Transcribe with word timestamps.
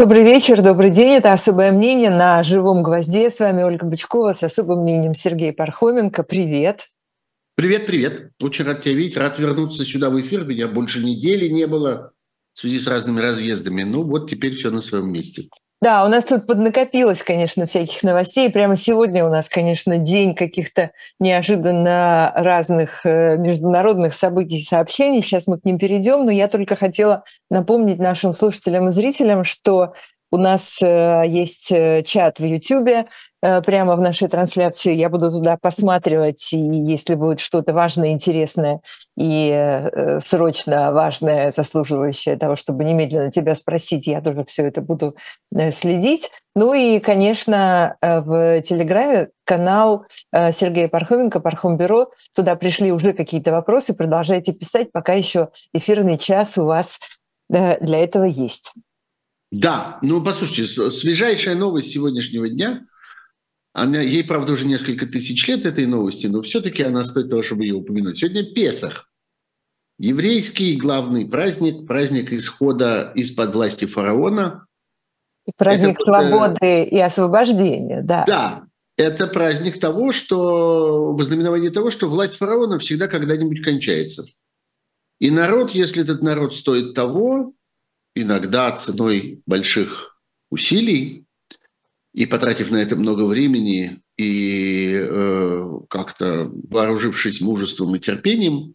Добрый 0.00 0.22
вечер, 0.22 0.62
добрый 0.62 0.88
день. 0.88 1.16
Это 1.16 1.34
«Особое 1.34 1.72
мнение» 1.72 2.08
на 2.08 2.42
«Живом 2.42 2.82
гвозде». 2.82 3.30
С 3.30 3.38
вами 3.38 3.62
Ольга 3.62 3.84
Бычкова 3.84 4.32
с 4.32 4.42
особым 4.42 4.80
мнением 4.80 5.14
Сергей 5.14 5.52
Пархоменко. 5.52 6.22
Привет. 6.22 6.88
Привет, 7.54 7.84
привет. 7.84 8.30
Очень 8.40 8.64
рад 8.64 8.82
тебя 8.82 8.94
видеть. 8.94 9.18
Рад 9.18 9.38
вернуться 9.38 9.84
сюда 9.84 10.08
в 10.08 10.18
эфир. 10.18 10.46
Меня 10.46 10.68
больше 10.68 11.04
недели 11.04 11.50
не 11.50 11.66
было 11.66 12.12
в 12.54 12.60
связи 12.60 12.78
с 12.78 12.86
разными 12.86 13.20
разъездами. 13.20 13.82
Ну 13.82 14.02
вот 14.04 14.30
теперь 14.30 14.54
все 14.54 14.70
на 14.70 14.80
своем 14.80 15.12
месте. 15.12 15.50
Да, 15.82 16.04
у 16.04 16.08
нас 16.08 16.24
тут 16.26 16.46
поднакопилось, 16.46 17.22
конечно, 17.22 17.66
всяких 17.66 18.02
новостей. 18.02 18.50
Прямо 18.50 18.76
сегодня 18.76 19.24
у 19.24 19.30
нас, 19.30 19.48
конечно, 19.48 19.96
день 19.96 20.34
каких-то 20.34 20.90
неожиданно 21.18 22.32
разных 22.36 23.06
э, 23.06 23.38
международных 23.38 24.12
событий 24.12 24.58
и 24.58 24.62
сообщений. 24.62 25.22
Сейчас 25.22 25.46
мы 25.46 25.58
к 25.58 25.64
ним 25.64 25.78
перейдем, 25.78 26.26
но 26.26 26.32
я 26.32 26.48
только 26.48 26.76
хотела 26.76 27.24
напомнить 27.50 27.98
нашим 27.98 28.34
слушателям 28.34 28.88
и 28.88 28.92
зрителям, 28.92 29.42
что 29.42 29.94
у 30.30 30.36
нас 30.36 30.76
э, 30.82 31.24
есть 31.26 31.72
э, 31.72 32.02
чат 32.02 32.40
в 32.40 32.44
YouTube, 32.44 33.08
прямо 33.40 33.96
в 33.96 34.00
нашей 34.00 34.28
трансляции. 34.28 34.94
Я 34.94 35.08
буду 35.08 35.30
туда 35.30 35.56
посматривать, 35.56 36.52
и 36.52 36.58
если 36.58 37.14
будет 37.14 37.40
что-то 37.40 37.72
важное, 37.72 38.10
интересное 38.10 38.80
и 39.16 40.18
срочно 40.22 40.92
важное, 40.92 41.50
заслуживающее 41.50 42.36
того, 42.36 42.56
чтобы 42.56 42.84
немедленно 42.84 43.30
тебя 43.30 43.54
спросить, 43.54 44.06
я 44.06 44.20
тоже 44.20 44.44
все 44.44 44.66
это 44.66 44.80
буду 44.80 45.16
следить. 45.74 46.30
Ну 46.54 46.74
и, 46.74 46.98
конечно, 46.98 47.96
в 48.02 48.60
Телеграме 48.62 49.28
канал 49.44 50.06
Сергея 50.32 50.88
Пархоменко, 50.88 51.40
Пархом 51.40 51.76
Бюро. 51.76 52.10
Туда 52.34 52.56
пришли 52.56 52.92
уже 52.92 53.12
какие-то 53.12 53.52
вопросы, 53.52 53.94
продолжайте 53.94 54.52
писать, 54.52 54.92
пока 54.92 55.14
еще 55.14 55.48
эфирный 55.72 56.18
час 56.18 56.58
у 56.58 56.64
вас 56.64 56.98
для 57.48 57.98
этого 57.98 58.24
есть. 58.24 58.72
Да, 59.52 59.98
ну 60.02 60.22
послушайте, 60.22 60.90
свежайшая 60.90 61.56
новость 61.56 61.92
сегодняшнего 61.92 62.48
дня, 62.48 62.82
она, 63.72 64.00
ей, 64.00 64.24
правда, 64.24 64.52
уже 64.52 64.66
несколько 64.66 65.06
тысяч 65.06 65.46
лет 65.46 65.64
этой 65.64 65.86
новости, 65.86 66.26
но 66.26 66.42
все-таки 66.42 66.82
она 66.82 67.04
стоит 67.04 67.30
того, 67.30 67.42
чтобы 67.42 67.64
ее 67.64 67.74
упомянуть. 67.74 68.18
Сегодня 68.18 68.44
Песах. 68.44 69.10
Еврейский 69.98 70.76
главный 70.76 71.28
праздник, 71.28 71.86
праздник 71.86 72.32
исхода 72.32 73.12
из-под 73.14 73.54
власти 73.54 73.84
фараона. 73.84 74.66
Праздник 75.56 76.00
это, 76.00 76.04
свободы 76.04 76.84
и 76.84 76.98
освобождения, 76.98 78.02
да. 78.02 78.24
Да, 78.26 78.66
это 78.96 79.26
праздник 79.26 79.78
того, 79.78 80.12
что, 80.12 81.12
вознаменование 81.12 81.70
того, 81.70 81.90
что 81.90 82.08
власть 82.08 82.36
фараона 82.36 82.78
всегда 82.78 83.08
когда-нибудь 83.08 83.62
кончается. 83.62 84.24
И 85.20 85.30
народ, 85.30 85.72
если 85.72 86.02
этот 86.02 86.22
народ 86.22 86.54
стоит 86.54 86.94
того, 86.94 87.52
иногда 88.14 88.72
ценой 88.72 89.42
больших 89.46 90.18
усилий 90.50 91.26
и 92.12 92.26
потратив 92.26 92.70
на 92.70 92.76
это 92.76 92.96
много 92.96 93.22
времени 93.22 94.02
и 94.16 94.94
э, 94.94 95.70
как-то 95.88 96.50
вооружившись 96.68 97.40
мужеством 97.40 97.94
и 97.94 98.00
терпением, 98.00 98.74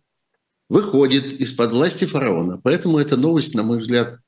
выходит 0.69 1.39
из-под 1.41 1.71
власти 1.71 2.05
фараона. 2.05 2.59
Поэтому 2.63 2.97
эта 2.97 3.17
новость, 3.17 3.53
на 3.53 3.63
мой 3.63 3.79
взгляд, 3.79 4.19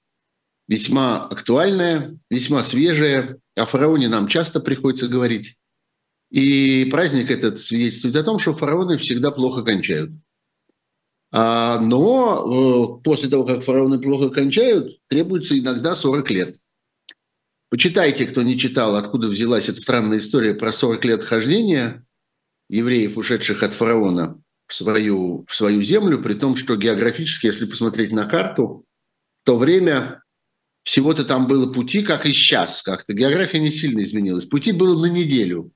весьма 0.68 1.24
актуальная, 1.26 2.20
весьма 2.30 2.64
свежая. 2.64 3.40
О 3.56 3.66
фараоне 3.66 4.10
нам 4.10 4.28
часто 4.28 4.60
приходится 4.60 5.08
говорить. 5.08 5.56
И 6.30 6.86
праздник 6.92 7.32
этот 7.32 7.60
свидетельствует 7.60 8.16
о 8.18 8.24
том, 8.24 8.38
что 8.38 8.54
фараоны 8.54 8.98
всегда 8.98 9.32
плохо 9.32 9.64
кончают. 9.64 10.12
А, 11.32 11.80
но 11.80 13.00
э, 13.00 13.04
после 13.04 13.30
того, 13.30 13.46
как 13.46 13.64
фараоны 13.64 14.00
плохо 14.00 14.30
кончают, 14.30 15.00
требуется 15.08 15.58
иногда 15.58 15.96
40 15.96 16.32
лет. 16.32 16.56
Почитайте, 17.70 18.26
кто 18.26 18.44
не 18.44 18.58
читал, 18.58 18.96
откуда 18.96 19.28
взялась 19.28 19.70
эта 19.70 19.80
странная 19.80 20.20
история 20.20 20.54
про 20.54 20.72
40 20.72 21.04
лет 21.06 21.24
хождения 21.24 22.06
евреев, 22.70 23.18
ушедших 23.18 23.64
от 23.64 23.74
фараона 23.74 24.42
в 24.68 24.74
свою, 24.74 25.46
в 25.48 25.56
свою 25.56 25.82
землю, 25.82 26.22
при 26.22 26.34
том, 26.34 26.56
что 26.56 26.76
географически, 26.76 27.48
если 27.48 27.66
посмотреть 27.66 28.12
на 28.12 28.26
карту, 28.26 28.86
в 29.42 29.44
то 29.44 29.58
время 29.58 30.24
всего-то 30.84 31.24
там 31.26 31.48
было 31.48 31.72
пути, 31.72 32.02
как 32.02 32.26
и 32.26 32.32
сейчас, 32.32 32.82
как-то 32.82 33.14
география 33.14 33.60
не 33.60 33.72
сильно 33.72 34.02
изменилась. 34.02 34.46
Пути 34.46 34.72
было 34.72 35.02
на 35.02 35.08
неделю. 35.12 35.72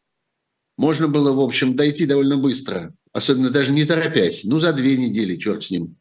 Можно 0.77 1.07
было, 1.07 1.33
в 1.33 1.39
общем, 1.39 1.75
дойти 1.75 2.05
довольно 2.05 2.37
быстро 2.37 2.93
особенно 3.13 3.49
даже 3.49 3.71
не 3.71 3.85
торопясь, 3.85 4.43
ну, 4.43 4.59
за 4.59 4.73
две 4.73 4.97
недели, 4.97 5.37
черт 5.37 5.63
с 5.63 5.71
ним. 5.71 5.97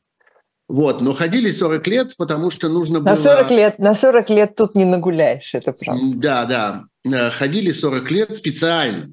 Вот, 0.70 1.00
но 1.00 1.14
ходили 1.14 1.50
40 1.50 1.86
лет, 1.88 2.16
потому 2.16 2.48
что 2.48 2.68
нужно 2.68 3.00
было... 3.00 3.10
На 3.10 3.16
40 3.16 3.50
лет, 3.50 3.78
на 3.80 3.96
40 3.96 4.30
лет 4.30 4.54
тут 4.54 4.76
не 4.76 4.84
нагуляешь, 4.84 5.52
это 5.52 5.72
правда. 5.72 6.04
Да, 6.14 6.44
да. 6.44 6.84
Э, 7.04 7.30
ходили 7.30 7.72
40 7.72 8.08
лет 8.12 8.36
специально. 8.36 9.12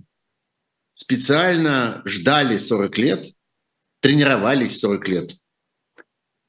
Специально 0.91 2.03
ждали 2.05 2.59
40 2.59 2.97
лет, 2.99 3.25
тренировались 4.01 4.79
40 4.79 5.07
лет. 5.07 5.31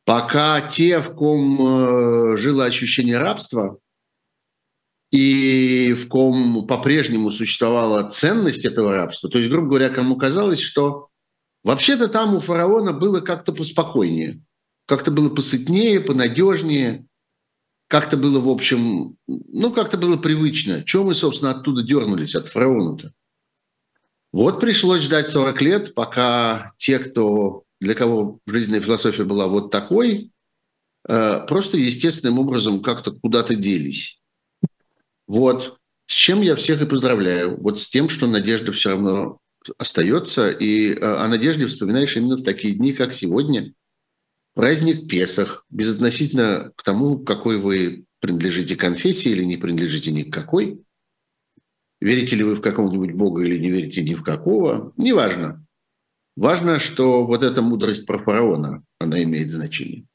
Пока 0.04 0.60
те, 0.60 0.98
в 0.98 1.14
ком 1.14 1.58
э, 1.58 2.36
жило 2.36 2.66
ощущение 2.66 3.16
рабства, 3.16 3.78
и 5.10 5.94
в 5.94 6.06
ком 6.08 6.66
по-прежнему 6.66 7.30
существовала 7.30 8.10
ценность 8.10 8.66
этого 8.66 8.92
рабства, 8.92 9.30
то 9.30 9.38
есть, 9.38 9.50
грубо 9.50 9.68
говоря, 9.68 9.88
кому 9.88 10.16
казалось, 10.16 10.60
что 10.60 11.08
Вообще-то 11.64 12.08
там 12.08 12.34
у 12.34 12.40
фараона 12.40 12.92
было 12.92 13.20
как-то 13.20 13.52
поспокойнее, 13.52 14.40
как-то 14.88 15.10
было 15.10 15.28
посытнее, 15.28 16.00
понадежнее, 16.00 17.04
как-то 17.88 18.16
было, 18.16 18.40
в 18.40 18.48
общем, 18.48 19.18
ну, 19.26 19.70
как-то 19.70 19.98
было 19.98 20.16
привычно. 20.16 20.82
Чего 20.82 21.04
мы, 21.04 21.14
собственно, 21.14 21.50
оттуда 21.50 21.82
дернулись, 21.82 22.34
от 22.34 22.48
фараона-то? 22.48 23.12
Вот 24.32 24.60
пришлось 24.60 25.02
ждать 25.02 25.28
40 25.28 25.62
лет, 25.62 25.94
пока 25.94 26.72
те, 26.78 26.98
кто, 26.98 27.64
для 27.80 27.94
кого 27.94 28.40
жизненная 28.46 28.80
философия 28.80 29.24
была 29.24 29.46
вот 29.46 29.70
такой, 29.70 30.32
э, 31.06 31.46
просто 31.46 31.76
естественным 31.76 32.38
образом 32.38 32.82
как-то 32.82 33.12
куда-то 33.12 33.54
делись. 33.54 34.22
Вот. 35.26 35.78
С 36.06 36.14
чем 36.14 36.40
я 36.40 36.56
всех 36.56 36.80
и 36.80 36.86
поздравляю. 36.86 37.60
Вот 37.60 37.78
с 37.78 37.88
тем, 37.88 38.08
что 38.08 38.26
надежда 38.26 38.72
все 38.72 38.90
равно 38.90 39.38
остается, 39.76 40.50
и 40.50 40.94
э, 40.94 40.98
о 40.98 41.28
надежде 41.28 41.66
вспоминаешь 41.66 42.16
именно 42.16 42.36
в 42.36 42.42
такие 42.42 42.74
дни, 42.74 42.94
как 42.94 43.12
сегодня. 43.12 43.74
Праздник 44.58 45.08
Песах, 45.08 45.64
безотносительно 45.70 46.72
к 46.74 46.82
тому, 46.82 47.20
какой 47.20 47.58
вы 47.58 48.06
принадлежите 48.20 48.74
конфессии 48.74 49.30
или 49.30 49.44
не 49.44 49.56
принадлежите 49.56 50.10
ни 50.10 50.24
к 50.24 50.34
какой. 50.34 50.82
Верите 52.00 52.34
ли 52.34 52.42
вы 52.42 52.56
в 52.56 52.60
какого-нибудь 52.60 53.12
Бога 53.12 53.42
или 53.42 53.56
не 53.56 53.70
верите 53.70 54.02
ни 54.02 54.16
в 54.16 54.24
какого, 54.24 54.92
неважно. 54.96 55.64
Важно, 56.36 56.80
что 56.80 57.24
вот 57.24 57.44
эта 57.44 57.62
мудрость 57.62 58.04
про 58.04 58.18
фараона, 58.18 58.82
она 58.98 59.22
имеет 59.22 59.52
значение. 59.52 60.06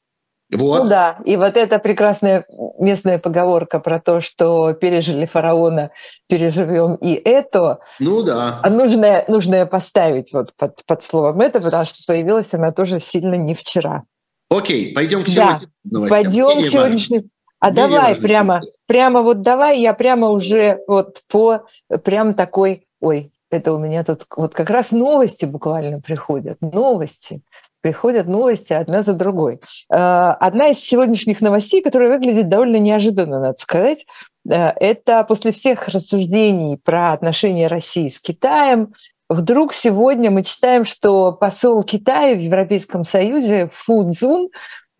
Вот. 0.52 0.84
Ну 0.84 0.90
да, 0.90 1.22
и 1.24 1.38
вот 1.38 1.56
эта 1.56 1.80
прекрасная 1.80 2.46
местная 2.78 3.20
поговорка 3.20 3.80
про 3.80 4.02
то, 4.02 4.20
что 4.20 4.74
пережили 4.74 5.26
фараона, 5.26 5.92
переживем 6.28 6.96
и 6.96 7.14
это. 7.14 7.80
Ну 7.98 8.24
да. 8.24 8.60
А 8.62 8.70
нужно, 8.70 9.24
нужно 9.30 9.66
поставить 9.66 10.34
вот 10.34 10.54
под, 10.58 10.86
под 10.86 11.02
словом 11.02 11.40
это, 11.40 11.62
потому 11.62 11.86
что 11.86 12.04
появилась 12.06 12.54
она 12.54 12.74
тоже 12.74 13.00
сильно 13.00 13.36
не 13.36 13.56
вчера. 13.56 14.04
Окей, 14.50 14.94
пойдем 14.94 15.24
к 15.24 15.28
сегодняшним 15.28 15.72
да, 15.84 16.00
новостям. 16.00 16.24
Пойдем 16.24 16.64
к 16.64 16.68
сегодняшним. 16.68 17.30
А 17.60 17.68
Мне 17.68 17.76
давай 17.76 18.16
прямо, 18.16 18.62
прямо 18.88 19.22
вот 19.22 19.42
давай, 19.42 19.80
я 19.80 19.94
прямо 19.94 20.28
уже 20.28 20.80
вот 20.88 21.22
по, 21.30 21.66
прям 22.04 22.34
такой, 22.34 22.88
ой, 23.00 23.32
это 23.50 23.74
у 23.74 23.80
меня 23.80 24.04
тут 24.04 24.26
вот 24.36 24.54
как 24.54 24.70
раз 24.70 24.92
новости 24.92 25.46
буквально 25.46 26.02
приходят, 26.02 26.58
новости 26.60 27.42
приходят 27.84 28.28
новости 28.28 28.74
одна 28.74 29.04
за 29.04 29.14
другой. 29.14 29.60
Э, 29.92 30.36
одна 30.40 30.70
из 30.70 30.80
сегодняшних 30.80 31.42
новостей, 31.42 31.84
которая 31.84 32.10
выглядит 32.10 32.50
довольно 32.50 32.78
неожиданно, 32.78 33.40
надо 33.40 33.58
сказать, 33.60 34.06
э, 34.50 34.70
это 34.80 35.24
после 35.26 35.52
всех 35.52 35.90
рассуждений 35.90 36.78
про 36.78 37.12
отношения 37.12 37.68
России 37.68 38.08
с 38.08 38.20
Китаем, 38.20 38.94
вдруг 39.30 39.74
сегодня 39.74 40.32
мы 40.32 40.44
читаем, 40.44 40.86
что 40.86 41.32
посол 41.32 41.84
Китая 41.84 42.36
в 42.36 42.40
Европейском 42.40 43.04
Союзе 43.04 43.70
Фу 43.74 44.10
Цзун, 44.10 44.50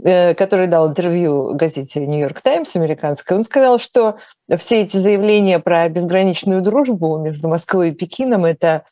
э, 0.04 0.34
который 0.34 0.68
дал 0.68 0.90
интервью 0.90 1.54
газете 1.56 2.06
«Нью-Йорк 2.06 2.42
Таймс» 2.42 2.76
американской, 2.76 3.38
он 3.38 3.44
сказал, 3.44 3.80
что 3.80 4.18
все 4.58 4.82
эти 4.82 4.98
заявления 4.98 5.60
про 5.60 5.88
безграничную 5.90 6.62
дружбу 6.62 7.18
между 7.18 7.48
Москвой 7.48 7.90
и 7.90 7.94
Пекином– 7.94 8.46
это 8.46 8.86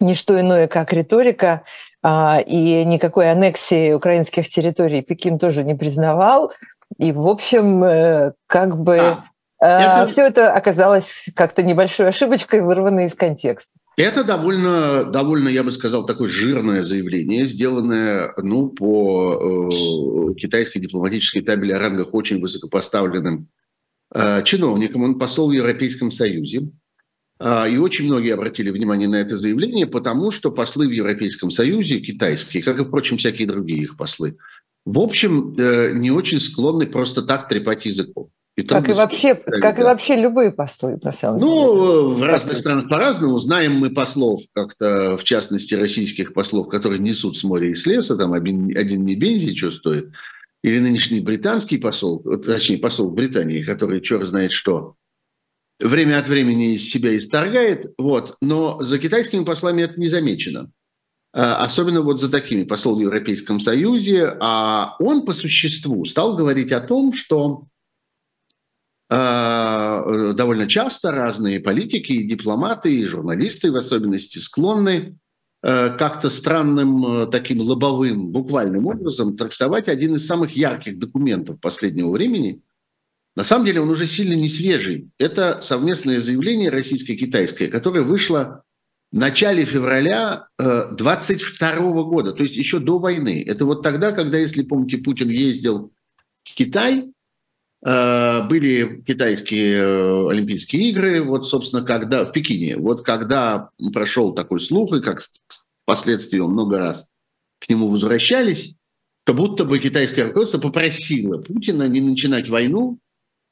не 0.00 0.14
что 0.14 0.38
иное, 0.38 0.68
как 0.68 0.92
риторика, 0.92 1.62
а, 2.02 2.40
и 2.44 2.84
никакой 2.84 3.30
аннексии 3.30 3.92
украинских 3.92 4.48
территорий 4.48 5.02
Пекин 5.02 5.38
тоже 5.38 5.64
не 5.64 5.74
признавал. 5.74 6.52
И, 6.98 7.12
в 7.12 7.26
общем, 7.26 7.82
э, 7.82 8.32
как 8.46 8.76
бы 8.78 9.18
а, 9.58 10.02
это... 10.02 10.12
все 10.12 10.26
это 10.26 10.52
оказалось 10.52 11.26
как-то 11.34 11.62
небольшой 11.62 12.08
ошибочкой, 12.08 12.60
вырванной 12.60 13.06
из 13.06 13.14
контекста. 13.14 13.72
Это 13.96 14.24
довольно, 14.24 15.04
довольно, 15.04 15.48
я 15.48 15.64
бы 15.64 15.72
сказал, 15.72 16.04
такое 16.04 16.28
жирное 16.28 16.82
заявление, 16.82 17.46
сделанное 17.46 18.34
ну, 18.36 18.68
по 18.68 19.70
э, 19.70 20.34
китайской 20.34 20.80
дипломатической 20.80 21.40
табели 21.40 21.72
о 21.72 21.78
рангах 21.78 22.12
очень 22.12 22.38
высокопоставленным 22.38 23.48
э, 24.14 24.42
чиновником, 24.44 25.02
он 25.02 25.18
посол 25.18 25.48
в 25.48 25.52
Европейском 25.52 26.10
Союзе. 26.10 26.68
Э, 27.40 27.70
и 27.70 27.78
очень 27.78 28.04
многие 28.04 28.34
обратили 28.34 28.70
внимание 28.70 29.08
на 29.08 29.16
это 29.16 29.34
заявление, 29.34 29.86
потому 29.86 30.30
что 30.30 30.50
послы 30.50 30.88
в 30.88 30.92
Европейском 30.92 31.50
Союзе, 31.50 32.00
китайские, 32.00 32.62
как 32.62 32.78
и, 32.78 32.84
впрочем, 32.84 33.16
всякие 33.16 33.48
другие 33.48 33.82
их 33.82 33.96
послы, 33.96 34.36
в 34.84 35.00
общем, 35.00 35.54
э, 35.58 35.92
не 35.94 36.10
очень 36.10 36.38
склонны 36.38 36.86
просто 36.86 37.22
так 37.22 37.48
трепать 37.48 37.86
языком. 37.86 38.30
И 38.56 38.62
как, 38.62 38.88
и 38.88 38.92
вообще, 38.92 39.34
как 39.34 39.78
и 39.78 39.82
вообще 39.82 40.16
любые 40.16 40.50
послы, 40.50 40.98
на 41.02 41.12
самом 41.12 41.40
ну, 41.40 41.46
деле. 41.46 41.74
Ну, 41.74 42.14
в 42.14 42.22
разных 42.22 42.56
странах 42.56 42.88
по-разному. 42.88 43.36
Знаем 43.38 43.74
мы 43.74 43.90
послов, 43.90 44.42
как-то, 44.54 45.18
в 45.18 45.24
частности, 45.24 45.74
российских 45.74 46.32
послов, 46.32 46.68
которые 46.68 46.98
несут 46.98 47.36
с 47.36 47.44
моря 47.44 47.70
и 47.70 47.74
с 47.74 47.84
леса, 47.84 48.16
там 48.16 48.32
один, 48.32 48.74
один 48.74 49.04
не 49.04 49.14
бензин, 49.14 49.54
что 49.54 49.70
стоит, 49.70 50.14
или 50.62 50.78
нынешний 50.78 51.20
британский 51.20 51.76
посол, 51.76 52.20
точнее, 52.20 52.78
посол 52.78 53.10
Британии, 53.10 53.62
который 53.62 54.00
черт 54.00 54.26
знает 54.26 54.52
что, 54.52 54.94
время 55.78 56.18
от 56.18 56.26
времени 56.26 56.72
из 56.72 56.88
себя 56.88 57.14
исторгает, 57.14 57.92
вот, 57.98 58.36
но 58.40 58.82
за 58.82 58.98
китайскими 58.98 59.44
послами 59.44 59.82
это 59.82 60.00
не 60.00 60.08
замечено. 60.08 60.70
А, 61.34 61.62
особенно 61.62 62.00
вот 62.00 62.22
за 62.22 62.30
такими, 62.30 62.64
посол 62.64 62.96
в 62.96 63.00
Европейском 63.00 63.60
Союзе, 63.60 64.34
а 64.40 64.96
он 64.98 65.26
по 65.26 65.34
существу 65.34 66.06
стал 66.06 66.34
говорить 66.34 66.72
о 66.72 66.80
том, 66.80 67.12
что 67.12 67.66
довольно 69.08 70.68
часто 70.68 71.12
разные 71.12 71.60
политики, 71.60 72.12
и 72.12 72.26
дипломаты, 72.26 72.92
и 72.92 73.04
журналисты 73.04 73.70
в 73.70 73.76
особенности 73.76 74.38
склонны 74.38 75.18
э, 75.62 75.96
как-то 75.96 76.28
странным 76.28 77.06
э, 77.06 77.26
таким 77.28 77.60
лобовым, 77.60 78.30
буквальным 78.30 78.86
образом 78.86 79.36
трактовать 79.36 79.88
один 79.88 80.16
из 80.16 80.26
самых 80.26 80.56
ярких 80.56 80.98
документов 80.98 81.60
последнего 81.60 82.10
времени. 82.10 82.62
На 83.36 83.44
самом 83.44 83.66
деле 83.66 83.80
он 83.80 83.90
уже 83.90 84.06
сильно 84.06 84.34
не 84.34 84.48
свежий. 84.48 85.10
Это 85.18 85.60
совместное 85.60 86.18
заявление 86.18 86.70
российско-китайское, 86.70 87.68
которое 87.68 88.02
вышло 88.02 88.64
в 89.12 89.16
начале 89.16 89.64
февраля 89.64 90.48
22 90.58 91.76
года, 92.02 92.32
то 92.32 92.42
есть 92.42 92.56
еще 92.56 92.80
до 92.80 92.98
войны. 92.98 93.44
Это 93.46 93.66
вот 93.66 93.82
тогда, 93.82 94.10
когда, 94.10 94.38
если 94.38 94.62
помните, 94.62 94.98
Путин 94.98 95.28
ездил 95.28 95.92
в 96.42 96.54
Китай, 96.54 97.04
Э, 97.04 97.15
были 97.86 99.00
китайские 99.06 99.76
э, 99.76 100.28
Олимпийские 100.28 100.90
игры, 100.90 101.22
вот, 101.22 101.46
собственно, 101.46 101.84
когда 101.84 102.24
в 102.24 102.32
Пекине, 102.32 102.76
вот 102.76 103.04
когда 103.04 103.70
прошел 103.92 104.34
такой 104.34 104.58
слух, 104.58 104.92
и 104.92 105.00
как 105.00 105.20
впоследствии 105.84 106.40
много 106.40 106.78
раз 106.78 107.08
к 107.60 107.68
нему 107.68 107.88
возвращались, 107.88 108.74
то 109.24 109.34
будто 109.34 109.64
бы 109.64 109.78
китайское 109.78 110.26
руководство 110.26 110.58
попросило 110.58 111.38
Путина 111.40 111.86
не 111.86 112.00
начинать 112.00 112.48
войну, 112.48 112.98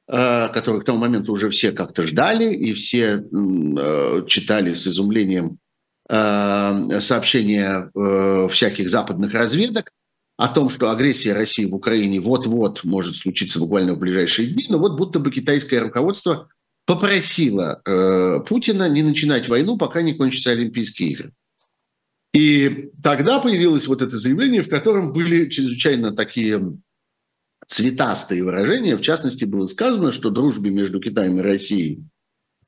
э, 0.08 0.48
которую 0.48 0.82
к 0.82 0.84
тому 0.84 0.98
моменту 0.98 1.30
уже 1.30 1.48
все 1.50 1.70
как-то 1.70 2.04
ждали, 2.04 2.52
и 2.52 2.74
все 2.74 3.22
читали 4.26 4.74
с 4.74 4.84
изумлением 4.88 5.58
сообщения 6.06 7.90
всяких 8.50 8.90
западных 8.90 9.32
разведок, 9.32 9.90
о 10.36 10.48
том, 10.48 10.68
что 10.68 10.90
агрессия 10.90 11.32
России 11.32 11.64
в 11.64 11.74
Украине 11.74 12.20
вот-вот 12.20 12.82
может 12.84 13.14
случиться 13.14 13.58
буквально 13.58 13.94
в 13.94 13.98
ближайшие 13.98 14.48
дни, 14.48 14.66
но 14.68 14.78
вот 14.78 14.96
будто 14.96 15.20
бы 15.20 15.30
китайское 15.30 15.80
руководство 15.80 16.48
попросило 16.86 17.80
э, 17.86 18.40
Путина 18.46 18.88
не 18.88 19.02
начинать 19.02 19.48
войну, 19.48 19.78
пока 19.78 20.02
не 20.02 20.14
кончатся 20.14 20.50
Олимпийские 20.50 21.10
игры. 21.10 21.32
И 22.32 22.90
тогда 23.02 23.38
появилось 23.38 23.86
вот 23.86 24.02
это 24.02 24.18
заявление, 24.18 24.62
в 24.62 24.68
котором 24.68 25.12
были 25.12 25.48
чрезвычайно 25.48 26.10
такие 26.12 26.78
цветастые 27.66 28.42
выражения. 28.42 28.96
В 28.96 29.02
частности, 29.02 29.44
было 29.44 29.66
сказано, 29.66 30.10
что 30.10 30.30
дружбе 30.30 30.70
между 30.70 31.00
Китаем 31.00 31.38
и 31.38 31.42
Россией 31.42 32.04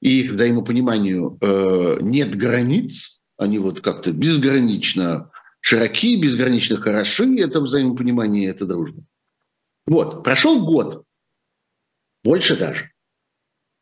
и 0.01 0.21
их 0.21 0.33
взаимопониманию 0.33 1.39
э, 1.41 1.99
нет 2.01 2.37
границ, 2.37 3.21
они 3.39 3.59
вот 3.59 3.81
как-то 3.81 4.13
безгранично 4.13 5.31
широки, 5.67 6.15
безгранично 6.15 6.77
хороши, 6.77 7.41
это 7.41 7.61
взаимопонимание, 7.61 8.49
это 8.49 8.67
дружба. 8.67 9.03
Вот, 9.85 10.23
прошел 10.23 10.65
год, 10.65 11.03
больше 12.23 12.57
даже. 12.57 12.93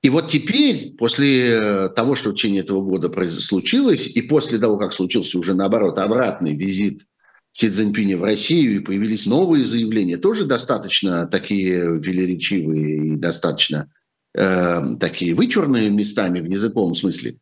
И 0.02 0.08
вот 0.08 0.28
теперь, 0.28 0.94
после 0.96 1.50
э, 1.50 1.88
того, 1.90 2.14
что 2.14 2.31
в 2.31 2.36
течение 2.36 2.62
этого 2.62 2.81
года 2.81 3.10
случилось, 3.28 4.06
и 4.06 4.22
после 4.22 4.58
того, 4.58 4.78
как 4.78 4.94
случился 4.94 5.38
уже, 5.38 5.52
наоборот, 5.52 5.98
обратный 5.98 6.56
визит 6.56 7.02
Си 7.52 7.69
Цзиньпиня 7.69 8.16
в 8.16 8.22
Россию, 8.22 8.76
и 8.76 8.84
появились 8.84 9.26
новые 9.26 9.62
заявления, 9.64 10.16
тоже 10.16 10.46
достаточно 10.46 11.26
такие 11.26 11.98
велеречивые 12.00 13.12
и 13.12 13.16
достаточно 13.16 13.92
э, 14.34 14.96
такие 14.98 15.34
вычурные 15.34 15.90
местами 15.90 16.40
в 16.40 16.50
языковом 16.50 16.94
смысле, 16.94 17.36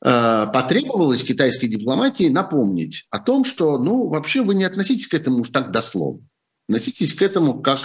потребовалось 0.00 1.24
китайской 1.24 1.68
дипломатии 1.68 2.28
напомнить 2.28 3.06
о 3.10 3.18
том, 3.18 3.44
что, 3.44 3.78
ну, 3.78 4.08
вообще 4.08 4.42
вы 4.42 4.54
не 4.54 4.64
относитесь 4.64 5.06
к 5.06 5.14
этому 5.14 5.40
уж 5.40 5.48
так 5.48 5.72
дословно. 5.72 6.26
Относитесь 6.68 7.14
к 7.14 7.22
этому 7.22 7.62
как 7.62 7.78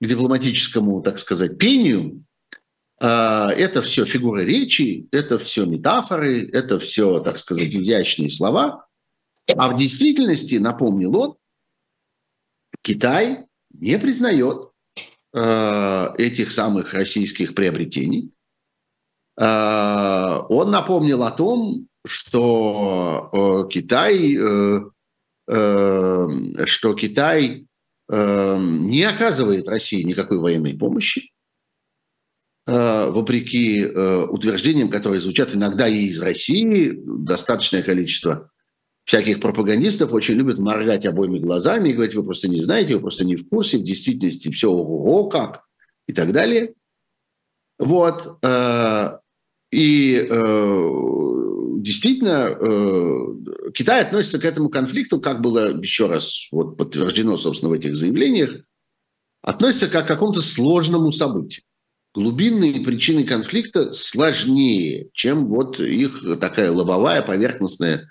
к 0.00 0.06
дипломатическому, 0.06 1.02
так 1.02 1.18
сказать, 1.18 1.58
пению. 1.58 2.24
Э, 3.00 3.48
это 3.48 3.82
все 3.82 4.04
фигуры 4.04 4.44
речи, 4.44 5.06
это 5.12 5.38
все 5.38 5.66
метафоры, 5.66 6.48
это 6.48 6.80
все, 6.80 7.20
так 7.20 7.38
сказать, 7.38 7.74
изящные 7.74 8.30
слова. 8.30 8.86
А 9.54 9.68
в 9.68 9.76
действительности, 9.76 10.56
напомнил 10.56 11.16
он, 11.16 11.36
Китай 12.80 13.46
не 13.70 13.98
признает 13.98 14.70
э, 15.34 16.06
этих 16.18 16.50
самых 16.50 16.94
российских 16.94 17.54
приобретений, 17.54 18.32
Э, 18.32 18.41
он 19.44 20.70
напомнил 20.70 21.22
о 21.24 21.32
том, 21.32 21.88
что 22.06 23.30
э, 23.32 23.72
Китай, 23.72 24.36
э, 24.36 24.80
что 26.66 26.94
Китай 26.94 27.66
не 28.08 29.04
оказывает 29.04 29.68
России 29.68 30.02
никакой 30.02 30.38
военной 30.38 30.74
помощи, 30.74 31.30
вопреки 32.66 33.86
утверждениям, 33.86 34.90
которые 34.90 35.20
звучат 35.20 35.54
иногда 35.54 35.88
и 35.88 36.06
из 36.06 36.20
России, 36.20 36.92
достаточное 37.04 37.82
количество 37.82 38.50
всяких 39.04 39.40
пропагандистов 39.40 40.12
очень 40.12 40.34
любят 40.34 40.58
моргать 40.58 41.06
обоими 41.06 41.38
глазами 41.38 41.88
и 41.88 41.92
говорить, 41.94 42.14
вы 42.14 42.22
просто 42.22 42.48
не 42.48 42.60
знаете, 42.60 42.96
вы 42.96 43.00
просто 43.00 43.24
не 43.24 43.36
в 43.36 43.48
курсе, 43.48 43.78
в 43.78 43.84
действительности 43.84 44.50
все 44.50 44.70
ого 44.70 45.28
как 45.28 45.64
и 46.06 46.12
так 46.12 46.32
далее. 46.32 46.74
Вот. 47.78 48.38
И 49.72 50.28
э, 50.30 50.88
действительно, 51.78 52.56
э, 52.60 53.70
Китай 53.72 54.02
относится 54.02 54.38
к 54.38 54.44
этому 54.44 54.68
конфликту, 54.68 55.18
как 55.20 55.40
было 55.40 55.74
еще 55.80 56.06
раз 56.06 56.48
вот 56.52 56.76
подтверждено, 56.76 57.38
собственно, 57.38 57.70
в 57.70 57.74
этих 57.74 57.96
заявлениях, 57.96 58.60
относится 59.42 59.88
как 59.88 60.04
к 60.04 60.08
какому-то 60.08 60.42
сложному 60.42 61.10
событию. 61.10 61.64
Глубинные 62.14 62.84
причины 62.84 63.24
конфликта 63.24 63.90
сложнее, 63.92 65.08
чем 65.14 65.46
вот 65.48 65.80
их 65.80 66.22
такая 66.38 66.70
лобовая, 66.70 67.22
поверхностная, 67.22 68.10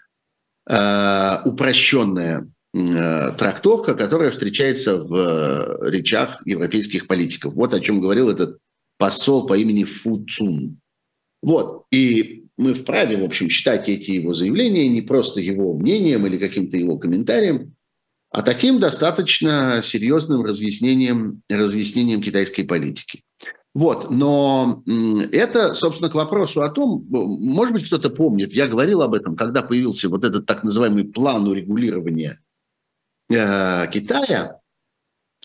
э, 0.67 1.37
упрощенная 1.45 2.51
э, 2.73 3.31
трактовка, 3.37 3.93
которая 3.93 4.31
встречается 4.31 4.97
в 4.97 5.15
э, 5.15 5.91
речах 5.91 6.41
европейских 6.45 7.05
политиков. 7.05 7.53
Вот 7.53 7.75
о 7.75 7.79
чем 7.79 8.01
говорил 8.01 8.29
этот 8.29 8.57
посол 8.97 9.45
по 9.45 9.55
имени 9.55 9.83
Фу 9.83 10.25
Цун. 10.25 10.80
Вот. 11.41 11.85
И 11.91 12.45
мы 12.57 12.73
вправе, 12.73 13.17
в 13.17 13.23
общем, 13.23 13.49
считать 13.49 13.89
эти 13.89 14.11
его 14.11 14.33
заявления 14.33 14.87
не 14.87 15.01
просто 15.01 15.41
его 15.41 15.73
мнением 15.73 16.27
или 16.27 16.37
каким-то 16.37 16.77
его 16.77 16.97
комментарием, 16.97 17.75
а 18.29 18.43
таким 18.43 18.79
достаточно 18.79 19.81
серьезным 19.83 20.43
разъяснением, 20.43 21.41
разъяснением 21.49 22.21
китайской 22.21 22.63
политики. 22.63 23.23
Вот, 23.73 24.09
но 24.09 24.83
это, 25.31 25.73
собственно, 25.73 26.09
к 26.09 26.13
вопросу 26.13 26.61
о 26.61 26.69
том, 26.69 27.05
может 27.09 27.73
быть, 27.73 27.85
кто-то 27.85 28.09
помнит, 28.09 28.51
я 28.51 28.67
говорил 28.67 29.01
об 29.01 29.13
этом, 29.13 29.37
когда 29.37 29.61
появился 29.61 30.09
вот 30.09 30.25
этот 30.25 30.45
так 30.45 30.63
называемый 30.63 31.05
план 31.05 31.47
урегулирования 31.47 32.41
э, 33.29 33.87
Китая, 33.89 34.59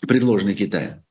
предложенный 0.05 0.55
Китаем. 0.55 1.03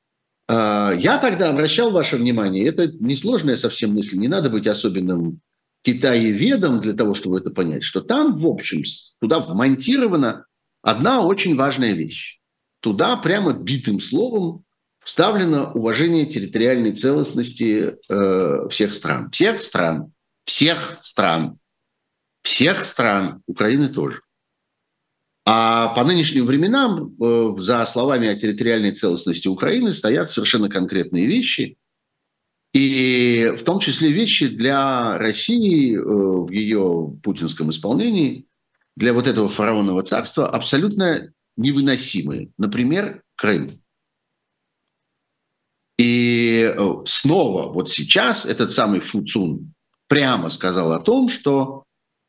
А, 0.48 0.92
я 0.92 1.18
тогда 1.18 1.50
обращал 1.50 1.90
ваше 1.90 2.16
внимание, 2.16 2.66
это 2.66 2.88
несложная 2.88 3.56
совсем 3.56 3.94
мысль, 3.94 4.16
не 4.16 4.28
надо 4.28 4.50
быть 4.50 4.66
особенным 4.66 5.40
китаеведом 5.82 6.80
для 6.80 6.92
того, 6.94 7.14
чтобы 7.14 7.38
это 7.38 7.50
понять, 7.50 7.82
что 7.82 8.00
там, 8.00 8.34
в 8.34 8.46
общем, 8.46 8.82
туда 9.20 9.40
вмонтирована 9.40 10.46
одна 10.82 11.22
очень 11.22 11.56
важная 11.56 11.92
вещь. 11.92 12.40
Туда 12.80 13.16
прямо 13.16 13.52
битым 13.52 14.00
словом 14.00 14.64
вставлено 15.02 15.70
уважение 15.72 16.26
территориальной 16.26 16.92
целостности 16.92 17.96
э, 18.08 18.68
всех 18.68 18.94
стран. 18.94 19.30
Всех 19.30 19.62
стран. 19.62 20.12
Всех 20.44 20.98
стран. 21.02 21.58
Всех 22.42 22.84
стран. 22.84 23.42
Украины 23.46 23.88
тоже. 23.88 24.22
А 25.48 25.88
по 25.94 26.02
нынешним 26.02 26.44
временам 26.44 27.14
э, 27.22 27.54
за 27.58 27.86
словами 27.86 28.26
о 28.26 28.36
территориальной 28.36 28.92
целостности 28.92 29.46
Украины 29.46 29.92
стоят 29.92 30.28
совершенно 30.28 30.68
конкретные 30.68 31.26
вещи. 31.26 31.76
И 32.74 33.54
в 33.56 33.62
том 33.62 33.78
числе 33.78 34.10
вещи 34.10 34.48
для 34.48 35.16
России 35.18 35.96
в 35.96 36.50
ее 36.50 37.16
путинском 37.22 37.70
исполнении, 37.70 38.46
для 38.96 39.14
вот 39.14 39.28
этого 39.28 39.48
фараонного 39.48 40.02
царства 40.02 40.50
абсолютно 40.50 41.32
невыносимые. 41.56 42.50
Например, 42.58 43.22
Крым. 43.36 43.70
И 45.98 46.74
снова 47.06 47.72
вот 47.72 47.90
сейчас 47.90 48.44
этот 48.44 48.72
самый 48.72 49.00
Фуцун 49.00 49.72
прямо 50.08 50.50
сказал 50.50 50.92
о 50.92 51.00
том, 51.00 51.28
что 51.28 51.85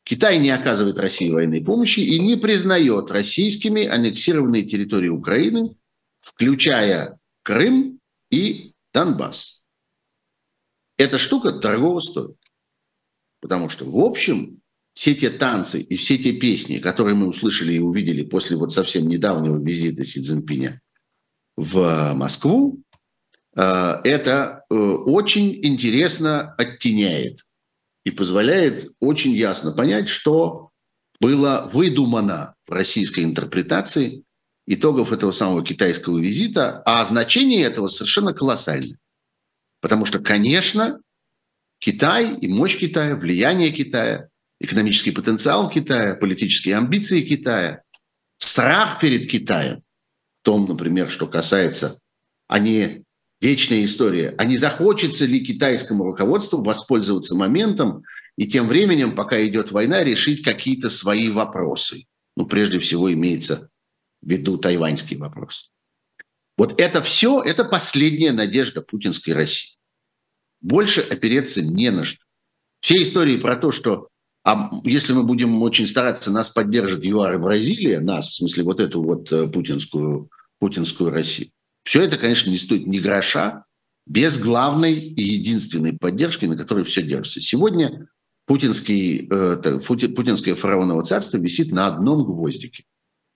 Китай 0.08 0.38
не 0.38 0.48
оказывает 0.48 0.96
России 0.96 1.28
военной 1.28 1.62
помощи 1.62 2.00
и 2.00 2.18
не 2.18 2.36
признает 2.36 3.10
российскими 3.10 3.84
аннексированные 3.84 4.62
территории 4.62 5.08
Украины, 5.10 5.76
включая 6.18 7.18
Крым 7.42 8.00
и 8.30 8.72
Донбасс. 8.94 9.62
Эта 10.96 11.18
штука 11.18 11.52
дорого 11.52 12.00
стоит. 12.00 12.38
Потому 13.42 13.68
что, 13.68 13.84
в 13.84 13.98
общем, 13.98 14.62
все 14.94 15.14
те 15.14 15.28
танцы 15.28 15.82
и 15.82 15.98
все 15.98 16.16
те 16.16 16.32
песни, 16.32 16.78
которые 16.78 17.14
мы 17.14 17.28
услышали 17.28 17.74
и 17.74 17.78
увидели 17.78 18.22
после 18.22 18.56
вот 18.56 18.72
совсем 18.72 19.08
недавнего 19.08 19.62
визита 19.62 20.06
Си 20.06 20.22
Цзиньпиня 20.22 20.80
в 21.54 22.14
Москву, 22.14 22.82
э, 23.54 24.00
это 24.04 24.64
э, 24.70 24.74
очень 24.74 25.62
интересно 25.66 26.54
оттеняет 26.54 27.44
и 28.08 28.10
позволяет 28.10 28.90
очень 29.00 29.32
ясно 29.32 29.72
понять, 29.72 30.08
что 30.08 30.70
было 31.20 31.68
выдумано 31.70 32.54
в 32.66 32.72
российской 32.72 33.22
интерпретации 33.22 34.24
итогов 34.66 35.12
этого 35.12 35.30
самого 35.30 35.62
китайского 35.62 36.18
визита, 36.18 36.82
а 36.86 37.04
значение 37.04 37.64
этого 37.64 37.88
совершенно 37.88 38.32
колоссальное. 38.32 38.96
Потому 39.82 40.06
что, 40.06 40.20
конечно, 40.20 41.02
Китай 41.80 42.34
и 42.34 42.48
мощь 42.48 42.78
Китая, 42.78 43.14
влияние 43.14 43.72
Китая, 43.72 44.28
экономический 44.58 45.10
потенциал 45.10 45.68
Китая, 45.68 46.14
политические 46.14 46.78
амбиции 46.78 47.20
Китая, 47.20 47.82
страх 48.38 49.00
перед 49.00 49.30
Китаем, 49.30 49.82
в 50.40 50.44
том, 50.44 50.66
например, 50.66 51.10
что 51.10 51.26
касается, 51.26 51.98
а 52.46 52.58
не 52.58 53.04
вечная 53.40 53.84
история. 53.84 54.34
А 54.38 54.44
не 54.44 54.56
захочется 54.56 55.26
ли 55.26 55.44
китайскому 55.44 56.04
руководству 56.04 56.62
воспользоваться 56.62 57.36
моментом 57.36 58.04
и 58.36 58.46
тем 58.46 58.68
временем, 58.68 59.14
пока 59.14 59.44
идет 59.46 59.70
война, 59.70 60.04
решить 60.04 60.42
какие-то 60.42 60.90
свои 60.90 61.28
вопросы? 61.28 62.06
Ну, 62.36 62.46
прежде 62.46 62.78
всего, 62.78 63.12
имеется 63.12 63.70
в 64.22 64.28
виду 64.28 64.58
тайваньский 64.58 65.16
вопрос. 65.16 65.70
Вот 66.56 66.80
это 66.80 67.02
все, 67.02 67.42
это 67.42 67.64
последняя 67.64 68.32
надежда 68.32 68.80
путинской 68.80 69.34
России. 69.34 69.76
Больше 70.60 71.00
опереться 71.00 71.62
не 71.62 71.90
на 71.90 72.04
что. 72.04 72.20
Все 72.80 73.02
истории 73.02 73.36
про 73.36 73.56
то, 73.56 73.70
что 73.70 74.08
а 74.44 74.70
если 74.84 75.12
мы 75.12 75.24
будем 75.24 75.60
очень 75.62 75.86
стараться, 75.86 76.32
нас 76.32 76.48
поддержит 76.48 77.04
ЮАР 77.04 77.34
и 77.34 77.38
Бразилия, 77.38 78.00
нас, 78.00 78.28
в 78.28 78.34
смысле 78.34 78.64
вот 78.64 78.80
эту 78.80 79.02
вот 79.02 79.30
э, 79.30 79.46
путинскую, 79.46 80.30
путинскую 80.58 81.10
Россию, 81.10 81.50
все 81.84 82.02
это, 82.02 82.18
конечно, 82.18 82.50
не 82.50 82.58
стоит 82.58 82.86
ни 82.86 82.98
гроша 82.98 83.64
без 84.06 84.38
главной 84.38 84.94
и 84.94 85.22
единственной 85.22 85.92
поддержки, 85.92 86.46
на 86.46 86.56
которой 86.56 86.84
все 86.84 87.02
держится. 87.02 87.40
Сегодня 87.40 88.08
путинский, 88.46 89.28
э, 89.30 89.80
путинское 89.84 90.54
фараоново 90.54 91.04
царство 91.04 91.36
висит 91.36 91.70
на 91.70 91.86
одном 91.86 92.24
гвоздике. 92.24 92.84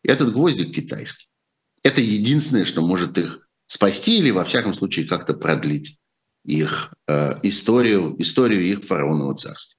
Этот 0.03 0.33
гвоздик 0.33 0.75
китайский. 0.75 1.29
Это 1.83 2.01
единственное, 2.01 2.65
что 2.65 2.81
может 2.81 3.19
их 3.19 3.47
спасти 3.67 4.19
или, 4.19 4.31
во 4.31 4.45
всяком 4.45 4.73
случае, 4.73 5.07
как-то 5.07 5.35
продлить 5.35 5.99
их 6.45 6.95
э, 7.07 7.39
историю, 7.43 8.17
историю 8.19 8.63
их 8.65 8.85
фараонового 8.85 9.37
царства. 9.37 9.79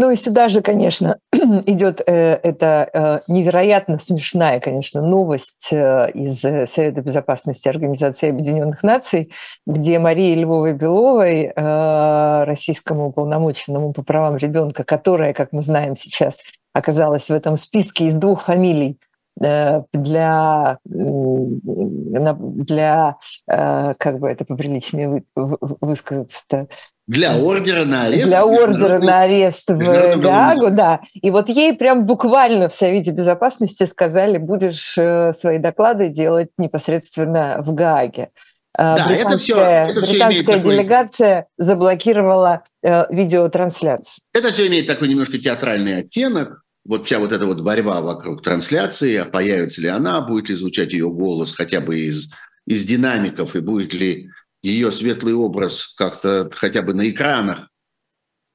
Ну 0.00 0.12
и 0.12 0.16
сюда 0.16 0.48
же, 0.48 0.62
конечно, 0.62 1.18
идет 1.32 2.00
э, 2.06 2.38
эта 2.44 2.88
э, 2.92 3.20
невероятно 3.26 3.98
смешная, 3.98 4.60
конечно, 4.60 5.02
новость 5.02 5.70
э, 5.72 6.12
из 6.12 6.40
Совета 6.40 7.00
безопасности 7.00 7.66
Организации 7.66 8.28
Объединенных 8.28 8.84
Наций, 8.84 9.32
где 9.66 9.98
Марии 9.98 10.36
Львовой 10.36 10.74
Беловой, 10.74 11.52
э, 11.54 12.44
российскому 12.44 13.08
уполномоченному 13.08 13.92
по 13.92 14.02
правам 14.02 14.36
ребенка, 14.36 14.84
которая, 14.84 15.32
как 15.32 15.50
мы 15.50 15.62
знаем 15.62 15.96
сейчас, 15.96 16.44
оказалась 16.72 17.28
в 17.28 17.32
этом 17.32 17.56
списке 17.56 18.06
из 18.06 18.16
двух 18.18 18.44
фамилий 18.44 19.00
э, 19.42 19.82
для, 19.92 20.78
для 20.84 23.16
э, 23.50 23.94
как 23.98 24.18
бы 24.20 24.28
это 24.28 24.44
поприличнее 24.44 25.24
высказаться-то, 25.34 26.68
для 27.08 27.36
ордера 27.36 27.84
на 27.84 28.04
арест. 28.04 28.28
Для 28.28 28.44
ордера 28.44 28.98
на 28.98 29.22
арест 29.22 29.70
в 29.70 29.76
Гаагу, 29.76 30.70
да. 30.70 31.00
И 31.14 31.30
вот 31.30 31.48
ей 31.48 31.72
прям 31.72 32.04
буквально 32.04 32.68
в 32.68 32.74
Совете 32.74 33.12
Безопасности 33.12 33.86
сказали, 33.86 34.36
будешь 34.36 34.96
э, 34.98 35.32
свои 35.32 35.58
доклады 35.58 36.10
делать 36.10 36.50
непосредственно 36.58 37.62
в 37.62 37.72
Гааге. 37.72 38.28
Э, 38.76 38.96
да, 38.96 39.10
это 39.10 39.38
все, 39.38 39.58
это 39.58 40.02
британская 40.02 40.60
все 40.60 40.60
делегация 40.60 41.36
такой... 41.36 41.50
заблокировала 41.56 42.62
э, 42.82 43.04
видеотрансляцию. 43.08 44.22
Это 44.34 44.52
все 44.52 44.66
имеет 44.66 44.86
такой 44.86 45.08
немножко 45.08 45.38
театральный 45.38 46.00
оттенок. 46.00 46.62
Вот 46.84 47.06
вся 47.06 47.20
вот 47.20 47.32
эта 47.32 47.46
вот 47.46 47.62
борьба 47.62 48.02
вокруг 48.02 48.42
трансляции, 48.42 49.16
а 49.16 49.24
появится 49.24 49.80
ли 49.80 49.88
она, 49.88 50.20
будет 50.20 50.50
ли 50.50 50.54
звучать 50.54 50.92
ее 50.92 51.08
голос 51.08 51.54
хотя 51.54 51.80
бы 51.80 52.00
из, 52.00 52.34
из 52.66 52.84
динамиков, 52.84 53.56
и 53.56 53.60
будет 53.60 53.94
ли 53.94 54.28
ее 54.68 54.92
светлый 54.92 55.34
образ 55.34 55.94
как-то 55.96 56.50
хотя 56.54 56.82
бы 56.82 56.94
на 56.94 57.08
экранах 57.08 57.68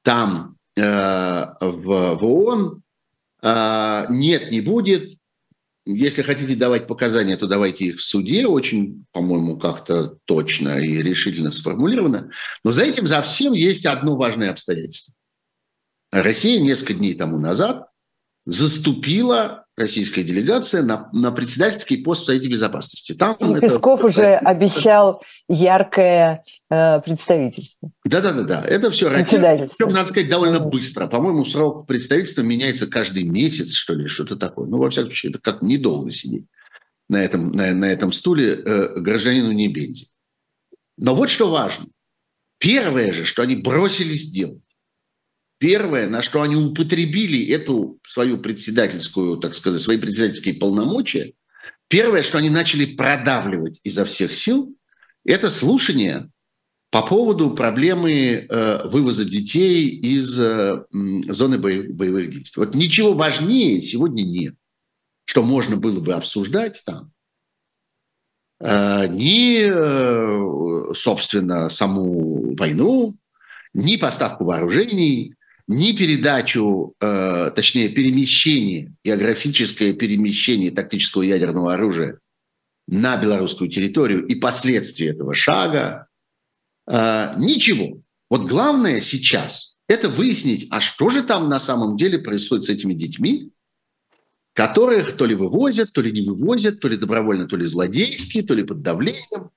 там, 0.03 0.58
э, 0.75 0.82
в, 0.82 2.15
в 2.15 2.25
ООН, 2.25 2.84
э, 3.41 4.05
нет, 4.10 4.51
не 4.51 4.62
будет. 4.62 5.17
Если 5.86 6.22
хотите 6.22 6.55
давать 6.55 6.88
показания, 6.88 7.36
то 7.36 7.48
давайте 7.48 7.86
их 7.86 8.00
в 8.00 8.03
суде, 8.03 8.48
очень, 8.48 9.05
по-моему, 9.12 9.58
как-то 9.58 10.17
точно 10.25 10.79
и 10.79 11.01
решительно 11.01 11.51
сформулировано. 11.51 12.32
Но 12.63 12.72
за 12.72 12.84
этим, 12.84 13.05
за 13.05 13.22
всем 13.22 13.53
есть 13.53 13.86
одно 13.86 14.15
важное 14.15 14.51
обстоятельство. 14.51 15.13
Россия 16.12 16.62
несколько 16.62 16.93
дней 16.93 17.15
тому 17.15 17.38
назад 17.38 17.88
заступила 18.46 19.62
российская 19.75 20.24
делегация 20.24 20.84
на, 20.84 21.10
на 21.13 21.32
председательский 21.32 22.03
пост 22.03 22.24
в 22.24 22.25
Совете 22.25 22.48
Безопасности. 22.48 23.13
Там 23.13 23.36
И 23.39 23.58
это... 23.58 23.62
Песков 23.62 24.03
уже 24.03 24.36
обещал 24.36 25.24
яркое 25.50 26.44
э, 26.70 27.01
представительство. 27.01 27.92
Да-да-да, 28.06 28.63
это 28.65 28.92
все 28.92 29.10
Причем, 29.10 29.94
надо 29.94 30.10
сказать, 30.10 30.30
довольно 30.30 30.60
быстро. 30.60 31.08
По-моему, 31.08 31.44
срок 31.46 31.88
представительства 31.88 32.42
меняется 32.42 32.88
каждый 32.88 33.24
месяц, 33.24 33.74
что 33.74 33.96
ли, 33.96 34.08
что-то 34.08 34.36
такое. 34.36 34.68
Ну, 34.68 34.77
во 34.77 34.89
всяком 34.89 35.10
случае, 35.10 35.32
это 35.32 35.42
как 35.42 35.62
недолго 35.62 36.12
сидеть 36.12 36.46
на 37.10 37.18
этом, 37.18 37.51
на, 37.51 37.74
на 37.74 37.86
этом 37.86 38.12
стуле 38.12 38.53
э, 38.53 39.00
гражданину 39.00 39.51
не 39.51 39.68
бензи. 39.68 40.08
Но 40.98 41.15
вот 41.15 41.30
что 41.30 41.50
важно. 41.50 41.88
Первое 42.60 43.12
же, 43.12 43.25
что 43.25 43.42
они 43.42 43.56
бросились 43.56 44.30
делать, 44.30 44.62
Первое, 45.63 46.10
на 46.10 46.22
что 46.22 46.41
они 46.41 46.58
употребили 46.58 47.48
эту 47.48 47.98
свою 48.05 48.38
председательскую, 48.38 49.38
так 49.38 49.55
сказать, 49.55 49.79
свои 49.79 49.98
председательские 49.98 50.55
полномочия, 50.55 51.36
первое, 51.88 52.22
что 52.22 52.38
они 52.38 52.50
начали 52.50 52.84
продавливать 52.84 53.79
изо 53.86 54.03
всех 54.03 54.34
сил, 54.36 54.75
это 55.24 55.50
слушание 55.50 56.29
по 56.91 57.01
поводу 57.01 57.51
проблемы 57.51 58.12
э, 58.12 58.88
вывоза 58.89 59.24
детей 59.24 59.88
из 59.88 60.38
э, 60.38 60.84
зоны 61.29 61.58
боевых 61.58 62.29
действий. 62.29 62.60
Вот 62.62 62.75
ничего 62.75 63.13
важнее 63.13 63.82
сегодня 63.82 64.24
нет, 64.24 64.55
что 65.24 65.43
можно 65.43 65.77
было 65.77 66.01
бы 66.01 66.12
обсуждать 66.13 66.84
там. 66.86 67.13
Э, 68.60 69.08
ни, 69.08 69.62
э, 69.63 70.93
собственно, 70.93 71.70
саму 71.70 72.53
войну, 72.53 73.15
ни 73.74 73.96
поставку 73.96 74.43
вооружений, 74.43 75.36
ни 75.67 75.93
передачу, 75.93 76.93
э, 77.00 77.51
точнее 77.55 77.89
перемещение, 77.89 78.93
географическое 79.03 79.93
перемещение 79.93 80.72
тактического 80.72 81.24
ядерного 81.24 81.74
оружия 81.74 82.20
на 82.88 83.17
белорусскую 83.17 83.70
территорию 83.70 84.25
и 84.25 84.36
последствия 84.36 85.12
этого 85.12 85.34
шага, 85.34 86.08
э, 86.88 87.34
ничего. 87.38 88.01
Вот 88.29 88.48
главное 88.48 89.00
сейчас– 89.00 89.77
это 89.88 90.10
выяснить, 90.10 90.67
а 90.70 90.82
что 90.82 91.10
же 91.10 91.24
там 91.24 91.50
на 91.50 91.60
самом 91.60 91.98
деле 91.98 92.20
происходит 92.20 92.65
с 92.65 92.70
этими 92.70 92.93
детьми, 92.93 93.51
которых 94.53 95.13
то 95.13 95.25
ли 95.25 95.34
вывозят, 95.34 95.93
то 95.93 96.01
ли 96.01 96.12
не 96.12 96.27
вывозят, 96.27 96.79
то 96.79 96.88
ли 96.88 96.98
добровольно, 96.98 97.48
то 97.48 97.55
ли 97.55 97.65
злодейски, 97.65 98.41
то 98.41 98.53
ли 98.53 98.63
под 98.63 98.82
давлением 98.82 99.50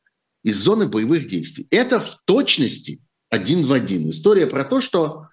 из 0.42 0.58
зоны 0.58 0.86
боевых 0.86 1.26
действий. 1.26 1.66
Это 1.70 2.00
в 2.00 2.22
точности 2.25 3.00
один 3.28 3.66
в 3.66 3.72
один. 3.72 4.08
История 4.10 4.46
про 4.46 4.64
то, 4.64 4.80
что 4.80 5.28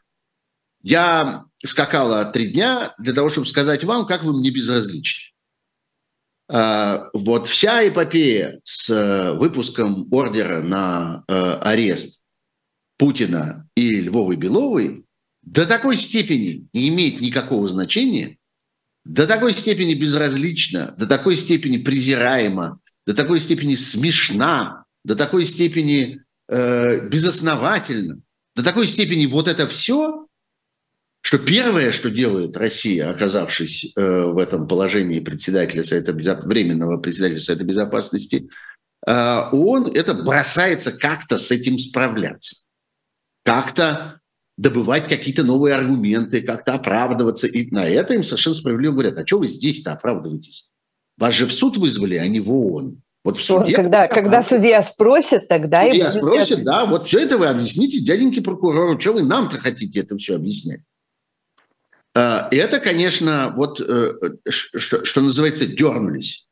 я 0.84 1.46
скакала 1.66 2.26
три 2.26 2.48
дня 2.48 2.94
для 3.00 3.14
того, 3.14 3.30
чтобы 3.30 3.48
сказать 3.48 3.84
вам, 3.84 4.06
как 4.06 4.24
вы 4.24 4.38
мне 4.38 4.52
безразличны. 4.52 5.34
А, 6.50 7.10
вот 7.14 7.48
вся 7.48 7.88
эпопея 7.88 8.60
с 8.64 8.90
э, 8.90 9.34
выпуском 9.34 10.08
ордера 10.12 10.62
на 10.62 11.24
э, 11.28 11.34
арест 11.34 12.24
Путина 12.98 13.68
и 13.76 14.02
Львовой 14.02 14.36
Беловой 14.36 15.06
до 15.42 15.66
такой 15.66 15.98
степени 15.98 16.68
не 16.74 16.90
имеет 16.90 17.22
никакого 17.22 17.68
значения, 17.70 18.38
до 19.06 19.26
такой 19.26 19.54
степени 19.54 19.94
безразлична, 19.94 20.96
до 20.98 21.08
такой 21.08 21.38
степени 21.38 21.78
презираема, 21.78 22.80
до 23.06 23.14
такой 23.14 23.40
степени 23.40 23.76
смешна, 23.76 24.86
до 25.04 25.16
такой 25.16 25.46
степени 25.46 26.22
э, 26.50 27.08
безосновательна, 27.08 28.22
до 28.56 28.64
такой 28.64 28.88
степени 28.88 29.26
вот 29.26 29.48
это 29.48 29.68
все, 29.68 30.23
что 31.24 31.40
первое, 31.40 31.94
что 31.94 32.10
делает 32.10 32.58
Россия, 32.58 33.10
оказавшись 33.10 33.94
э, 33.96 34.24
в 34.26 34.38
этом 34.38 34.68
положении 34.68 35.22
председателя 35.22 35.82
Совета 35.86 36.12
Безоп... 36.12 36.44
временного 36.44 36.98
председателя 36.98 37.40
Совета 37.40 37.64
Безопасности, 37.64 38.50
э, 39.08 39.40
он 39.54 39.88
это 39.88 40.16
бросается 40.16 40.92
как-то 40.92 41.38
с 41.38 41.50
этим 41.50 41.80
справляться, 41.80 42.58
как-то 43.46 44.20
добывать 44.58 45.08
какие-то 45.08 45.44
новые 45.44 45.76
аргументы, 45.76 46.42
как-то 46.42 46.74
оправдываться. 46.74 47.48
И 47.48 47.72
на 47.72 47.86
это 47.86 48.16
им 48.16 48.26
совершенно 48.26 48.56
справедливо 48.56 48.92
говорят, 48.92 49.18
а 49.18 49.26
что 49.26 49.40
вы 49.40 49.48
здесь-то 49.48 49.94
оправдываетесь? 49.94 50.74
Вас 51.18 51.34
же 51.34 51.46
в 51.46 51.54
суд 51.54 51.78
вызвали, 51.78 52.18
а 52.18 52.28
не 52.28 52.42
в 52.42 52.52
ООН. 52.52 53.02
Вот 53.24 53.38
в 53.38 53.42
суде, 53.42 53.78
когда, 53.78 54.08
когда 54.08 54.44
судья 54.44 54.84
спросит, 54.84 55.48
тогда 55.48 55.86
судья 55.86 56.10
и 56.10 56.12
спросит, 56.12 56.52
ответ. 56.52 56.66
да, 56.66 56.86
вот 56.86 57.08
все 57.08 57.20
это 57.20 57.38
вы 57.38 57.48
объясните 57.48 58.02
дяденьке 58.02 58.42
прокурору, 58.42 59.00
что 59.00 59.14
вы 59.14 59.24
нам-то 59.24 59.56
хотите 59.56 60.02
это 60.02 60.18
все 60.18 60.36
объяснять? 60.36 60.82
А, 62.16 62.48
это, 62.52 62.80
конечно, 62.80 63.54
вот 63.56 63.82
э, 63.82 64.14
что, 64.50 65.04
что 65.04 65.22
называется, 65.22 65.66
дернулись. 65.66 66.48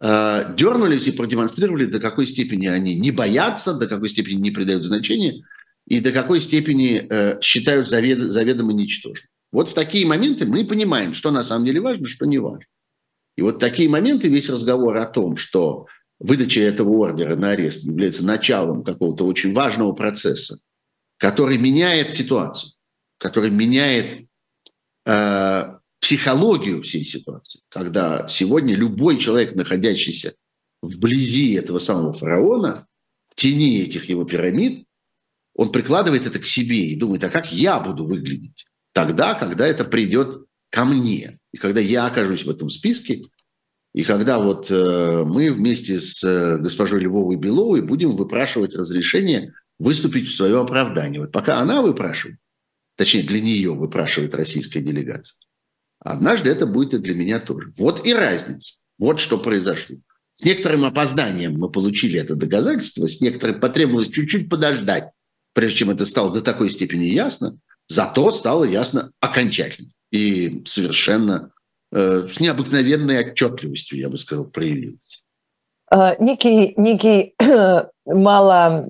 А, 0.00 0.52
дернулись 0.54 1.06
и 1.06 1.12
продемонстрировали, 1.12 1.86
до 1.86 2.00
какой 2.00 2.26
степени 2.26 2.66
они 2.66 2.96
не 2.96 3.12
боятся, 3.12 3.74
до 3.74 3.86
какой 3.86 4.08
степени 4.08 4.40
не 4.40 4.50
придают 4.50 4.84
значения 4.84 5.44
и 5.86 6.00
до 6.00 6.10
какой 6.12 6.40
степени 6.40 7.06
э, 7.08 7.40
считают 7.40 7.88
завед, 7.88 8.18
заведомо 8.18 8.72
ничтожным. 8.72 9.28
Вот 9.52 9.68
в 9.68 9.74
такие 9.74 10.06
моменты 10.06 10.46
мы 10.46 10.64
понимаем, 10.64 11.12
что 11.12 11.30
на 11.30 11.42
самом 11.42 11.66
деле 11.66 11.80
важно, 11.80 12.08
что 12.08 12.26
не 12.26 12.38
важно. 12.38 12.64
И 13.36 13.42
вот 13.42 13.58
такие 13.58 13.88
моменты, 13.88 14.28
весь 14.28 14.50
разговор 14.50 14.96
о 14.96 15.06
том, 15.06 15.36
что 15.36 15.86
выдача 16.18 16.60
этого 16.60 16.90
ордера 17.06 17.36
на 17.36 17.50
арест 17.50 17.84
является 17.84 18.24
началом 18.24 18.82
какого-то 18.82 19.26
очень 19.26 19.52
важного 19.52 19.92
процесса, 19.92 20.58
который 21.18 21.58
меняет 21.58 22.14
ситуацию, 22.14 22.72
который 23.18 23.50
меняет 23.50 24.26
э, 25.06 25.78
психологию 26.00 26.82
всей 26.82 27.04
ситуации, 27.04 27.60
когда 27.68 28.26
сегодня 28.28 28.74
любой 28.74 29.18
человек, 29.18 29.54
находящийся 29.54 30.34
вблизи 30.82 31.54
этого 31.54 31.78
самого 31.78 32.12
фараона, 32.12 32.86
в 33.28 33.34
тени 33.34 33.82
этих 33.82 34.08
его 34.08 34.24
пирамид, 34.24 34.86
он 35.54 35.70
прикладывает 35.72 36.26
это 36.26 36.38
к 36.38 36.46
себе 36.46 36.86
и 36.86 36.96
думает, 36.96 37.24
а 37.24 37.30
как 37.30 37.52
я 37.52 37.78
буду 37.78 38.04
выглядеть 38.04 38.66
тогда, 38.92 39.34
когда 39.34 39.66
это 39.66 39.84
придет 39.84 40.44
ко 40.70 40.84
мне, 40.84 41.38
и 41.52 41.56
когда 41.58 41.80
я 41.80 42.06
окажусь 42.06 42.44
в 42.44 42.50
этом 42.50 42.70
списке, 42.70 43.22
и 43.94 44.04
когда 44.04 44.38
вот 44.38 44.70
э, 44.70 45.24
мы 45.26 45.52
вместе 45.52 46.00
с 46.00 46.24
э, 46.24 46.58
госпожой 46.58 47.00
Львовой 47.00 47.36
Беловой 47.36 47.82
будем 47.82 48.16
выпрашивать 48.16 48.74
разрешение 48.74 49.52
выступить 49.78 50.28
в 50.28 50.34
свое 50.34 50.60
оправдание. 50.60 51.20
Вот 51.20 51.32
пока 51.32 51.58
она 51.58 51.82
выпрашивает, 51.82 52.38
точнее 52.96 53.22
для 53.22 53.40
нее 53.40 53.74
выпрашивает 53.74 54.34
российская 54.34 54.80
делегация, 54.80 55.38
однажды 55.98 56.50
это 56.50 56.66
будет 56.66 56.94
и 56.94 56.98
для 56.98 57.14
меня 57.14 57.40
тоже. 57.40 57.72
Вот 57.76 58.06
и 58.06 58.12
разница. 58.12 58.80
Вот 58.98 59.20
что 59.20 59.38
произошло. 59.38 59.96
С 60.34 60.44
некоторым 60.44 60.84
опозданием 60.84 61.58
мы 61.58 61.70
получили 61.70 62.18
это 62.18 62.36
доказательство, 62.36 63.06
с 63.06 63.20
некоторым 63.20 63.60
потребовалось 63.60 64.08
чуть-чуть 64.08 64.48
подождать, 64.48 65.10
прежде 65.52 65.80
чем 65.80 65.90
это 65.90 66.06
стало 66.06 66.32
до 66.32 66.40
такой 66.40 66.70
степени 66.70 67.06
ясно, 67.06 67.58
зато 67.88 68.30
стало 68.30 68.64
ясно 68.64 69.12
окончательно 69.20 69.90
и 70.10 70.62
совершенно 70.64 71.52
э, 71.90 72.28
с 72.32 72.40
необыкновенной 72.40 73.18
отчетливостью, 73.20 73.98
я 73.98 74.08
бы 74.08 74.16
сказал, 74.16 74.46
проявилось. 74.46 75.21
А, 75.94 76.16
некий, 76.18 76.72
некий 76.78 77.34
мало 78.06 78.86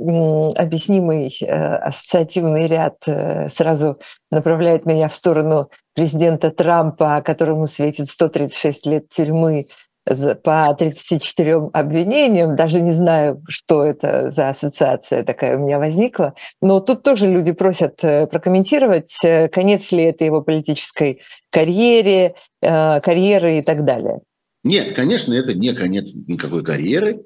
объяснимый 0.56 1.36
э, 1.40 1.46
ассоциативный 1.48 2.68
ряд 2.68 2.94
э, 3.06 3.48
сразу 3.48 3.98
направляет 4.30 4.86
меня 4.86 5.08
в 5.08 5.14
сторону 5.16 5.68
президента 5.94 6.52
Трампа, 6.52 7.20
которому 7.22 7.66
светит 7.66 8.08
136 8.08 8.86
лет 8.86 9.08
тюрьмы 9.08 9.66
по 10.04 10.72
34 10.78 11.70
обвинениям, 11.72 12.54
даже 12.54 12.80
не 12.80 12.92
знаю, 12.92 13.42
что 13.48 13.84
это 13.84 14.30
за 14.30 14.50
ассоциация 14.50 15.24
такая 15.24 15.56
у 15.56 15.60
меня 15.60 15.80
возникла, 15.80 16.34
но 16.60 16.78
тут 16.78 17.02
тоже 17.02 17.26
люди 17.26 17.50
просят 17.50 17.98
э, 18.04 18.28
прокомментировать, 18.28 19.12
э, 19.24 19.48
конец 19.48 19.90
ли 19.90 20.04
это 20.04 20.24
его 20.24 20.40
политической 20.40 21.20
карьере, 21.50 22.36
э, 22.60 23.00
карьеры 23.00 23.58
и 23.58 23.62
так 23.62 23.84
далее. 23.84 24.20
Нет, 24.64 24.92
конечно, 24.92 25.32
это 25.34 25.54
не 25.54 25.74
конец 25.74 26.14
никакой 26.14 26.64
карьеры, 26.64 27.24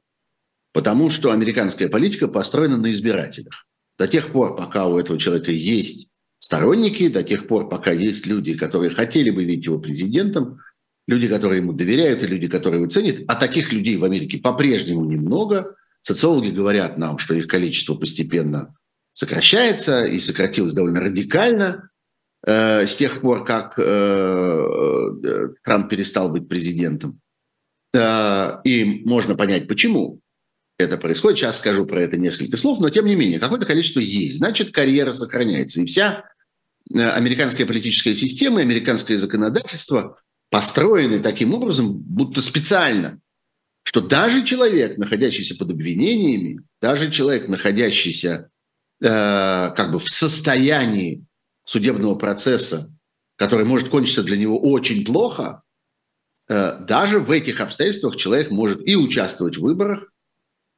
потому 0.72 1.10
что 1.10 1.32
американская 1.32 1.88
политика 1.88 2.28
построена 2.28 2.76
на 2.76 2.90
избирателях. 2.90 3.66
До 3.98 4.08
тех 4.08 4.32
пор, 4.32 4.56
пока 4.56 4.86
у 4.86 4.98
этого 4.98 5.18
человека 5.18 5.52
есть 5.52 6.10
сторонники, 6.38 7.08
до 7.08 7.22
тех 7.22 7.46
пор, 7.46 7.68
пока 7.68 7.92
есть 7.92 8.26
люди, 8.26 8.54
которые 8.54 8.90
хотели 8.90 9.30
бы 9.30 9.44
видеть 9.44 9.66
его 9.66 9.78
президентом, 9.78 10.60
люди, 11.06 11.28
которые 11.28 11.60
ему 11.60 11.72
доверяют, 11.72 12.22
и 12.22 12.26
люди, 12.26 12.48
которые 12.48 12.80
его 12.80 12.90
ценят. 12.90 13.16
А 13.28 13.36
таких 13.36 13.72
людей 13.72 13.96
в 13.96 14.04
Америке 14.04 14.38
по-прежнему 14.38 15.04
немного. 15.04 15.74
Социологи 16.02 16.50
говорят 16.50 16.98
нам, 16.98 17.18
что 17.18 17.34
их 17.34 17.48
количество 17.48 17.94
постепенно 17.94 18.74
сокращается 19.12 20.04
и 20.04 20.20
сократилось 20.20 20.72
довольно 20.72 21.00
радикально 21.00 21.88
э, 22.46 22.86
с 22.86 22.94
тех 22.96 23.20
пор, 23.22 23.44
как 23.44 23.78
э, 23.78 23.82
э, 23.82 25.48
Трамп 25.64 25.88
перестал 25.88 26.28
быть 26.28 26.48
президентом. 26.48 27.20
Э, 27.96 28.60
и 28.64 29.02
можно 29.04 29.34
понять, 29.34 29.68
почему 29.68 30.20
это 30.78 30.98
происходит. 30.98 31.38
Сейчас 31.38 31.58
скажу 31.58 31.86
про 31.86 32.00
это 32.00 32.18
несколько 32.18 32.56
слов, 32.56 32.80
но 32.80 32.90
тем 32.90 33.06
не 33.06 33.16
менее, 33.16 33.40
какое-то 33.40 33.66
количество 33.66 34.00
есть. 34.00 34.36
Значит, 34.36 34.72
карьера 34.72 35.12
сохраняется. 35.12 35.80
И 35.80 35.86
вся 35.86 36.24
э, 36.92 37.00
американская 37.00 37.66
политическая 37.66 38.14
система, 38.14 38.60
американское 38.60 39.16
законодательство 39.16 40.20
построены 40.50 41.20
таким 41.20 41.54
образом, 41.54 41.96
будто 41.96 42.42
специально, 42.42 43.20
что 43.82 44.00
даже 44.00 44.44
человек, 44.44 44.98
находящийся 44.98 45.56
под 45.56 45.70
обвинениями, 45.70 46.60
даже 46.80 47.10
человек, 47.10 47.48
находящийся 47.48 48.50
э, 49.00 49.06
как 49.06 49.92
бы 49.92 49.98
в 49.98 50.08
состоянии 50.08 51.24
судебного 51.64 52.14
процесса, 52.14 52.92
который 53.36 53.64
может 53.64 53.88
кончиться 53.88 54.22
для 54.22 54.36
него 54.36 54.60
очень 54.60 55.04
плохо, 55.04 55.62
даже 56.48 57.18
в 57.18 57.30
этих 57.30 57.60
обстоятельствах 57.60 58.16
человек 58.16 58.50
может 58.50 58.86
и 58.88 58.94
участвовать 58.94 59.56
в 59.56 59.62
выборах, 59.62 60.12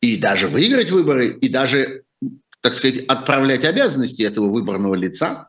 и 0.01 0.17
даже 0.17 0.49
выиграть 0.49 0.91
выборы, 0.91 1.29
и 1.29 1.49
даже, 1.49 2.05
так 2.61 2.75
сказать, 2.75 3.05
отправлять 3.07 3.65
обязанности 3.65 4.23
этого 4.23 4.49
выборного 4.49 4.95
лица 4.95 5.49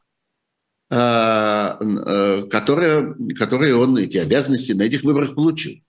Э, 0.91 1.77
э, 1.79 2.47
которые, 2.49 3.15
которые 3.35 3.75
он, 3.75 3.95
эти 3.97 4.17
обязанности 4.17 4.71
на 4.71 4.83
этих 4.83 5.03
выборах 5.03 5.35
получил. 5.35 5.83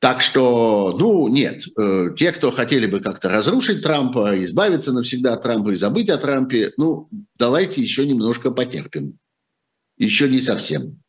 Так 0.00 0.20
что, 0.20 0.94
ну, 0.98 1.28
нет, 1.28 1.62
э, 1.78 2.08
те, 2.14 2.32
кто 2.32 2.50
хотели 2.50 2.84
бы 2.84 3.00
как-то 3.00 3.30
разрушить 3.30 3.82
Трампа, 3.82 4.38
избавиться 4.44 4.92
навсегда 4.92 5.32
от 5.32 5.42
Трампа 5.42 5.70
и 5.70 5.76
забыть 5.76 6.10
о 6.10 6.18
Трампе, 6.18 6.74
ну, 6.76 7.08
давайте 7.38 7.80
еще 7.80 8.06
немножко 8.06 8.50
потерпим. 8.50 9.18
Еще 9.96 10.28
не 10.28 10.42
совсем 10.42 11.00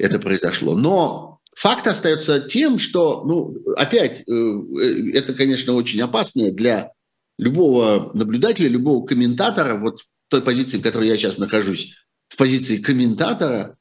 это 0.00 0.18
произошло. 0.18 0.74
Но 0.74 1.38
факт 1.54 1.86
остается 1.86 2.40
тем, 2.40 2.78
что, 2.78 3.24
ну, 3.24 3.54
опять, 3.76 4.22
это, 4.26 5.34
конечно, 5.34 5.74
очень 5.74 6.00
опасно 6.00 6.50
для 6.50 6.92
любого 7.38 8.10
наблюдателя, 8.14 8.68
любого 8.68 9.04
комментатора, 9.06 9.76
вот 9.76 10.00
той 10.28 10.42
позиции, 10.42 10.78
в 10.78 10.82
которой 10.82 11.08
я 11.08 11.16
сейчас 11.16 11.38
нахожусь, 11.38 11.94
в 12.28 12.36
позиции 12.36 12.76
комментатора, 12.76 13.76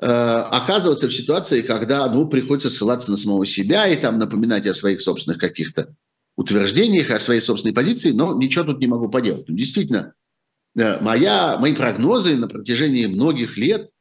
э, 0.00 0.06
оказываться 0.06 1.08
в 1.08 1.14
ситуации, 1.14 1.62
когда 1.62 2.06
ну, 2.10 2.28
приходится 2.28 2.68
ссылаться 2.68 3.10
на 3.10 3.16
самого 3.16 3.46
себя 3.46 3.88
и 3.88 4.00
там 4.00 4.18
напоминать 4.18 4.66
о 4.66 4.74
своих 4.74 5.00
собственных 5.00 5.38
каких-то 5.40 5.94
утверждениях, 6.36 7.10
о 7.10 7.20
своей 7.20 7.40
собственной 7.40 7.74
позиции, 7.74 8.10
но 8.10 8.36
ничего 8.36 8.64
тут 8.64 8.80
не 8.80 8.86
могу 8.86 9.08
поделать. 9.08 9.48
Ну, 9.48 9.54
действительно, 9.54 10.14
э, 10.76 11.00
моя, 11.00 11.56
мои 11.58 11.74
прогнозы 11.74 12.36
на 12.36 12.48
протяжении 12.48 13.06
многих 13.06 13.56
лет, 13.56 13.86
э, 13.86 13.93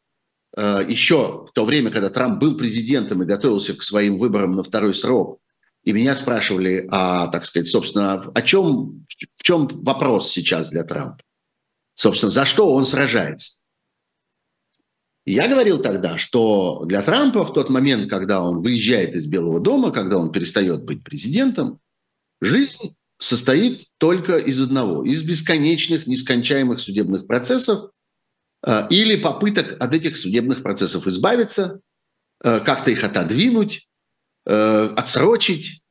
еще 0.55 1.47
в 1.47 1.51
то 1.53 1.65
время, 1.65 1.89
когда 1.89 2.09
Трамп 2.09 2.39
был 2.39 2.57
президентом 2.57 3.23
и 3.23 3.25
готовился 3.25 3.75
к 3.75 3.83
своим 3.83 4.19
выборам 4.19 4.55
на 4.55 4.63
второй 4.63 4.93
срок, 4.93 5.39
и 5.83 5.91
меня 5.91 6.15
спрашивали, 6.15 6.87
а, 6.91 7.27
так 7.27 7.45
сказать, 7.45 7.67
собственно, 7.67 8.13
о 8.13 8.41
чем, 8.41 9.05
в 9.35 9.43
чем 9.43 9.67
вопрос 9.67 10.31
сейчас 10.31 10.69
для 10.69 10.83
Трампа? 10.83 11.23
Собственно, 11.93 12.31
за 12.31 12.45
что 12.45 12.73
он 12.73 12.85
сражается? 12.85 13.63
я 15.25 15.47
говорил 15.47 15.81
тогда, 15.81 16.17
что 16.17 16.83
для 16.85 17.01
Трампа 17.01 17.45
в 17.45 17.53
тот 17.53 17.69
момент, 17.69 18.09
когда 18.09 18.43
он 18.43 18.59
выезжает 18.59 19.15
из 19.15 19.25
Белого 19.25 19.59
дома, 19.59 19.91
когда 19.91 20.17
он 20.17 20.31
перестает 20.31 20.83
быть 20.83 21.03
президентом, 21.03 21.79
жизнь 22.41 22.95
состоит 23.19 23.85
только 23.99 24.37
из 24.37 24.61
одного, 24.61 25.05
из 25.05 25.23
бесконечных, 25.23 26.07
нескончаемых 26.07 26.79
судебных 26.79 27.25
процессов 27.25 27.85
э, 27.85 27.92
или 28.89 29.15
попыток 29.17 29.76
от 29.80 29.93
этих 29.93 30.17
судебных 30.17 30.63
процессов 30.63 31.08
избавиться, 31.08 31.82
э, 32.43 32.60
как-то 32.60 32.91
их 32.91 33.04
отодвинуть, 33.04 33.88
э, 34.45 34.89
отсрочить, 34.95 35.82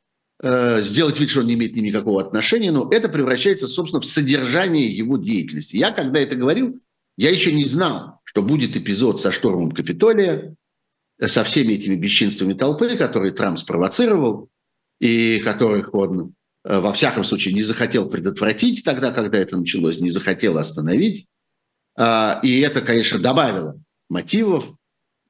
сделать 0.44 1.20
вид, 1.20 1.30
что 1.30 1.38
он 1.38 1.46
не 1.46 1.54
имеет 1.54 1.76
никакого 1.76 2.20
отношения, 2.20 2.72
но 2.72 2.90
это 2.90 3.08
превращается, 3.08 3.68
собственно, 3.68 4.00
в 4.00 4.06
содержание 4.06 4.88
его 4.88 5.16
деятельности. 5.16 5.76
Я, 5.76 5.92
когда 5.92 6.18
это 6.18 6.34
говорил, 6.34 6.80
я 7.16 7.30
еще 7.30 7.52
не 7.52 7.64
знал, 7.64 8.18
что 8.24 8.42
будет 8.42 8.76
эпизод 8.76 9.20
со 9.20 9.30
штурмом 9.30 9.70
Капитолия, 9.70 10.56
со 11.24 11.44
всеми 11.44 11.74
этими 11.74 11.94
бесчинствами 11.94 12.54
толпы, 12.54 12.96
которые 12.96 13.30
Трамп 13.30 13.56
спровоцировал, 13.56 14.48
и 14.98 15.38
которых 15.38 15.94
он 15.94 16.34
Э, 16.64 16.80
во 16.80 16.92
всяком 16.92 17.24
случае, 17.24 17.54
не 17.54 17.62
захотел 17.62 18.08
предотвратить 18.08 18.84
тогда, 18.84 19.10
когда 19.12 19.38
это 19.38 19.56
началось, 19.56 20.00
не 20.00 20.10
захотел 20.10 20.58
остановить. 20.58 21.26
А, 21.96 22.40
и 22.42 22.60
это, 22.60 22.80
конечно, 22.80 23.18
добавило 23.18 23.78
мотивов, 24.08 24.74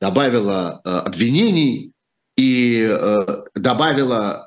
добавило 0.00 0.80
э, 0.84 0.90
обвинений 0.90 1.92
и 2.36 2.88
э, 2.90 3.44
добавило, 3.54 4.44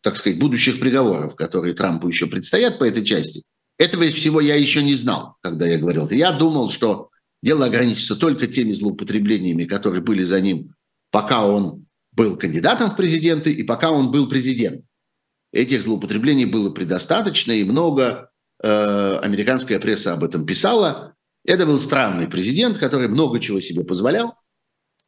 так 0.00 0.16
сказать, 0.16 0.38
будущих 0.38 0.80
приговоров, 0.80 1.36
которые 1.36 1.74
Трампу 1.74 2.08
еще 2.08 2.26
предстоят 2.26 2.78
по 2.78 2.84
этой 2.84 3.04
части. 3.04 3.42
Этого 3.78 4.06
всего 4.08 4.40
я 4.40 4.56
еще 4.56 4.82
не 4.82 4.94
знал, 4.94 5.36
когда 5.40 5.66
я 5.66 5.78
говорил. 5.78 6.08
Я 6.10 6.32
думал, 6.32 6.70
что 6.70 7.10
дело 7.42 7.66
ограничится 7.66 8.16
только 8.16 8.46
теми 8.46 8.72
злоупотреблениями, 8.72 9.64
которые 9.64 10.02
были 10.02 10.24
за 10.24 10.40
ним, 10.40 10.74
пока 11.10 11.46
он 11.46 11.86
был 12.12 12.36
кандидатом 12.36 12.90
в 12.90 12.96
президенты 12.96 13.52
и 13.52 13.62
пока 13.62 13.90
он 13.90 14.10
был 14.10 14.28
президентом. 14.28 14.86
Этих 15.52 15.82
злоупотреблений 15.82 16.46
было 16.46 16.70
предостаточно, 16.70 17.52
и 17.52 17.64
много 17.64 18.02
э, 18.02 18.31
американская 18.62 19.78
пресса 19.80 20.12
об 20.14 20.24
этом 20.24 20.46
писала. 20.46 21.14
Это 21.44 21.66
был 21.66 21.78
странный 21.78 22.28
президент, 22.28 22.78
который 22.78 23.08
много 23.08 23.40
чего 23.40 23.60
себе 23.60 23.84
позволял 23.84 24.34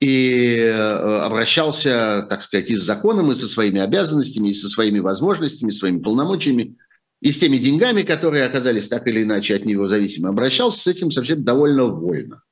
и 0.01 0.57
э, 0.59 0.73
обращался, 0.73 2.27
так 2.29 2.43
сказать, 2.43 2.71
и 2.71 2.77
с 2.77 2.83
законом, 2.83 3.31
и 3.31 3.35
со 3.35 3.49
своими 3.49 3.81
обязанностями, 3.81 4.49
и 4.49 4.53
со 4.53 4.69
своими 4.69 4.99
возможностями, 4.99 5.71
своими 5.71 6.01
полномочиями, 6.01 6.77
и 7.23 7.33
с 7.33 7.39
теми 7.39 7.57
деньгами, 7.57 8.03
которые 8.03 8.45
оказались 8.45 8.89
так 8.89 9.07
или 9.07 9.23
иначе 9.23 9.55
от 9.55 9.65
него 9.65 9.87
зависимы. 9.87 10.29
Обращался 10.29 10.81
с 10.81 10.87
этим 10.87 11.11
совсем 11.11 11.43
довольно 11.45 11.87
вольно. 11.87 12.43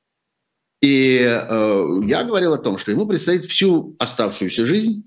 И 0.81 1.19
э, 1.19 2.01
я 2.05 2.23
говорил 2.23 2.53
о 2.53 2.57
том, 2.57 2.77
что 2.77 2.91
ему 2.91 3.05
предстоит 3.05 3.45
всю 3.45 3.95
оставшуюся 3.99 4.65
жизнь 4.65 5.05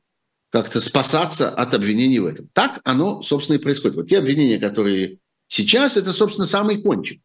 как-то 0.50 0.80
спасаться 0.80 1.50
от 1.50 1.74
обвинений 1.74 2.20
в 2.20 2.26
этом. 2.26 2.48
Так 2.52 2.80
оно, 2.84 3.22
собственно, 3.22 3.56
и 3.56 3.60
происходит. 3.60 3.96
Вот 3.96 4.08
те 4.08 4.18
обвинения, 4.18 4.58
которые 4.58 5.18
сейчас, 5.48 5.96
это, 5.96 6.12
собственно, 6.12 6.46
самый 6.46 6.82
кончик. 6.82 7.20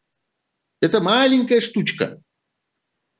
Это 0.81 0.99
маленькая 0.99 1.61
штучка. 1.61 2.19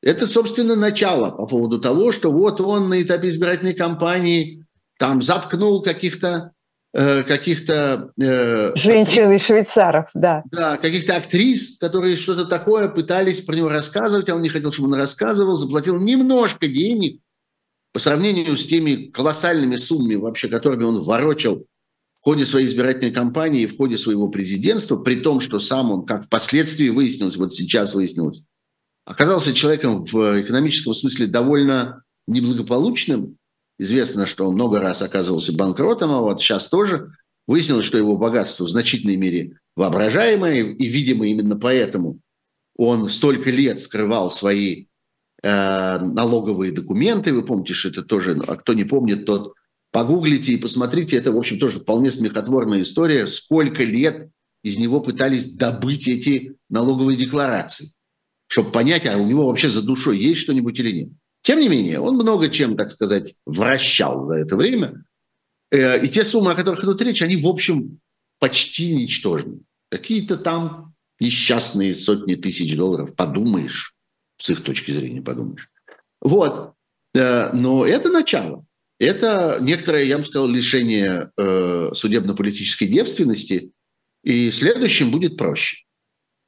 Это, 0.02 0.26
собственно, 0.26 0.76
начало 0.76 1.30
по 1.32 1.46
поводу 1.46 1.80
того, 1.80 2.12
что 2.12 2.32
вот 2.32 2.60
он 2.60 2.90
на 2.90 3.02
этапе 3.02 3.28
избирательной 3.28 3.76
кампании 3.76 4.66
там 4.98 5.22
заткнул 5.22 5.82
каких-то 5.84 6.54
э, 6.94 7.24
каких-то... 7.24 8.12
Э, 8.20 8.72
Женщин 8.76 9.32
и 9.32 9.40
швейцаров, 9.40 10.10
да. 10.16 10.44
Да, 10.52 10.78
каких-то 10.78 11.16
актрис, 11.16 11.78
которые 11.78 12.16
что-то 12.16 12.46
такое 12.46 12.88
пытались 12.90 13.42
про 13.42 13.56
него 13.56 13.70
рассказывать, 13.70 14.30
а 14.30 14.36
он 14.36 14.42
не 14.42 14.50
хотел, 14.50 14.72
чтобы 14.72 14.90
он 14.90 14.96
рассказывал, 14.96 15.56
заплатил 15.56 16.00
немножко 16.00 16.68
денег, 16.68 17.22
по 17.94 18.00
сравнению 18.00 18.56
с 18.56 18.66
теми 18.66 19.10
колоссальными 19.12 19.76
суммами, 19.76 20.16
вообще, 20.16 20.48
которыми 20.48 20.84
он 20.84 21.04
ворочал 21.04 21.66
в 22.22 22.24
ходе 22.24 22.46
своей 22.46 22.68
избирательной 22.68 23.12
кампании 23.12 23.64
и 23.64 23.68
в 23.68 23.76
ходе 23.76 23.98
своего 23.98 24.30
президентства, 24.30 24.96
при 24.96 25.16
том, 25.16 25.42
что 25.42 25.60
сам 25.60 25.92
он, 25.92 26.06
как 26.06 26.24
впоследствии 26.24 26.88
выяснилось, 26.90 27.36
вот 27.36 27.54
сейчас 27.54 27.94
выяснилось, 27.94 28.44
оказался 29.06 29.54
человеком 29.54 30.06
в 30.06 30.42
экономическом 30.42 30.94
смысле 30.94 31.28
довольно 31.28 32.04
неблагополучным. 32.28 33.38
Известно, 33.80 34.28
что 34.28 34.48
он 34.48 34.54
много 34.54 34.80
раз 34.80 35.02
оказывался 35.02 35.56
банкротом, 35.56 36.12
а 36.12 36.22
вот 36.22 36.40
сейчас 36.40 36.68
тоже 36.68 37.12
выяснилось, 37.48 37.86
что 37.86 37.98
его 37.98 38.16
богатство 38.16 38.66
в 38.66 38.70
значительной 38.70 39.16
мере 39.18 39.58
воображаемое, 39.76 40.74
и, 40.74 40.88
видимо, 40.88 41.28
именно 41.28 41.58
поэтому 41.58 42.20
он 42.78 43.10
столько 43.10 43.50
лет 43.50 43.82
скрывал 43.82 44.30
свои 44.30 44.86
Э, 45.44 45.98
налоговые 45.98 46.72
документы. 46.72 47.34
Вы 47.34 47.44
помните, 47.44 47.74
что 47.74 47.90
это 47.90 48.04
тоже, 48.04 48.40
а 48.48 48.56
кто 48.58 48.74
не 48.74 48.84
помнит, 48.84 49.26
тот 49.26 49.56
погуглите 49.92 50.54
и 50.54 50.58
посмотрите. 50.58 51.18
Это, 51.18 51.32
в 51.32 51.38
общем, 51.38 51.60
тоже 51.60 51.80
вполне 51.80 52.12
смехотворная 52.12 52.82
история. 52.82 53.28
Сколько 53.28 53.84
лет 53.84 54.30
из 54.64 54.78
него 54.78 55.02
пытались 55.02 55.54
добыть 55.54 56.08
эти 56.08 56.56
налоговые 56.70 57.18
декларации, 57.18 57.94
чтобы 58.48 58.72
понять, 58.72 59.06
а 59.06 59.18
у 59.18 59.26
него 59.26 59.48
вообще 59.48 59.70
за 59.70 59.82
душой 59.82 60.18
есть 60.18 60.42
что-нибудь 60.42 60.80
или 60.80 60.92
нет. 60.92 61.10
Тем 61.42 61.60
не 61.60 61.70
менее, 61.70 62.00
он 62.00 62.16
много 62.16 62.50
чем, 62.50 62.78
так 62.78 62.92
сказать, 62.92 63.36
вращал 63.46 64.28
за 64.28 64.40
это 64.40 64.56
время. 64.56 65.04
Э, 65.72 66.04
и 66.04 66.08
те 66.08 66.24
суммы, 66.24 66.52
о 66.52 66.56
которых 66.56 66.84
идут 66.84 67.02
речь, 67.02 67.22
они, 67.24 67.36
в 67.36 67.48
общем, 67.48 68.00
почти 68.40 68.96
ничтожны. 68.96 69.62
Какие-то 69.90 70.38
там 70.38 70.94
несчастные 71.20 71.96
сотни 71.96 72.36
тысяч 72.36 72.76
долларов, 72.76 73.16
подумаешь 73.16 73.96
с 74.38 74.50
их 74.50 74.62
точки 74.62 74.92
зрения, 74.92 75.22
подумаешь. 75.22 75.70
Вот. 76.22 76.74
Э, 77.16 77.52
но 77.54 77.86
это 77.86 78.10
начало. 78.10 78.66
Это 79.02 79.58
некоторое, 79.60 80.04
я 80.04 80.20
бы 80.20 80.24
сказал, 80.24 80.48
лишение 80.48 81.32
э, 81.36 81.90
судебно-политической 81.92 82.86
девственности, 82.86 83.72
и 84.24 84.52
следующим 84.52 85.10
будет 85.10 85.38
проще. 85.38 85.86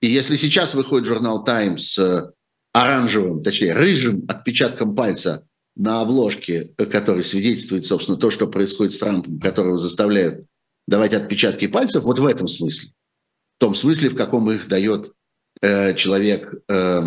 И 0.02 0.08
если 0.08 0.36
сейчас 0.36 0.76
выходит 0.76 1.08
журнал 1.08 1.44
«Таймс» 1.44 1.96
с 1.96 2.32
оранжевым, 2.72 3.42
точнее, 3.42 3.74
рыжим 3.74 4.26
отпечатком 4.28 4.96
пальца 4.96 5.48
на 5.76 6.02
обложке, 6.02 6.66
который 6.78 7.24
свидетельствует, 7.24 7.88
собственно, 7.88 8.20
то, 8.20 8.30
что 8.30 8.46
происходит 8.46 8.94
с 8.94 9.00
Трампом, 9.00 9.40
которого 9.40 9.80
заставляют 9.80 10.46
давать 10.88 11.16
отпечатки 11.16 11.66
пальцев, 11.66 12.04
вот 12.04 12.20
в 12.20 12.26
этом 12.28 12.48
смысле. 12.48 12.90
В 13.58 13.62
том 13.62 13.74
смысле, 13.74 14.10
в 14.10 14.16
каком 14.16 14.52
их 14.52 14.68
дает 14.68 15.12
э, 15.64 15.96
человек, 15.96 16.54
э, 16.70 17.02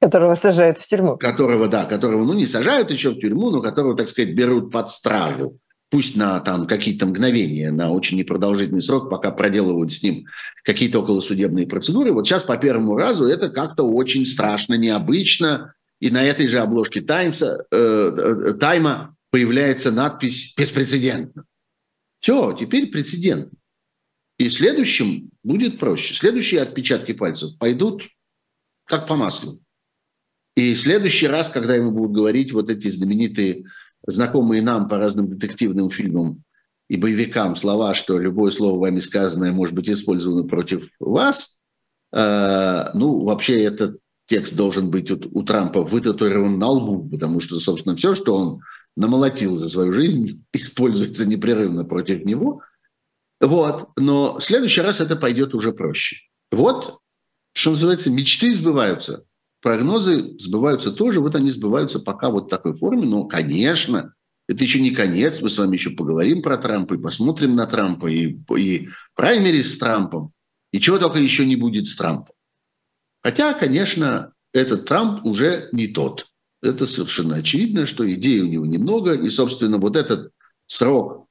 Которого 0.00 0.34
сажают 0.34 0.78
в 0.78 0.86
тюрьму. 0.86 1.16
Которого, 1.16 1.68
да, 1.68 1.84
которого, 1.84 2.24
ну, 2.24 2.34
не 2.34 2.46
сажают 2.46 2.90
еще 2.90 3.10
в 3.10 3.18
тюрьму, 3.18 3.50
но 3.50 3.62
которого, 3.62 3.96
так 3.96 4.08
сказать, 4.08 4.34
берут 4.34 4.70
под 4.70 4.90
стражу. 4.90 5.58
Пусть 5.88 6.16
на 6.16 6.40
там 6.40 6.66
какие-то 6.66 7.06
мгновения, 7.06 7.70
на 7.70 7.90
очень 7.90 8.18
непродолжительный 8.18 8.82
срок, 8.82 9.08
пока 9.08 9.30
проделывают 9.30 9.92
с 9.92 10.02
ним 10.02 10.26
какие-то 10.64 11.00
околосудебные 11.00 11.66
процедуры. 11.66 12.12
Вот 12.12 12.26
сейчас 12.26 12.42
по 12.42 12.56
первому 12.56 12.96
разу 12.96 13.26
это 13.26 13.48
как-то 13.48 13.84
очень 13.84 14.26
страшно, 14.26 14.74
необычно. 14.74 15.74
И 16.00 16.10
на 16.10 16.22
этой 16.24 16.48
же 16.48 16.58
обложке 16.58 17.00
Таймса, 17.00 17.64
э, 17.70 17.76
э, 17.76 18.52
Тайма 18.54 19.16
появляется 19.30 19.92
надпись 19.92 20.54
«Беспрецедентно». 20.58 21.44
Все, 22.18 22.52
теперь 22.58 22.88
прецедент. 22.88 23.50
И 24.38 24.50
следующим 24.50 25.30
будет 25.42 25.78
проще. 25.78 26.14
Следующие 26.14 26.60
отпечатки 26.60 27.12
пальцев 27.12 27.56
пойдут 27.58 28.02
как 28.84 29.06
по 29.06 29.16
маслу. 29.16 29.60
И 30.56 30.72
в 30.72 30.80
следующий 30.80 31.26
раз, 31.26 31.50
когда 31.50 31.74
ему 31.74 31.90
будут 31.90 32.12
говорить 32.12 32.50
вот 32.50 32.70
эти 32.70 32.88
знаменитые, 32.88 33.66
знакомые 34.06 34.62
нам 34.62 34.88
по 34.88 34.98
разным 34.98 35.28
детективным 35.28 35.90
фильмам 35.90 36.42
и 36.88 36.96
боевикам 36.96 37.56
слова, 37.56 37.92
что 37.92 38.18
любое 38.18 38.50
слово 38.50 38.80
вами 38.80 39.00
сказанное 39.00 39.52
может 39.52 39.74
быть 39.74 39.90
использовано 39.90 40.44
против 40.44 40.88
вас, 40.98 41.60
э, 42.12 42.84
ну, 42.94 43.24
вообще 43.24 43.62
этот 43.64 43.98
текст 44.26 44.56
должен 44.56 44.90
быть 44.90 45.10
у, 45.10 45.20
у 45.32 45.42
Трампа 45.42 45.82
вытатуирован 45.82 46.58
на 46.58 46.68
лбу, 46.70 47.06
потому 47.06 47.40
что, 47.40 47.60
собственно, 47.60 47.94
все, 47.94 48.14
что 48.14 48.34
он 48.34 48.60
намолотил 48.96 49.54
за 49.54 49.68
свою 49.68 49.92
жизнь, 49.92 50.42
используется 50.54 51.26
непрерывно 51.26 51.84
против 51.84 52.24
него. 52.24 52.62
Вот. 53.40 53.90
Но 53.98 54.38
в 54.38 54.42
следующий 54.42 54.80
раз 54.80 55.02
это 55.02 55.16
пойдет 55.16 55.54
уже 55.54 55.72
проще. 55.72 56.16
Вот, 56.50 57.00
что 57.52 57.72
называется, 57.72 58.08
мечты 58.08 58.54
сбываются– 58.54 59.24
прогнозы 59.62 60.36
сбываются 60.38 60.92
тоже, 60.92 61.20
вот 61.20 61.34
они 61.34 61.50
сбываются 61.50 61.98
пока 61.98 62.30
вот 62.30 62.46
в 62.46 62.48
такой 62.48 62.74
форме, 62.74 63.06
но, 63.06 63.24
конечно, 63.24 64.14
это 64.48 64.62
еще 64.62 64.80
не 64.80 64.92
конец, 64.92 65.42
мы 65.42 65.50
с 65.50 65.58
вами 65.58 65.74
еще 65.74 65.90
поговорим 65.90 66.42
про 66.42 66.56
Трампа 66.56 66.94
и 66.94 66.98
посмотрим 66.98 67.56
на 67.56 67.66
Трампа, 67.66 68.06
и, 68.06 68.38
и 68.56 68.88
праймери 69.14 69.62
с 69.62 69.76
Трампом, 69.78 70.32
и 70.72 70.80
чего 70.80 70.98
только 70.98 71.18
еще 71.18 71.44
не 71.44 71.56
будет 71.56 71.86
с 71.86 71.96
Трампом. 71.96 72.34
Хотя, 73.22 73.54
конечно, 73.54 74.32
этот 74.52 74.86
Трамп 74.86 75.24
уже 75.26 75.68
не 75.72 75.88
тот. 75.88 76.26
Это 76.62 76.86
совершенно 76.86 77.36
очевидно, 77.36 77.86
что 77.86 78.10
идей 78.12 78.40
у 78.40 78.46
него 78.46 78.66
немного, 78.66 79.14
и, 79.14 79.28
собственно, 79.30 79.78
вот 79.78 79.96
этот 79.96 80.30
срок, 80.66 81.26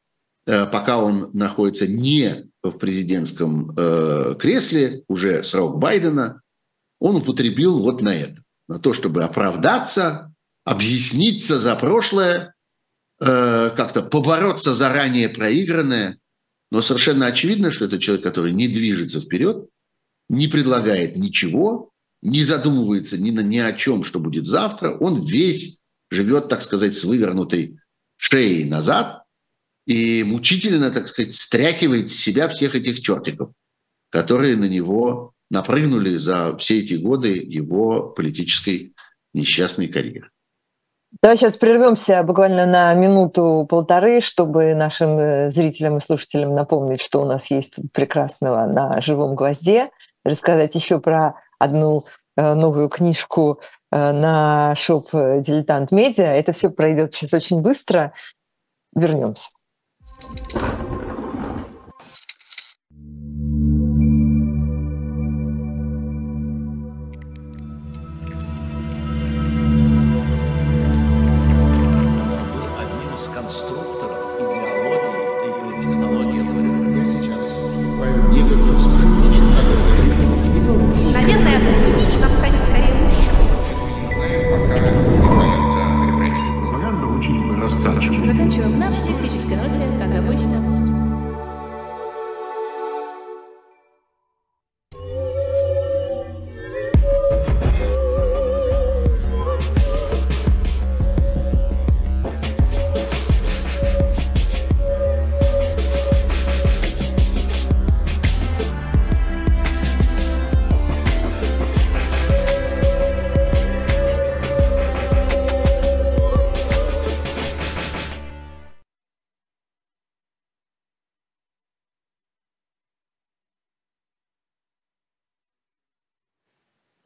э, 0.46 0.66
пока 0.66 0.98
он 0.98 1.30
находится 1.34 1.88
не 1.88 2.50
в 2.62 2.78
президентском 2.78 3.74
э, 3.78 4.36
кресле, 4.38 5.04
уже 5.08 5.44
срок 5.44 5.80
Байдена, 5.80 6.42
он 7.06 7.18
употребил 7.18 7.78
вот 7.80 8.02
на 8.02 8.16
это. 8.16 8.42
На 8.68 8.80
то, 8.80 8.92
чтобы 8.92 9.24
оправдаться, 9.24 10.34
объясниться 10.64 11.60
за 11.60 11.76
прошлое, 11.76 12.56
э, 13.20 13.70
как-то 13.78 14.02
побороться 14.02 14.74
за 14.74 14.90
ранее 14.90 15.30
проигранное. 15.30 16.18
но 16.72 16.82
совершенно 16.82 17.28
очевидно, 17.28 17.70
что 17.70 17.86
это 17.86 18.00
человек, 18.00 18.24
который 18.24 18.52
не 18.52 18.68
движется 18.68 19.22
вперед, 19.22 19.70
не 20.30 20.48
предлагает 20.48 21.16
ничего, 21.16 21.92
не 22.24 22.44
задумывается 22.44 23.20
ни, 23.20 23.30
на, 23.30 23.42
ни 23.42 23.60
о 23.60 23.72
чем, 23.74 24.04
что 24.04 24.20
будет 24.20 24.48
завтра. 24.48 24.98
Он 24.98 25.22
весь 25.22 25.82
живет, 26.10 26.50
так 26.50 26.64
сказать, 26.64 26.98
с 26.98 27.04
вывернутой 27.04 27.78
шеей 28.18 28.64
назад 28.64 29.26
и 29.86 30.24
мучительно, 30.24 30.90
так 30.90 31.08
сказать, 31.08 31.36
стряхивает 31.36 32.10
с 32.10 32.16
себя 32.16 32.50
всех 32.50 32.74
этих 32.74 33.02
чертиков, 33.02 33.52
которые 34.10 34.56
на 34.58 34.66
него 34.66 35.35
напрыгнули 35.50 36.18
за 36.18 36.58
все 36.58 36.80
эти 36.80 36.96
годы 36.96 37.34
его 37.36 38.10
политической 38.10 38.96
несчастной 39.34 39.88
карьеры. 39.88 40.30
Давай 41.22 41.38
сейчас 41.38 41.56
прервемся 41.56 42.24
буквально 42.24 42.66
на 42.66 42.94
минуту-полторы, 42.94 44.20
чтобы 44.22 44.74
нашим 44.76 45.18
э, 45.18 45.50
зрителям 45.50 45.98
и 45.98 46.02
слушателям 46.02 46.54
напомнить, 46.54 47.02
что 47.02 47.22
у 47.22 47.26
нас 47.26 47.50
есть 47.52 47.76
тут 47.76 47.92
прекрасного 47.94 48.66
на 48.66 49.02
живом 49.02 49.36
гвозде, 49.36 49.92
рассказать 50.26 50.76
еще 50.76 51.00
про 51.00 51.36
одну 51.58 52.04
э, 52.36 52.54
новую 52.54 52.90
книжку 52.90 53.62
э, 53.92 54.12
на 54.12 54.76
шоп 54.76 55.10
«Дилетант 55.12 55.92
Медиа». 55.92 56.34
Это 56.34 56.52
все 56.52 56.70
пройдет 56.70 57.14
сейчас 57.14 57.34
очень 57.34 57.62
быстро. 57.62 58.14
Вернемся. 58.94 59.50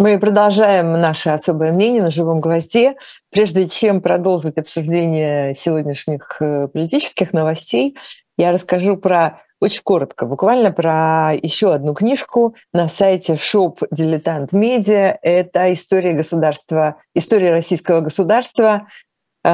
Мы 0.01 0.17
продолжаем 0.17 0.93
наше 0.93 1.29
особое 1.29 1.73
мнение 1.73 2.01
на 2.01 2.09
живом 2.09 2.39
гвозде. 2.39 2.95
Прежде 3.31 3.67
чем 3.67 3.99
продолжить 3.99 4.57
обсуждение 4.57 5.53
сегодняшних 5.55 6.38
э, 6.39 6.69
политических 6.69 7.33
новостей, 7.33 7.97
я 8.38 8.53
расскажу 8.53 8.95
про 8.95 9.41
очень 9.59 9.81
коротко, 9.83 10.25
буквально 10.25 10.71
про 10.71 11.33
еще 11.33 11.73
одну 11.73 11.93
книжку 11.93 12.55
на 12.71 12.88
сайте 12.88 13.33
Shop 13.33 13.85
Дилетант 13.91 14.53
Медиа. 14.53 15.19
Это 15.21 15.73
история 15.73 16.13
государства, 16.13 16.95
история 17.13 17.51
российского 17.51 17.99
государства 17.99 18.88
э, 19.43 19.49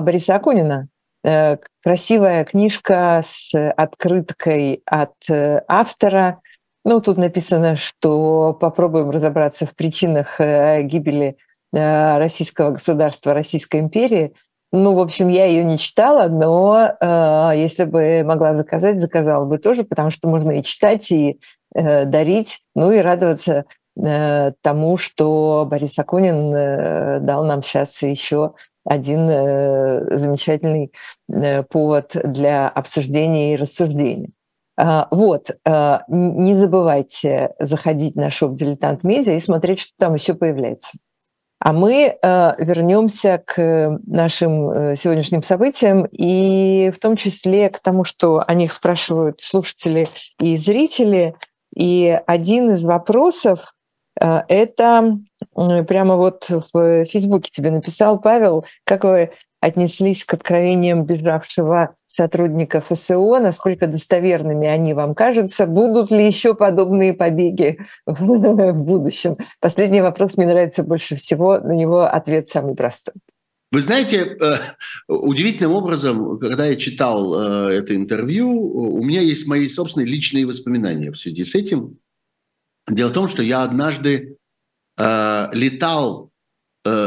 Бориса 0.00 0.36
Акунина. 0.36 0.86
Э, 1.24 1.56
красивая 1.82 2.44
книжка 2.44 3.20
с 3.24 3.52
открыткой 3.72 4.80
от 4.86 5.16
автора, 5.66 6.40
ну, 6.88 7.02
тут 7.02 7.18
написано, 7.18 7.76
что 7.76 8.56
попробуем 8.58 9.10
разобраться 9.10 9.66
в 9.66 9.74
причинах 9.74 10.40
э, 10.40 10.80
гибели 10.82 11.36
э, 11.74 12.16
российского 12.16 12.70
государства, 12.70 13.34
Российской 13.34 13.80
империи. 13.80 14.32
Ну, 14.72 14.94
в 14.94 15.00
общем, 15.00 15.28
я 15.28 15.44
ее 15.44 15.64
не 15.64 15.76
читала, 15.76 16.28
но 16.28 16.96
э, 16.98 17.52
если 17.56 17.84
бы 17.84 18.22
могла 18.24 18.54
заказать, 18.54 19.00
заказала 19.00 19.44
бы 19.44 19.58
тоже, 19.58 19.84
потому 19.84 20.10
что 20.10 20.28
можно 20.28 20.52
и 20.52 20.62
читать, 20.62 21.10
и 21.10 21.38
э, 21.74 22.06
дарить, 22.06 22.60
ну 22.74 22.90
и 22.90 23.00
радоваться 23.00 23.66
э, 24.02 24.52
тому, 24.62 24.96
что 24.96 25.68
Борис 25.70 25.98
Акунин 25.98 26.54
э, 26.54 27.20
дал 27.20 27.44
нам 27.44 27.62
сейчас 27.62 28.00
еще 28.00 28.54
один 28.86 29.28
э, 29.28 30.18
замечательный 30.18 30.90
э, 31.30 31.62
повод 31.64 32.12
для 32.14 32.66
обсуждения 32.66 33.52
и 33.52 33.56
рассуждения. 33.56 34.30
А, 34.80 35.08
вот, 35.10 35.50
а, 35.66 36.04
не 36.06 36.56
забывайте 36.56 37.50
заходить 37.58 38.14
на 38.14 38.30
шоп 38.30 38.54
«Дилетант 38.54 39.02
Медиа» 39.02 39.32
и 39.32 39.40
смотреть, 39.40 39.80
что 39.80 39.92
там 39.98 40.14
еще 40.14 40.34
появляется. 40.34 40.90
А 41.58 41.72
мы 41.72 42.16
а, 42.22 42.54
вернемся 42.58 43.42
к 43.44 43.98
нашим 44.06 44.70
э, 44.70 44.96
сегодняшним 44.96 45.42
событиям 45.42 46.06
и 46.12 46.92
в 46.94 47.00
том 47.00 47.16
числе 47.16 47.70
к 47.70 47.80
тому, 47.80 48.04
что 48.04 48.44
о 48.46 48.54
них 48.54 48.72
спрашивают 48.72 49.40
слушатели 49.40 50.08
и 50.38 50.56
зрители. 50.56 51.34
И 51.74 52.16
один 52.28 52.70
из 52.70 52.84
вопросов 52.84 53.74
это 54.20 55.18
прямо 55.54 56.16
вот 56.16 56.48
в 56.72 57.04
Фейсбуке 57.04 57.50
тебе 57.52 57.70
написал 57.70 58.18
Павел, 58.18 58.64
как 58.84 59.04
вы 59.04 59.30
отнеслись 59.60 60.24
к 60.24 60.34
откровениям 60.34 61.04
бежавшего 61.04 61.94
сотрудника 62.06 62.80
ФСО, 62.80 63.40
насколько 63.40 63.86
достоверными 63.86 64.68
они 64.68 64.94
вам 64.94 65.14
кажутся, 65.14 65.66
будут 65.66 66.10
ли 66.10 66.26
еще 66.26 66.54
подобные 66.54 67.12
побеги 67.12 67.78
в 68.06 68.72
будущем? 68.72 69.36
Последний 69.60 70.00
вопрос 70.00 70.36
мне 70.36 70.46
нравится 70.46 70.82
больше 70.82 71.16
всего, 71.16 71.58
на 71.58 71.72
него 71.72 72.02
ответ 72.02 72.48
самый 72.48 72.74
простой. 72.74 73.14
Вы 73.70 73.82
знаете, 73.82 74.36
э, 74.40 74.54
удивительным 75.08 75.72
образом, 75.72 76.38
когда 76.38 76.64
я 76.66 76.76
читал 76.76 77.68
э, 77.68 77.74
это 77.74 77.94
интервью, 77.94 78.48
у 78.50 79.04
меня 79.04 79.20
есть 79.20 79.46
мои 79.46 79.68
собственные 79.68 80.06
личные 80.06 80.46
воспоминания 80.46 81.10
в 81.10 81.18
связи 81.18 81.44
с 81.44 81.54
этим. 81.54 81.98
Дело 82.90 83.10
в 83.10 83.12
том, 83.12 83.28
что 83.28 83.42
я 83.42 83.62
однажды 83.62 84.38
э, 84.96 85.48
летал 85.52 86.27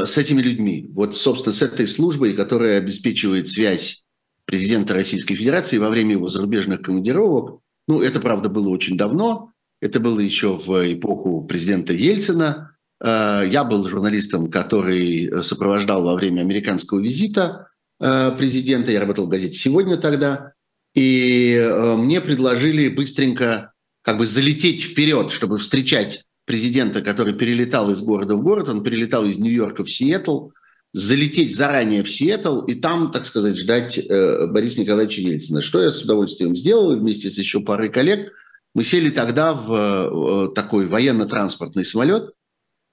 с 0.05 0.17
этими 0.17 0.41
людьми, 0.41 0.89
вот, 0.93 1.15
собственно, 1.15 1.53
с 1.53 1.61
этой 1.61 1.87
службой, 1.87 2.33
которая 2.33 2.77
обеспечивает 2.77 3.47
связь 3.47 4.05
президента 4.45 4.93
Российской 4.93 5.35
Федерации 5.35 5.77
во 5.77 5.89
время 5.89 6.11
его 6.13 6.27
зарубежных 6.27 6.81
командировок. 6.81 7.61
Ну, 7.87 8.01
это, 8.01 8.19
правда, 8.19 8.49
было 8.49 8.69
очень 8.69 8.97
давно. 8.97 9.51
Это 9.79 9.99
было 9.99 10.19
еще 10.19 10.55
в 10.55 10.93
эпоху 10.93 11.45
президента 11.45 11.93
Ельцина. 11.93 12.75
Э, 13.03 13.43
я 13.49 13.63
был 13.63 13.87
журналистом, 13.87 14.51
который 14.51 15.43
сопровождал 15.43 16.03
во 16.03 16.15
время 16.15 16.41
американского 16.41 16.99
визита 16.99 17.69
э, 17.99 18.31
президента. 18.37 18.91
Я 18.91 18.99
работал 18.99 19.25
в 19.25 19.29
газете 19.29 19.53
«Сегодня» 19.53 19.97
тогда. 19.97 20.53
И 20.93 21.57
мне 21.97 22.19
предложили 22.19 22.89
быстренько 22.89 23.71
как 24.01 24.17
бы 24.17 24.25
залететь 24.25 24.83
вперед, 24.83 25.31
чтобы 25.31 25.57
встречать 25.57 26.25
президента, 26.51 27.01
который 27.01 27.33
перелетал 27.33 27.91
из 27.91 28.01
города 28.01 28.35
в 28.35 28.43
город, 28.43 28.67
он 28.67 28.83
перелетал 28.83 29.23
из 29.23 29.37
Нью-Йорка 29.37 29.85
в 29.85 29.89
Сиэтл, 29.89 30.49
залететь 30.91 31.55
заранее 31.55 32.03
в 32.03 32.11
Сиэтл 32.11 32.65
и 32.65 32.75
там, 32.75 33.13
так 33.13 33.25
сказать, 33.25 33.57
ждать 33.57 33.97
э, 33.97 34.47
Бориса 34.47 34.81
Николаевича 34.81 35.21
Ельцина. 35.21 35.61
Что 35.61 35.81
я 35.81 35.91
с 35.91 36.01
удовольствием 36.01 36.53
сделал 36.57 36.93
вместе 36.99 37.29
с 37.29 37.37
еще 37.37 37.61
парой 37.61 37.87
коллег. 37.87 38.33
Мы 38.75 38.83
сели 38.83 39.11
тогда 39.11 39.53
в 39.53 40.49
э, 40.51 40.53
такой 40.53 40.87
военно-транспортный 40.87 41.85
самолет, 41.85 42.31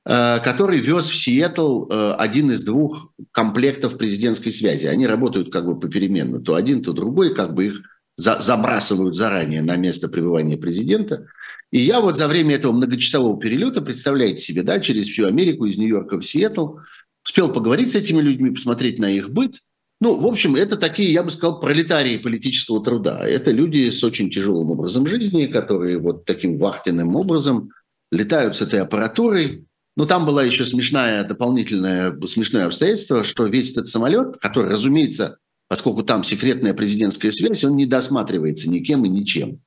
э, 0.07 0.39
который 0.39 0.79
вез 0.79 1.09
в 1.09 1.17
Сиэтл 1.17 1.87
э, 1.91 2.13
один 2.13 2.53
из 2.53 2.63
двух 2.63 3.11
комплектов 3.33 3.99
президентской 3.99 4.53
связи. 4.53 4.87
Они 4.87 5.05
работают 5.05 5.53
как 5.53 5.67
бы 5.67 5.77
попеременно. 5.77 6.39
То 6.39 6.55
один, 6.55 6.85
то 6.85 6.93
другой, 6.93 7.35
как 7.35 7.55
бы 7.55 7.67
их 7.67 7.81
за, 8.17 8.41
забрасывают 8.41 9.17
заранее 9.17 9.63
на 9.63 9.75
место 9.75 10.09
пребывания 10.09 10.57
президента– 10.57 11.27
и 11.71 11.81
я 11.81 12.01
вот 12.01 12.17
за 12.17 12.29
время 12.29 12.55
этого 12.55 12.73
многочасового 12.73 13.39
перелета, 13.39 13.83
представляете 13.83 14.41
себе, 14.41 14.63
да, 14.63 14.81
через 14.81 15.09
всю 15.09 15.27
Америку, 15.27 15.67
из 15.67 15.77
Нью-Йорка 15.77 16.19
в 16.19 16.25
Сиэтл, 16.25 16.77
успел 17.25 17.53
поговорить 17.53 17.93
с 17.93 17.97
этими 17.97 18.21
людьми, 18.21 18.51
посмотреть 18.51 18.99
на 18.99 19.11
их 19.11 19.31
быт. 19.31 19.57
Ну, 20.01 20.19
в 20.19 20.27
общем, 20.27 20.55
это 20.55 20.77
такие, 20.77 21.13
я 21.13 21.23
бы 21.23 21.31
сказал, 21.31 21.61
пролетарии 21.61 22.19
политического 22.19 22.83
труда. 22.83 23.27
Это 23.27 23.51
люди 23.51 23.91
с 23.91 24.03
очень 24.03 24.31
тяжелым 24.31 24.71
образом 24.71 25.07
жизни, 25.07 25.47
которые 25.47 25.99
вот 25.99 26.25
таким 26.25 26.57
вахтенным 26.57 27.17
образом 27.17 27.71
летают 28.11 28.57
с 28.57 28.63
этой 28.63 28.81
аппаратурой. 28.81 29.67
Но 29.97 30.05
там 30.05 30.25
была 30.25 30.45
еще 30.45 30.65
смешная 30.65 31.25
дополнительное 31.25 32.19
смешное 32.27 32.67
обстоятельство, 32.67 33.25
что 33.25 33.47
весь 33.47 33.73
этот 33.73 33.89
самолет, 33.89 34.37
который, 34.39 34.71
разумеется, 34.71 35.39
поскольку 35.69 36.05
там 36.05 36.23
секретная 36.23 36.73
президентская 36.73 37.33
связь, 37.33 37.65
он 37.65 37.75
не 37.75 37.85
досматривается 37.85 38.71
никем 38.71 39.05
и 39.05 39.09
ничем. 39.09 39.61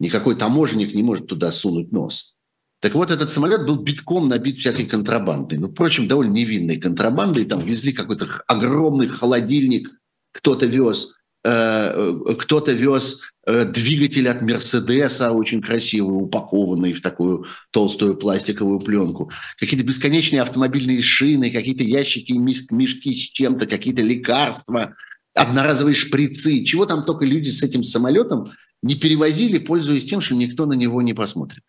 Никакой 0.00 0.36
таможенник 0.36 0.94
не 0.94 1.02
может 1.02 1.26
туда 1.26 1.52
сунуть 1.52 1.92
нос. 1.92 2.34
Так 2.80 2.94
вот, 2.94 3.10
этот 3.10 3.32
самолет 3.32 3.66
был 3.66 3.76
битком 3.76 4.28
набит 4.28 4.58
всякой 4.58 4.86
контрабандой. 4.86 5.58
Ну, 5.58 5.68
впрочем, 5.68 6.06
довольно 6.06 6.32
невинной 6.32 6.76
контрабандой. 6.76 7.44
Там 7.46 7.64
везли 7.64 7.92
какой-то 7.92 8.26
огромный 8.46 9.08
холодильник, 9.08 9.90
кто-то 10.32 10.66
вез 10.66 11.14
Э, 11.46 12.14
кто-то 12.38 12.72
вез 12.72 13.20
э, 13.46 13.66
двигатель 13.66 14.26
от 14.30 14.40
Мерседеса, 14.40 15.30
очень 15.30 15.60
красивый, 15.60 16.16
упакованный 16.16 16.94
в 16.94 17.02
такую 17.02 17.44
толстую 17.70 18.16
пластиковую 18.16 18.80
пленку. 18.80 19.30
Какие-то 19.58 19.84
бесконечные 19.84 20.40
автомобильные 20.40 21.02
шины, 21.02 21.50
какие-то 21.50 21.84
ящики, 21.84 22.32
мешки 22.32 23.12
с 23.12 23.18
чем-то, 23.32 23.66
какие-то 23.66 24.00
лекарства, 24.00 24.94
одноразовые 25.34 25.94
шприцы. 25.94 26.64
Чего 26.64 26.86
там 26.86 27.04
только 27.04 27.26
люди 27.26 27.50
с 27.50 27.62
этим 27.62 27.82
самолетом 27.82 28.46
не 28.84 28.94
перевозили, 28.94 29.58
пользуясь 29.58 30.04
тем, 30.04 30.20
что 30.20 30.34
никто 30.34 30.66
на 30.66 30.74
него 30.74 31.02
не 31.02 31.14
посмотрит. 31.14 31.62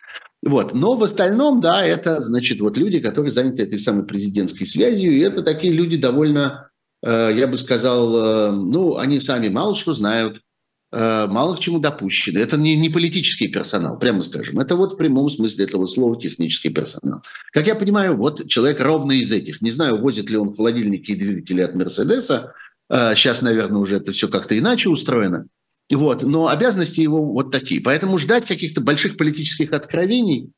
Вот. 0.43 0.73
Но 0.73 0.95
в 0.95 1.03
остальном, 1.03 1.61
да, 1.61 1.83
это, 1.83 2.21
значит, 2.21 2.59
вот 2.61 2.77
люди, 2.77 2.99
которые 2.99 3.31
заняты 3.31 3.63
этой 3.63 3.79
самой 3.79 4.05
президентской 4.05 4.65
связью, 4.65 5.17
и 5.17 5.21
это 5.21 5.41
такие 5.41 5.73
люди 5.73 5.97
довольно 5.97 6.69
Э, 7.05 7.31
я 7.33 7.47
бы 7.47 7.57
сказал, 7.57 8.17
э, 8.17 8.51
ну, 8.51 8.97
они 8.97 9.19
сами 9.19 9.49
мало 9.49 9.75
что 9.75 9.93
знают, 9.93 10.41
э, 10.91 11.27
мало 11.27 11.55
к 11.55 11.59
чему 11.59 11.79
допущены. 11.79 12.39
Это 12.39 12.57
не, 12.57 12.75
не 12.75 12.89
политический 12.89 13.47
персонал, 13.47 13.99
прямо 13.99 14.23
скажем. 14.23 14.59
Это 14.59 14.75
вот 14.75 14.93
в 14.93 14.97
прямом 14.97 15.29
смысле 15.29 15.65
этого 15.65 15.85
слова 15.85 16.19
технический 16.19 16.69
персонал. 16.69 17.21
Как 17.51 17.67
я 17.67 17.75
понимаю, 17.75 18.17
вот 18.17 18.47
человек 18.47 18.79
ровно 18.79 19.11
из 19.11 19.31
этих. 19.31 19.61
Не 19.61 19.71
знаю, 19.71 20.01
возит 20.01 20.29
ли 20.31 20.37
он 20.37 20.55
холодильники 20.55 21.11
и 21.11 21.15
двигатели 21.15 21.61
от 21.61 21.75
Мерседеса. 21.75 22.53
Сейчас, 22.87 23.41
наверное, 23.41 23.81
уже 23.81 23.95
это 23.95 24.11
все 24.11 24.27
как-то 24.27 24.55
иначе 24.55 24.89
устроено. 24.89 25.47
Вот. 25.91 26.23
Но 26.23 26.47
обязанности 26.47 27.01
его 27.01 27.23
вот 27.23 27.51
такие. 27.51 27.81
Поэтому 27.81 28.17
ждать 28.17 28.45
каких-то 28.45 28.81
больших 28.81 29.17
политических 29.17 29.71
откровений 29.73 30.51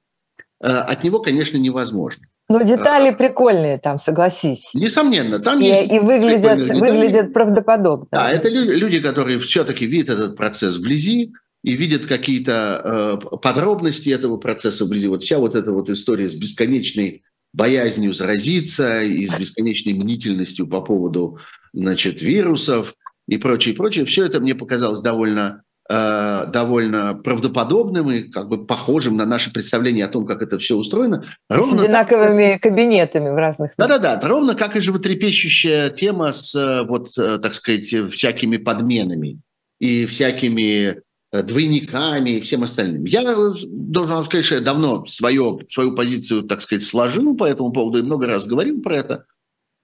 от 0.60 1.04
него, 1.04 1.20
конечно, 1.20 1.58
невозможно. 1.58 2.24
Ну, 2.50 2.64
детали 2.64 3.14
прикольные 3.14 3.78
там, 3.78 3.98
согласись. 3.98 4.70
Несомненно, 4.74 5.40
там 5.40 5.60
и, 5.60 5.66
есть... 5.66 5.92
И 5.92 6.00
выглядят, 6.00 6.80
выглядят 6.80 7.34
правдоподобно. 7.34 8.08
Да, 8.10 8.32
это 8.32 8.48
люди, 8.48 9.00
которые 9.00 9.38
все-таки 9.40 9.86
видят 9.86 10.12
этот 10.18 10.38
процесс 10.38 10.78
вблизи 10.78 11.34
и 11.64 11.74
видят 11.74 12.06
какие-то 12.06 13.20
э, 13.22 13.38
подробности 13.42 14.10
этого 14.10 14.38
процесса 14.38 14.86
вблизи. 14.86 15.10
Вот 15.10 15.24
вся 15.24 15.40
вот 15.40 15.56
эта 15.56 15.74
вот 15.74 15.90
история 15.90 16.30
с 16.30 16.36
бесконечной 16.36 17.24
боязнью 17.52 18.14
заразиться 18.14 19.02
и 19.02 19.28
с 19.28 19.34
бесконечной 19.34 19.94
мнительностью 19.94 20.68
по 20.68 20.80
поводу, 20.80 21.40
значит, 21.74 22.22
вирусов 22.22 22.96
и 23.28 23.38
прочее, 23.38 23.76
прочее, 23.76 24.06
все 24.06 24.26
это 24.26 24.40
мне 24.40 24.56
показалось 24.56 25.02
довольно 25.02 25.64
Э, 25.90 26.48
довольно 26.52 27.14
правдоподобным 27.14 28.12
и 28.12 28.24
как 28.24 28.50
бы 28.50 28.66
похожим 28.66 29.16
на 29.16 29.26
наше 29.26 29.54
представление 29.54 30.04
о 30.04 30.10
том, 30.10 30.26
как 30.26 30.42
это 30.42 30.58
все 30.58 30.76
устроено. 30.76 31.24
Ровно 31.50 31.78
с 31.78 31.84
одинаковыми 31.86 32.54
так, 32.54 32.64
кабинетами 32.64 33.30
в 33.30 33.36
разных... 33.36 33.72
Да-да-да, 33.78 34.20
ровно 34.22 34.54
как 34.54 34.76
и 34.76 34.82
животрепещущая 34.82 35.90
тема 35.90 36.34
с, 36.34 36.54
э, 36.56 36.84
вот, 36.84 37.18
э, 37.18 37.40
так 37.42 37.54
сказать, 37.54 37.88
всякими 38.12 38.58
подменами 38.58 39.40
и 39.80 40.06
всякими 40.06 41.04
двойниками 41.32 42.32
и 42.32 42.42
всем 42.42 42.64
остальным. 42.64 43.06
Я 43.06 43.24
должен 43.24 44.26
сказать, 44.26 44.46
что 44.46 44.56
я 44.56 44.62
давно 44.62 45.06
свое, 45.06 45.60
свою 45.70 45.96
позицию, 45.96 46.44
так 46.44 46.62
сказать, 46.62 46.84
сложил 46.84 47.38
по 47.38 47.46
этому 47.46 47.72
поводу 47.72 48.00
и 48.00 48.04
много 48.04 48.28
раз 48.28 48.46
говорил 48.46 48.82
про 48.82 48.98
это. 48.98 49.26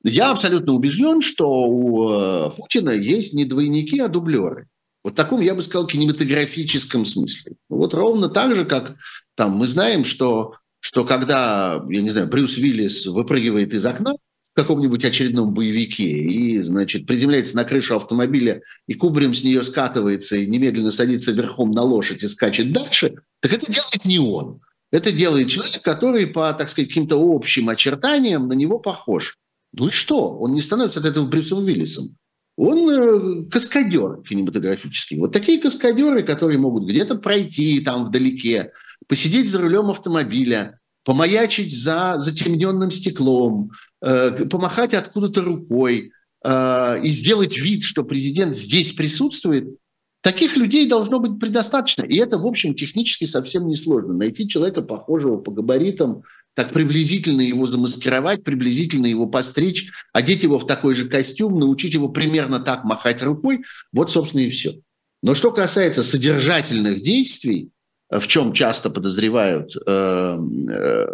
Я 0.04 0.32
абсолютно 0.32 0.74
убежден, 0.74 1.22
что 1.22 1.50
у 1.50 2.52
Путина 2.52 2.92
есть 2.92 3.34
не 3.34 3.46
двойники, 3.46 4.00
а 4.00 4.10
дублеры. 4.10 4.68
Вот 5.04 5.14
в 5.14 5.16
таком, 5.16 5.42
я 5.42 5.56
бы 5.56 5.62
сказал, 5.62 5.88
кинематографическом 5.88 7.06
смысле. 7.06 7.54
Вот 7.70 7.94
ровно 7.94 8.30
так 8.30 8.56
же, 8.56 8.66
как 8.66 8.96
там 9.36 9.52
мы 9.52 9.68
знаем, 9.68 10.06
что, 10.06 10.56
что 10.80 11.04
когда, 11.04 11.84
я 11.90 12.02
не 12.02 12.10
знаю, 12.10 12.28
Брюс 12.28 12.58
Уиллис 12.58 13.06
выпрыгивает 13.06 13.74
из 13.74 13.86
окна 13.86 14.14
в 14.52 14.56
каком-нибудь 14.56 15.04
очередном 15.04 15.54
боевике 15.54 16.04
и, 16.04 16.60
значит, 16.60 17.08
приземляется 17.08 17.56
на 17.56 17.64
крышу 17.64 17.96
автомобиля 17.96 18.62
и 18.88 18.94
кубарем 18.94 19.34
с 19.34 19.44
нее 19.44 19.64
скатывается 19.64 20.38
и 20.38 20.46
немедленно 20.46 20.92
садится 20.92 21.32
верхом 21.32 21.72
на 21.72 21.82
лошадь 21.82 22.24
и 22.24 22.28
скачет 22.28 22.72
дальше, 22.72 23.16
так 23.42 23.52
это 23.52 23.72
делает 23.72 24.06
не 24.06 24.20
он. 24.20 24.62
Это 24.92 25.12
делает 25.12 25.48
человек, 25.48 25.82
который 25.82 26.28
по, 26.28 26.54
так 26.54 26.70
сказать, 26.70 26.90
каким-то 26.90 27.18
общим 27.18 27.68
очертаниям 27.68 28.48
на 28.48 28.54
него 28.54 28.78
похож. 28.78 29.40
Ну 29.74 29.88
и 29.88 29.92
что? 29.92 30.38
Он 30.38 30.54
не 30.54 30.62
становится 30.62 31.00
от 31.00 31.06
этого 31.06 31.26
Брюсом 31.28 31.60
Уиллисом. 31.60 32.16
Он 32.56 32.90
э, 32.90 33.50
каскадер 33.50 34.22
кинематографический. 34.22 35.18
Вот 35.18 35.34
такие 35.34 35.60
каскадеры, 35.60 36.24
которые 36.24 36.60
могут 36.60 36.88
где-то 36.88 37.16
пройти 37.16 37.80
там 37.82 38.06
вдалеке, 38.06 38.74
посидеть 39.08 39.50
за 39.50 39.60
рулем 39.60 39.90
автомобиля, 39.90 40.80
помаячить 41.04 41.76
за 41.76 42.14
затемненным 42.18 42.92
стеклом, 42.92 43.72
э, 44.02 44.46
помахать 44.46 44.94
откуда-то 44.94 45.42
рукой 45.42 46.12
э, 46.46 47.02
и 47.04 47.10
сделать 47.10 47.58
вид, 47.58 47.84
что 47.84 48.04
президент 48.04 48.56
здесь 48.56 48.92
присутствует, 48.92 49.76
таких 50.22 50.56
людей 50.56 50.88
должно 50.88 51.20
быть 51.20 51.40
предостаточно. 51.40 52.04
И 52.04 52.18
это, 52.18 52.38
в 52.38 52.46
общем, 52.46 52.76
технически 52.76 53.26
совсем 53.26 53.68
несложно. 53.68 54.14
Найти 54.14 54.48
человека, 54.48 54.84
похожего 54.84 55.38
по 55.38 55.52
габаритам 55.52 56.22
так 56.56 56.72
приблизительно 56.72 57.42
его 57.42 57.66
замаскировать, 57.66 58.44
приблизительно 58.44 59.08
его 59.08 59.28
постричь, 59.28 59.90
одеть 60.14 60.44
его 60.44 60.60
в 60.60 60.68
такой 60.68 60.96
же 60.96 61.08
костюм, 61.08 61.60
научить 61.60 61.94
его 61.94 62.10
примерно 62.10 62.60
так 62.60 62.84
махать 62.84 63.24
рукой. 63.24 63.64
Вот, 63.92 64.12
собственно, 64.12 64.42
и 64.42 64.50
все. 64.50 64.80
Но 65.22 65.36
что 65.36 65.52
касается 65.52 66.04
содержательных 66.04 67.02
действий, 67.02 67.70
в 68.10 68.28
чем 68.28 68.54
часто 68.54 68.90
подозревают 68.90 69.76
э, 69.76 70.38
э, 70.70 71.08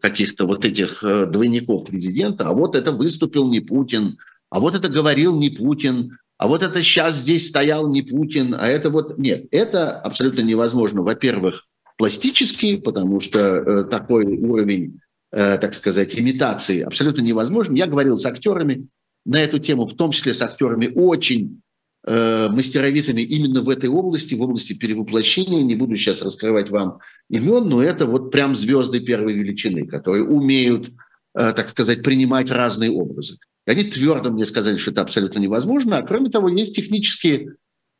каких-то 0.00 0.46
вот 0.46 0.64
этих 0.64 1.02
э, 1.04 1.26
двойников 1.26 1.84
президента, 1.84 2.48
а 2.48 2.52
вот 2.52 2.76
это 2.76 2.92
выступил 2.92 3.50
не 3.50 3.60
Путин, 3.60 4.18
а 4.50 4.60
вот 4.60 4.74
это 4.74 4.88
говорил 4.88 5.36
не 5.36 5.50
Путин, 5.50 6.16
а 6.38 6.48
вот 6.48 6.62
это 6.62 6.80
сейчас 6.82 7.16
здесь 7.16 7.48
стоял 7.48 7.88
не 7.88 8.02
Путин, 8.02 8.54
а 8.58 8.68
это 8.68 8.90
вот... 8.90 9.18
Нет, 9.18 9.46
это 9.50 9.98
абсолютно 9.98 10.40
невозможно. 10.40 11.02
Во-первых, 11.02 11.66
пластический, 11.96 12.78
потому 12.78 13.20
что 13.20 13.38
э, 13.38 13.84
такой 13.84 14.26
уровень, 14.26 15.00
э, 15.32 15.58
так 15.58 15.74
сказать, 15.74 16.18
имитации 16.18 16.82
абсолютно 16.82 17.22
невозможен. 17.22 17.74
Я 17.74 17.86
говорил 17.86 18.16
с 18.16 18.26
актерами 18.26 18.88
на 19.24 19.40
эту 19.40 19.58
тему, 19.58 19.86
в 19.86 19.96
том 19.96 20.10
числе 20.10 20.34
с 20.34 20.42
актерами 20.42 20.92
очень 20.94 21.62
э, 22.06 22.48
мастеровитыми 22.48 23.22
именно 23.22 23.62
в 23.62 23.70
этой 23.70 23.88
области, 23.88 24.34
в 24.34 24.42
области 24.42 24.74
перевоплощения. 24.74 25.62
Не 25.62 25.74
буду 25.74 25.96
сейчас 25.96 26.22
раскрывать 26.22 26.70
вам 26.70 26.98
имен, 27.30 27.68
но 27.68 27.82
это 27.82 28.06
вот 28.06 28.30
прям 28.30 28.54
звезды 28.54 29.00
первой 29.00 29.32
величины, 29.32 29.86
которые 29.86 30.24
умеют, 30.24 30.90
так 31.32 31.68
сказать, 31.68 32.02
принимать 32.02 32.50
разные 32.50 32.90
образы. 32.90 33.36
Они 33.66 33.82
твердо 33.84 34.30
мне 34.30 34.46
сказали, 34.46 34.78
что 34.78 34.92
это 34.92 35.02
абсолютно 35.02 35.38
невозможно. 35.38 35.98
А 35.98 36.02
кроме 36.02 36.30
того, 36.30 36.48
есть 36.48 36.76
технические 36.76 37.56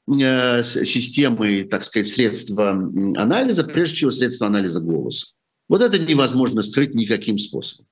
системы, 0.09 1.65
так 1.65 1.85
сказать, 1.85 2.09
средства 2.09 2.71
анализа, 2.71 3.65
прежде 3.65 3.97
всего 3.97 4.11
средства 4.11 4.47
анализа 4.47 4.81
голоса. 4.81 5.27
Вот 5.69 5.83
это 5.83 5.99
невозможно 5.99 6.63
скрыть 6.63 6.95
никаким 6.95 7.39
способом. 7.39 7.87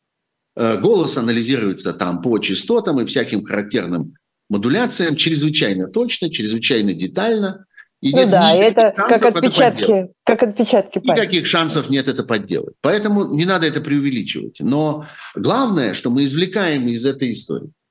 Э, 0.57 0.79
голос 0.79 1.17
анализируется 1.17 1.93
там 1.93 2.23
по 2.23 2.39
частотам 2.39 3.01
и 3.01 3.07
всяким 3.07 3.45
характерным 3.45 4.15
модуляциям 4.49 5.17
чрезвычайно 5.17 5.89
точно, 5.89 6.31
чрезвычайно 6.31 6.95
детально. 6.95 7.67
И 8.01 8.13
ну 8.13 8.19
нет 8.19 8.31
да, 8.31 8.55
это 8.55 8.93
как 8.97 9.23
отпечатки, 9.23 9.83
это 9.83 10.13
как 10.25 10.43
отпечатки 10.43 10.99
пальцев. 10.99 11.17
Никаких 11.17 11.47
шансов 11.47 11.91
нет 11.91 12.07
это 12.07 12.23
подделать. 12.23 12.75
Поэтому 12.83 13.35
не 13.35 13.47
надо 13.47 13.67
это 13.67 13.81
преувеличивать. 13.81 14.61
Но 14.61 15.07
главное, 15.35 15.95
что 15.95 16.11
мы 16.11 16.25
извлекаем 16.25 16.87
из 16.89 17.05
этой 17.05 17.33
истории– 17.33 17.71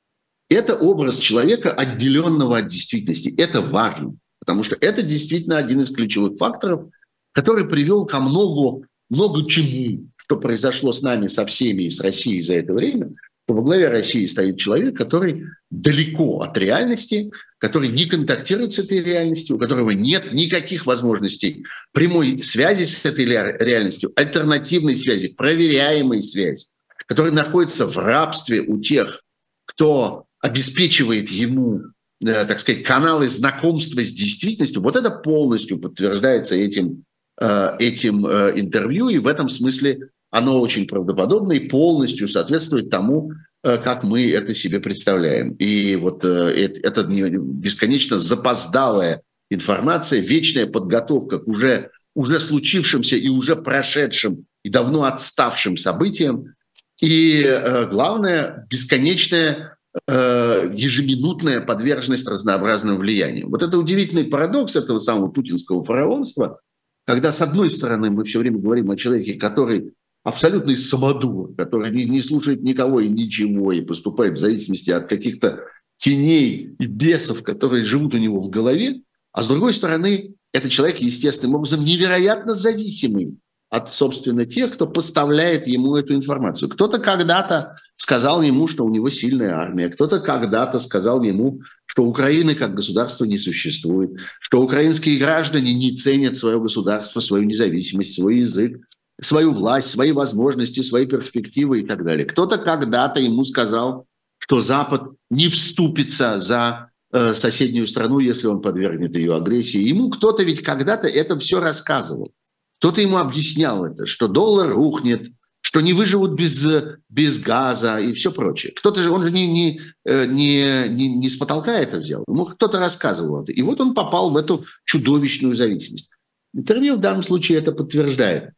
это 0.54 0.76
образ 0.76 1.18
человека, 1.18 1.72
отделенного 1.72 2.58
от 2.58 2.68
действительности. 2.68 3.34
Это 3.38 3.62
важно, 3.62 4.16
потому 4.40 4.63
что 4.63 4.77
это 4.80 5.02
действительно 5.02 5.58
один 5.58 5.82
из 5.82 5.90
ключевых 5.90 6.38
факторов, 6.38 6.90
который 7.32 7.67
привел 7.67 8.06
ко 8.06 8.19
многу, 8.19 8.86
много 9.10 9.48
чему, 9.48 10.08
что 10.17 10.38
произошло 10.38 10.92
с 10.92 11.02
нами, 11.02 11.27
со 11.27 11.46
всеми 11.46 11.84
и 11.84 11.90
с 11.90 12.00
Россией 12.00 12.42
за 12.42 12.56
это 12.56 12.73
время, 12.73 13.12
что 13.46 13.56
во 13.56 13.62
главе 13.62 13.90
России 13.90 14.25
стоит 14.25 14.58
человек, 14.58 14.98
который 14.98 15.44
далеко 15.69 16.42
от 16.42 16.58
реальности, 16.58 17.32
который 17.58 17.90
не 17.90 18.06
контактирует 18.06 18.73
с 18.73 18.80
этой 18.80 19.04
реальностью, 19.04 19.56
у 19.56 19.60
которого 19.60 19.92
нет 19.92 20.32
никаких 20.32 20.86
возможностей 20.86 21.65
прямой 21.92 22.42
связи 22.42 22.86
с 22.86 23.06
этой 23.06 23.25
реальностью, 23.25 24.13
альтернативной 24.15 24.96
связи, 24.96 25.30
проверяемой 25.30 26.21
связи, 26.21 26.67
который 27.06 27.32
находится 27.32 27.86
в 27.86 27.98
рабстве 27.98 28.62
у 28.62 28.80
тех, 28.80 29.23
кто 29.65 30.25
обеспечивает 30.44 31.29
ему, 31.29 31.83
э, 32.21 32.46
так 32.46 32.60
сказать, 32.60 32.83
каналы 32.83 33.29
знакомства 33.29 34.04
с 34.04 34.12
действительностью, 34.12 34.81
вот 34.81 34.98
это 34.98 35.10
полностью 35.10 35.79
подтверждается 35.79 36.56
этим, 36.56 37.06
э, 37.41 37.77
этим 37.79 38.25
э, 38.25 38.52
интервью, 38.60 39.08
и 39.08 39.19
в 39.19 39.27
этом 39.27 39.48
смысле 39.48 40.10
оно 40.31 40.60
очень 40.60 40.85
правдоподобно 40.85 41.54
и 41.54 41.69
полностью 41.69 42.27
соответствует 42.27 42.89
тому, 42.89 43.31
как 43.62 44.04
мы 44.04 44.29
это 44.29 44.54
себе 44.54 44.79
представляем. 44.79 45.54
И 45.54 45.96
вот 45.96 46.25
это 46.25 47.04
бесконечно 47.04 48.17
запоздалая 48.17 49.21
информация, 49.52 50.19
вечная 50.19 50.65
подготовка 50.65 51.37
к 51.37 51.48
уже, 51.48 51.91
уже 52.15 52.39
случившимся 52.39 53.15
и 53.15 53.29
уже 53.29 53.56
прошедшим 53.56 54.46
и 54.63 54.69
давно 54.69 55.04
отставшим 55.04 55.77
событиям. 55.77 56.56
И 57.00 57.46
главное, 57.91 58.65
бесконечная 58.71 59.77
ежеминутная 60.08 61.62
подверженность 61.62 62.27
разнообразным 62.27 62.98
влияниям. 62.98 63.50
Вот 63.50 63.62
это 63.62 63.77
удивительный 63.77 64.25
парадокс 64.25 64.75
этого 64.75 65.00
самого 65.00 65.29
путинского 65.29 65.83
фараонства, 65.83 66.60
когда, 67.06 67.31
с 67.31 67.41
одной 67.41 67.69
стороны, 67.69 68.10
мы 68.10 68.23
все 68.23 68.39
время 68.39 68.58
говорим 68.58 68.89
о 68.89 68.96
человеке, 68.96 69.35
который 69.35 69.94
абсолютный 70.23 70.77
самодур, 70.77 71.54
который 71.56 71.91
не, 71.91 72.06
не 72.06 72.21
слушает 72.21 72.63
никого 72.63 73.02
и 73.02 73.10
ничего, 73.10 73.71
и 73.71 73.81
поступает 73.81 74.37
в 74.37 74.41
зависимости 74.41 74.89
от 74.89 75.08
каких-то 75.08 75.65
теней 75.98 76.75
и 76.79 76.85
бесов, 76.85 77.44
которые 77.44 77.85
живут 77.85 78.13
у 78.13 78.17
него 78.17 78.39
в 78.39 78.50
голове, 78.50 79.02
а 79.31 79.44
с 79.44 79.48
другой 79.48 79.73
стороны, 79.73 80.35
это 80.54 80.69
человек 80.69 80.98
естественным 80.98 81.56
образом 81.56 81.83
невероятно 81.83 82.54
зависимый 82.54 83.37
от, 83.74 83.92
собственно, 83.92 84.46
тех, 84.46 84.74
кто 84.74 84.86
поставляет 84.86 85.65
ему 85.65 85.96
эту 85.96 86.13
информацию. 86.13 86.69
Кто-то 86.69 87.00
когда-то 87.00 87.76
сказал 87.96 88.44
ему, 88.44 88.67
что 88.67 88.86
у 88.86 88.90
него 88.92 89.10
сильная 89.10 89.56
армия, 89.56 89.90
кто-то 89.90 90.19
когда-то 90.19 90.78
сказал 90.78 91.24
ему, 91.24 91.62
что 91.88 92.06
Украины 92.06 92.54
как 92.54 92.76
государства 92.76 93.26
не 93.26 93.40
существует, 93.40 94.12
что 94.40 94.62
украинские 94.62 95.17
граждане 95.17 95.74
не 95.74 95.98
ценят 95.98 96.38
свое 96.38 96.60
государство, 96.60 97.19
свою 97.19 97.46
независимость, 97.46 98.13
свой 98.13 98.42
язык, 98.42 98.80
свою 99.19 99.54
власть, 99.54 99.90
свои 99.90 100.12
возможности, 100.12 100.82
свои 100.82 101.08
перспективы 101.08 101.80
и 101.80 101.84
так 101.84 102.04
далее. 102.04 102.28
Кто-то 102.28 102.60
когда-то 102.60 103.21
ему 103.21 103.44
сказал, 103.44 104.06
что 104.38 104.62
Запад 104.62 105.02
не 105.32 105.48
вступится 105.48 106.38
за 106.38 106.92
э, 107.12 107.34
соседнюю 107.34 107.88
страну, 107.88 108.19
если 108.19 108.46
он 108.46 108.62
подвергнет 108.62 109.15
ее 109.15 109.36
агрессии. 109.36 109.80
Ему 109.80 110.12
кто-то 110.12 110.44
ведь 110.44 110.62
когда-то 110.62 111.08
это 111.08 111.40
все 111.40 111.60
рассказывал. 111.60 112.32
Кто-то 112.78 113.02
ему 113.02 113.17
объяснял 113.17 113.86
это, 113.86 114.06
что 114.06 114.28
доллар 114.28 114.69
рухнет, 114.69 115.32
что 115.62 115.80
не 115.80 115.94
выживут 115.94 116.34
без, 116.34 116.67
без 117.08 117.40
газа 117.40 117.98
и 117.98 118.13
все 118.13 118.32
прочее. 118.32 118.74
Кто-то 118.76 119.02
же, 119.02 119.10
он 119.10 119.24
же 119.24 119.32
не, 119.32 119.48
не, 119.48 119.82
э, 120.06 120.26
не, 120.26 120.90
не, 120.90 121.08
не 121.08 121.30
с 121.30 121.38
потолка 121.38 121.80
это 121.80 121.98
взял, 121.98 122.24
ему 122.28 122.46
кто-то 122.46 122.80
рассказывал 122.80 123.44
это. 123.44 123.54
И 123.54 123.62
вот 123.62 123.80
он 123.80 123.94
попал 123.94 124.30
в 124.30 124.38
эту 124.38 124.65
чудовищную 124.84 125.56
зависимость. 125.56 126.10
Интервью 126.54 126.96
в 126.96 127.00
данном 127.00 127.24
случае 127.24 127.60
это 127.60 127.71
подтверждает. 127.71 128.52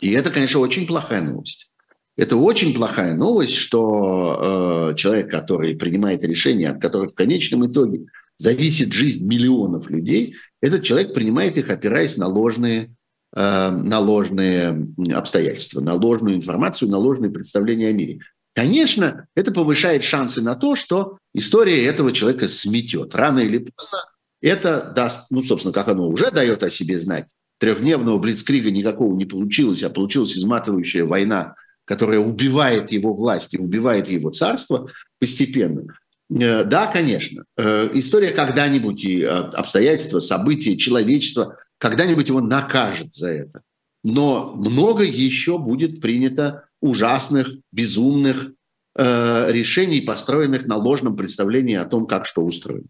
И 0.00 0.10
это, 0.12 0.30
конечно, 0.30 0.60
очень 0.60 0.86
плохая 0.86 1.22
новость. 1.22 1.70
Это 2.16 2.36
очень 2.36 2.74
плохая 2.74 3.14
новость, 3.14 3.54
что 3.54 4.92
э, 4.92 4.96
человек, 4.96 5.30
который 5.30 5.76
принимает 5.76 6.22
решения, 6.22 6.70
от 6.70 6.80
которых 6.80 7.10
в 7.10 7.14
конечном 7.14 7.70
итоге 7.70 8.06
зависит 8.36 8.92
жизнь 8.92 9.24
миллионов 9.24 9.90
людей, 9.90 10.36
этот 10.60 10.84
человек 10.84 11.12
принимает 11.12 11.58
их, 11.58 11.68
опираясь 11.70 12.16
на 12.16 12.28
ложные 12.28 12.94
на 13.34 13.98
ложные 13.98 14.86
обстоятельства, 15.12 15.80
на 15.80 15.94
ложную 15.94 16.36
информацию, 16.36 16.90
на 16.90 16.98
ложные 16.98 17.32
представления 17.32 17.88
о 17.88 17.92
мире. 17.92 18.20
Конечно, 18.54 19.26
это 19.34 19.50
повышает 19.50 20.04
шансы 20.04 20.40
на 20.40 20.54
то, 20.54 20.76
что 20.76 21.18
история 21.34 21.84
этого 21.84 22.12
человека 22.12 22.46
сметет. 22.46 23.14
Рано 23.14 23.40
или 23.40 23.58
поздно 23.58 23.98
это 24.44 24.92
даст, 24.94 25.30
ну, 25.30 25.42
собственно, 25.42 25.72
как 25.72 25.88
оно 25.88 26.06
уже 26.06 26.30
дает 26.30 26.62
о 26.62 26.70
себе 26.70 26.98
знать. 26.98 27.28
Трехдневного 27.58 28.18
блицкрига 28.18 28.70
никакого 28.70 29.16
не 29.16 29.24
получилось, 29.24 29.82
а 29.82 29.90
получилась 29.90 30.36
изматывающая 30.36 31.04
война, 31.04 31.54
которая 31.86 32.18
убивает 32.18 32.92
его 32.92 33.14
власть 33.14 33.54
и 33.54 33.58
убивает 33.58 34.08
его 34.08 34.30
царство 34.30 34.90
постепенно. 35.18 35.86
Э, 36.30 36.64
да, 36.64 36.88
конечно. 36.88 37.44
Э, 37.56 37.88
история 37.94 38.30
когда-нибудь 38.30 39.02
и 39.04 39.22
обстоятельства, 39.22 40.18
события, 40.18 40.76
человечество 40.76 41.56
когда-нибудь 41.78 42.28
его 42.28 42.40
накажет 42.40 43.14
за 43.14 43.28
это. 43.28 43.62
Но 44.02 44.52
много 44.54 45.02
еще 45.04 45.58
будет 45.58 46.00
принято 46.00 46.68
ужасных, 46.80 47.48
безумных 47.72 48.52
э, 48.96 49.52
решений, 49.52 50.02
построенных 50.02 50.66
на 50.66 50.76
ложном 50.76 51.16
представлении 51.16 51.74
о 51.74 51.86
том, 51.86 52.06
как 52.06 52.26
что 52.26 52.42
устроено. 52.42 52.86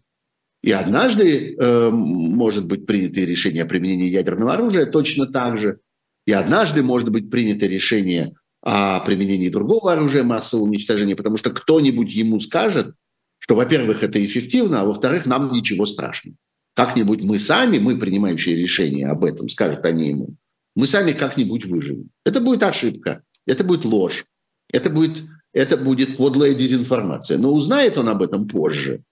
И 0.61 0.71
однажды 0.71 1.55
э, 1.55 1.89
может 1.91 2.67
быть 2.67 2.85
принято 2.85 3.21
решение 3.21 3.63
о 3.63 3.67
применении 3.67 4.09
ядерного 4.09 4.53
оружия 4.53 4.85
точно 4.85 5.27
так 5.27 5.57
же. 5.57 5.79
И 6.25 6.31
однажды 6.31 6.81
может 6.81 7.11
быть 7.11 7.29
принято 7.29 7.67
решение 7.67 8.33
о 8.61 8.99
применении 9.01 9.49
другого 9.49 9.93
оружия 9.93 10.23
массового 10.23 10.65
уничтожения, 10.65 11.15
потому 11.15 11.37
что 11.37 11.51
кто-нибудь 11.51 12.11
ему 12.11 12.39
скажет, 12.39 12.95
что, 13.37 13.55
во-первых, 13.55 14.03
это 14.03 14.25
эффективно, 14.25 14.81
а 14.81 14.85
во-вторых, 14.85 15.27
нам 15.27 15.51
ничего 15.51 15.85
страшного. 15.85 16.35
Как-нибудь 16.75 17.21
мы 17.21 17.39
сами, 17.39 17.79
мы, 17.79 17.97
принимающие 17.97 18.55
решения 18.55 19.07
об 19.07 19.23
этом, 19.23 19.47
скажут 19.47 19.85
они 19.85 20.09
ему, 20.09 20.35
мы 20.75 20.87
сами 20.87 21.13
как-нибудь 21.13 21.65
выживем. 21.65 22.09
Это 22.25 22.41
будет 22.41 22.63
ошибка, 22.63 23.23
это 23.45 23.63
будет 23.63 23.85
ложь, 23.85 24.25
это 24.71 24.89
будет, 24.89 25.23
это 25.53 25.77
будет 25.77 26.17
подлая 26.17 26.53
дезинформация. 26.53 27.37
Но 27.37 27.53
узнает 27.53 27.97
он 27.97 28.09
об 28.09 28.21
этом 28.21 28.47
позже 28.47 29.03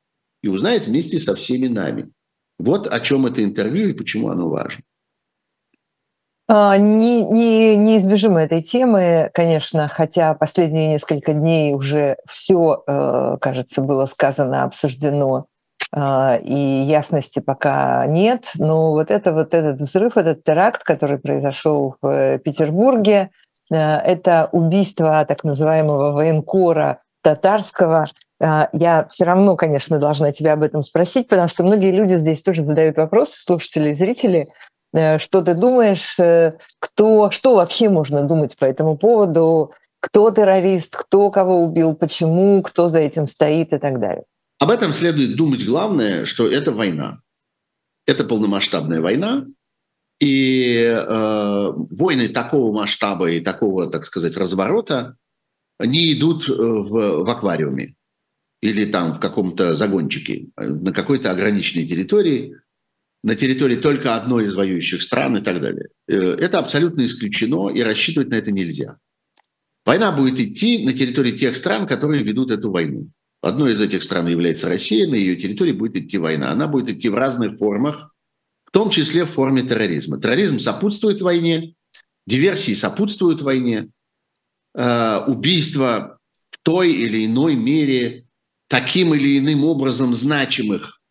и 0.41 0.49
узнает 0.49 0.87
вместе 0.87 1.19
со 1.19 1.35
всеми 1.35 1.67
нами. 1.67 2.11
Вот 2.59 2.87
о 2.87 2.99
чем 2.99 3.25
это 3.25 3.41
интервью 3.41 3.89
и 3.89 3.93
почему 3.93 4.29
оно 4.29 4.49
важно. 4.49 4.83
А, 6.49 6.77
не, 6.77 7.23
не, 7.23 7.77
не 7.77 7.99
избежим 7.99 8.35
этой 8.35 8.61
темы, 8.61 9.31
конечно, 9.33 9.87
хотя 9.87 10.33
последние 10.33 10.89
несколько 10.89 11.33
дней 11.33 11.73
уже 11.73 12.17
все, 12.29 12.83
э, 12.85 13.37
кажется, 13.39 13.81
было 13.81 14.05
сказано, 14.05 14.63
обсуждено 14.63 15.47
и 15.95 16.85
ясности 16.87 17.39
пока 17.39 18.05
нет. 18.07 18.45
Но 18.55 18.91
вот 18.91 19.11
это 19.11 19.31
вот 19.31 19.53
этот 19.53 19.79
взрыв, 19.79 20.17
этот 20.17 20.43
теракт, 20.43 20.83
который 20.83 21.19
произошел 21.19 21.97
в 22.01 22.07
э, 22.07 22.39
Петербурге, 22.39 23.29
э, 23.71 23.75
это 23.77 24.49
убийство 24.51 25.23
так 25.27 25.43
называемого 25.43 26.11
военкора 26.11 27.01
татарского. 27.21 28.05
А, 28.41 28.69
я 28.73 29.05
все 29.07 29.23
равно, 29.23 29.55
конечно, 29.55 29.99
должна 29.99 30.31
тебя 30.31 30.53
об 30.53 30.63
этом 30.63 30.81
спросить, 30.81 31.27
потому 31.27 31.47
что 31.47 31.63
многие 31.63 31.91
люди 31.91 32.15
здесь 32.15 32.41
тоже 32.41 32.63
задают 32.63 32.97
вопросы, 32.97 33.39
слушатели 33.39 33.89
и 33.89 33.95
зрители. 33.95 34.47
Э, 34.95 35.19
что 35.19 35.43
ты 35.43 35.53
думаешь, 35.53 36.17
кто, 36.79 37.29
что 37.29 37.55
вообще 37.55 37.89
можно 37.89 38.23
думать 38.23 38.57
по 38.57 38.65
этому 38.65 38.97
поводу? 38.97 39.73
Кто 39.99 40.31
террорист, 40.31 40.97
кто 40.97 41.29
кого 41.29 41.63
убил, 41.63 41.93
почему, 41.93 42.61
кто 42.63 42.87
за 42.87 42.99
этим 42.99 43.27
стоит 43.27 43.73
и 43.73 43.77
так 43.77 43.99
далее. 43.99 44.23
Об 44.63 44.69
этом 44.69 44.93
следует 44.93 45.35
думать 45.35 45.65
главное, 45.65 46.23
что 46.23 46.49
это 46.49 46.71
война. 46.71 47.19
Это 48.05 48.23
полномасштабная 48.23 49.01
война, 49.01 49.45
и 50.21 50.85
э, 50.85 51.71
войны 51.75 52.29
такого 52.29 52.73
масштаба 52.73 53.29
и 53.29 53.41
такого, 53.41 53.91
так 53.91 54.05
сказать, 54.05 54.37
разворота 54.37 55.17
не 55.81 56.13
идут 56.13 56.47
э, 56.47 56.53
в, 56.53 57.25
в 57.25 57.29
аквариуме 57.29 57.95
или 58.61 58.85
там 58.85 59.15
в 59.15 59.19
каком-то 59.19 59.75
загончике, 59.75 60.47
на 60.55 60.93
какой-то 60.93 61.31
ограниченной 61.31 61.85
территории, 61.85 62.55
на 63.21 63.35
территории 63.35 63.75
только 63.75 64.15
одной 64.15 64.45
из 64.45 64.55
воюющих 64.55 65.01
стран 65.01 65.35
и 65.35 65.41
так 65.41 65.59
далее. 65.59 65.89
Э, 66.07 66.37
это 66.39 66.59
абсолютно 66.59 67.03
исключено, 67.03 67.67
и 67.67 67.81
рассчитывать 67.81 68.29
на 68.29 68.35
это 68.35 68.53
нельзя. 68.53 68.97
Война 69.85 70.13
будет 70.13 70.39
идти 70.39 70.85
на 70.85 70.93
территории 70.93 71.37
тех 71.37 71.53
стран, 71.57 71.85
которые 71.85 72.23
ведут 72.23 72.49
эту 72.49 72.71
войну. 72.71 73.09
Одной 73.43 73.73
из 73.73 73.81
этих 73.81 74.03
стран 74.03 74.27
является 74.27 74.69
Россия, 74.69 75.05
на 75.05 75.15
ее 75.15 75.35
территории 75.35 75.73
будет 75.73 75.97
идти 75.97 76.17
война. 76.17 76.51
Она 76.51 76.65
будет 76.65 76.89
идти 76.89 77.09
в 77.09 77.15
разных 77.15 77.57
формах, 77.57 78.15
в 78.63 78.71
том 78.71 78.89
числе 78.89 79.25
в 79.25 79.31
форме 79.31 79.63
терроризма. 79.63 80.17
Терроризм 80.17 80.59
сопутствует 80.59 81.21
войне, 81.21 81.75
диверсии 82.25 82.73
сопутствуют 82.73 83.41
войне, 83.41 83.89
э, 84.73 85.17
убийства 85.27 86.19
в 86.47 86.57
той 86.63 86.93
или 86.93 87.25
иной 87.25 87.55
мере 87.55 88.23
таким 88.69 89.13
или 89.13 89.37
иным 89.37 89.65
образом 89.65 90.13
значимых 90.13 91.01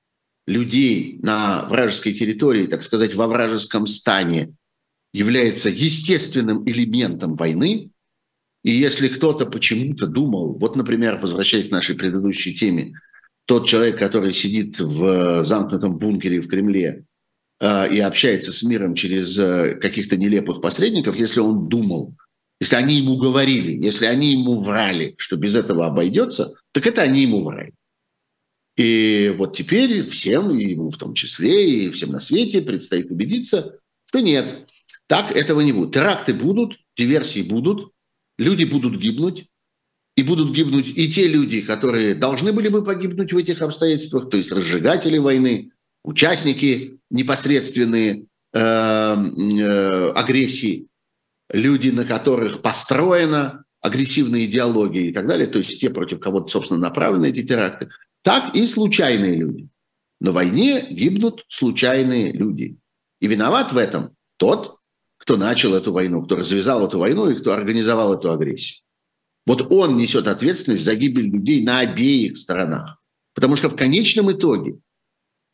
людей 0.47 1.19
на 1.21 1.67
вражеской 1.67 2.15
территории, 2.15 2.67
так 2.67 2.83
сказать, 2.83 3.15
во 3.15 3.27
вражеском 3.27 3.87
стане, 3.87 4.55
является 5.13 5.69
естественным 5.69 6.67
элементом 6.67 7.35
войны, 7.35 7.92
и 8.63 8.71
если 8.71 9.09
кто-то 9.09 9.47
почему-то 9.47 10.07
думал, 10.07 10.57
вот, 10.59 10.77
например, 10.77 11.19
возвращаясь 11.21 11.69
к 11.69 11.73
нашей 11.73 11.97
предыдущей 11.97 12.55
теме, 12.55 12.95
тот 13.47 13.67
человек, 13.67 13.99
который 13.99 14.33
сидит 14.33 14.79
в 14.79 15.43
замкнутом 15.43 15.99
бункере 15.99 16.41
в 16.41 16.49
Кремле 16.49 17.05
э, 17.61 17.93
и 17.93 17.99
общается 17.99 18.53
с 18.53 18.63
миром 18.63 18.95
через 18.95 19.37
э, 19.37 19.75
каких-то 19.81 20.17
нелепых 20.17 20.61
посредников, 20.61 21.17
если 21.17 21.41
он 21.41 21.69
думал, 21.69 22.15
если 22.61 22.77
они 22.77 22.95
ему 22.95 23.17
говорили, 23.17 23.85
если 23.85 24.07
они 24.07 24.31
ему 24.33 24.61
врали, 24.61 25.17
что 25.19 25.37
без 25.37 25.57
этого 25.57 25.87
обойдется, 25.87 26.53
так 26.71 26.87
это 26.87 27.03
они 27.03 27.23
ему 27.23 27.43
врали. 27.43 27.73
И 28.77 29.35
вот 29.37 29.57
теперь 29.57 30.05
всем, 30.07 30.57
и 30.57 30.71
ему 30.71 30.91
в 30.91 30.97
том 30.97 31.15
числе, 31.15 31.87
и 31.87 31.91
всем 31.91 32.11
на 32.11 32.21
свете 32.21 32.63
предстоит 32.63 33.11
убедиться, 33.11 33.79
что 34.05 34.21
нет, 34.21 34.69
так 35.09 35.33
этого 35.37 35.61
не 35.63 35.73
будет. 35.73 35.93
Теракты 35.93 36.33
будут, 36.33 36.77
диверсии 36.97 37.43
будут, 37.43 37.91
люди 38.39 38.65
будут 38.65 38.97
гибнуть, 38.97 39.47
и 40.17 40.23
будут 40.23 40.55
гибнуть 40.55 40.89
и 40.89 41.11
те 41.11 41.27
люди, 41.27 41.63
которые 41.63 42.15
должны 42.15 42.53
были 42.53 42.69
бы 42.69 42.85
погибнуть 42.85 43.33
в 43.33 43.37
этих 43.37 43.63
обстоятельствах, 43.63 44.29
то 44.29 44.37
есть 44.37 44.53
разжигатели 44.53 45.19
войны, 45.19 45.73
участники 46.05 46.99
непосредственные 47.11 48.27
э, 48.53 48.59
э, 48.59 50.11
агрессии, 50.11 50.89
люди, 51.51 51.91
на 51.91 52.05
которых 52.05 52.61
построена 52.61 53.65
агрессивная 53.81 54.45
идеология 54.45 55.09
и 55.09 55.13
так 55.13 55.27
далее, 55.27 55.47
то 55.47 55.59
есть 55.59 55.81
те, 55.81 55.91
против 55.91 56.21
кого, 56.21 56.47
собственно, 56.47 56.81
направлены 56.81 57.27
эти 57.27 57.43
теракты, 57.43 57.89
так 58.23 58.55
и 58.55 58.67
случайные 58.67 59.37
люди. 59.37 59.69
На 60.21 60.31
войне 60.31 60.87
гибнут 60.91 61.45
случайные 61.49 62.33
люди. 62.33 62.77
И 63.21 63.27
виноват 63.27 63.73
в 63.73 63.77
этом 63.77 64.15
тот, 64.37 64.77
кто 65.23 65.37
начал 65.37 65.73
эту 65.77 65.93
войну, 65.93 66.25
кто 66.25 66.35
развязал 66.35 66.85
эту 66.85 66.99
войну 66.99 67.31
и 67.31 67.37
кто 67.37 67.53
организовал 67.53 68.13
эту 68.15 68.33
агрессию. 68.33 68.83
Вот 69.47 69.73
он 69.73 69.97
несет 69.97 70.27
ответственность 70.27 70.83
за 70.83 70.97
гибель 70.97 71.31
людей 71.31 71.63
на 71.63 71.79
обеих 71.79 72.37
сторонах. 72.37 73.01
Потому 73.33 73.55
что 73.55 73.69
в 73.69 73.77
конечном 73.77 74.33
итоге 74.33 74.81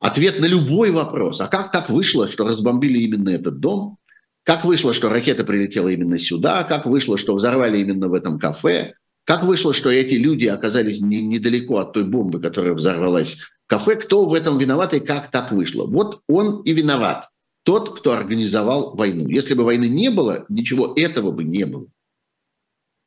ответ 0.00 0.40
на 0.40 0.46
любой 0.46 0.90
вопрос, 0.90 1.42
а 1.42 1.48
как 1.48 1.70
так 1.70 1.90
вышло, 1.90 2.28
что 2.28 2.48
разбомбили 2.48 2.98
именно 2.98 3.28
этот 3.28 3.60
дом, 3.60 3.98
как 4.42 4.64
вышло, 4.64 4.94
что 4.94 5.10
ракета 5.10 5.44
прилетела 5.44 5.88
именно 5.88 6.18
сюда, 6.18 6.64
как 6.64 6.86
вышло, 6.86 7.18
что 7.18 7.34
взорвали 7.34 7.78
именно 7.78 8.08
в 8.08 8.14
этом 8.14 8.38
кафе, 8.38 8.94
как 9.24 9.42
вышло, 9.42 9.74
что 9.74 9.90
эти 9.90 10.14
люди 10.14 10.46
оказались 10.46 11.02
не, 11.02 11.20
недалеко 11.20 11.76
от 11.76 11.92
той 11.92 12.04
бомбы, 12.04 12.40
которая 12.40 12.72
взорвалась 12.72 13.34
в 13.34 13.50
кафе, 13.66 13.96
кто 13.96 14.24
в 14.24 14.32
этом 14.32 14.56
виноват 14.56 14.94
и 14.94 15.00
как 15.00 15.30
так 15.30 15.52
вышло. 15.52 15.84
Вот 15.84 16.22
он 16.26 16.62
и 16.62 16.72
виноват, 16.72 17.28
тот, 17.68 17.98
кто 17.98 18.12
организовал 18.12 18.96
войну. 18.96 19.28
Если 19.28 19.52
бы 19.52 19.62
войны 19.62 19.90
не 19.90 20.10
было, 20.10 20.46
ничего 20.48 20.94
этого 20.96 21.32
бы 21.32 21.44
не 21.44 21.66
было. 21.66 21.86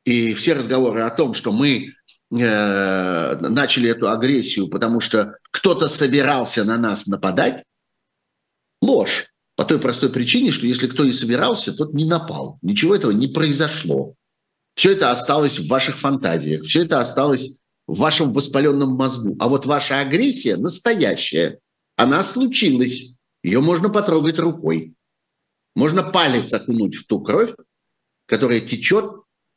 И 0.04 0.34
все 0.34 0.52
разговоры 0.52 1.00
о 1.00 1.10
том, 1.10 1.34
что 1.34 1.50
мы 1.50 1.88
э, 2.30 3.36
начали 3.40 3.90
эту 3.90 4.08
агрессию, 4.08 4.68
потому 4.68 5.00
что 5.00 5.36
кто-то 5.50 5.88
собирался 5.88 6.62
на 6.62 6.76
нас 6.76 7.08
нападать, 7.08 7.64
ложь. 8.80 9.32
По 9.56 9.64
той 9.64 9.80
простой 9.80 10.10
причине, 10.10 10.52
что 10.52 10.64
если 10.64 10.86
кто 10.86 11.02
и 11.02 11.10
собирался, 11.10 11.76
тот 11.76 11.92
не 11.92 12.04
напал. 12.04 12.60
Ничего 12.62 12.94
этого 12.94 13.10
не 13.10 13.26
произошло. 13.26 14.14
Все 14.76 14.92
это 14.92 15.10
осталось 15.10 15.58
в 15.58 15.66
ваших 15.66 15.98
фантазиях, 15.98 16.62
все 16.62 16.84
это 16.84 17.00
осталось 17.00 17.62
в 17.88 17.98
вашем 17.98 18.32
воспаленном 18.32 18.90
мозгу. 18.90 19.34
А 19.40 19.48
вот 19.48 19.66
ваша 19.66 19.98
агрессия 19.98 20.56
настоящая, 20.56 21.58
она 21.96 22.22
случилась. 22.22 23.11
Ее 23.42 23.60
можно 23.60 23.88
потрогать 23.88 24.38
рукой. 24.38 24.94
Можно 25.74 26.02
палец 26.02 26.52
окунуть 26.52 26.96
в 26.96 27.06
ту 27.06 27.20
кровь, 27.20 27.54
которая 28.26 28.60
течет 28.60 29.10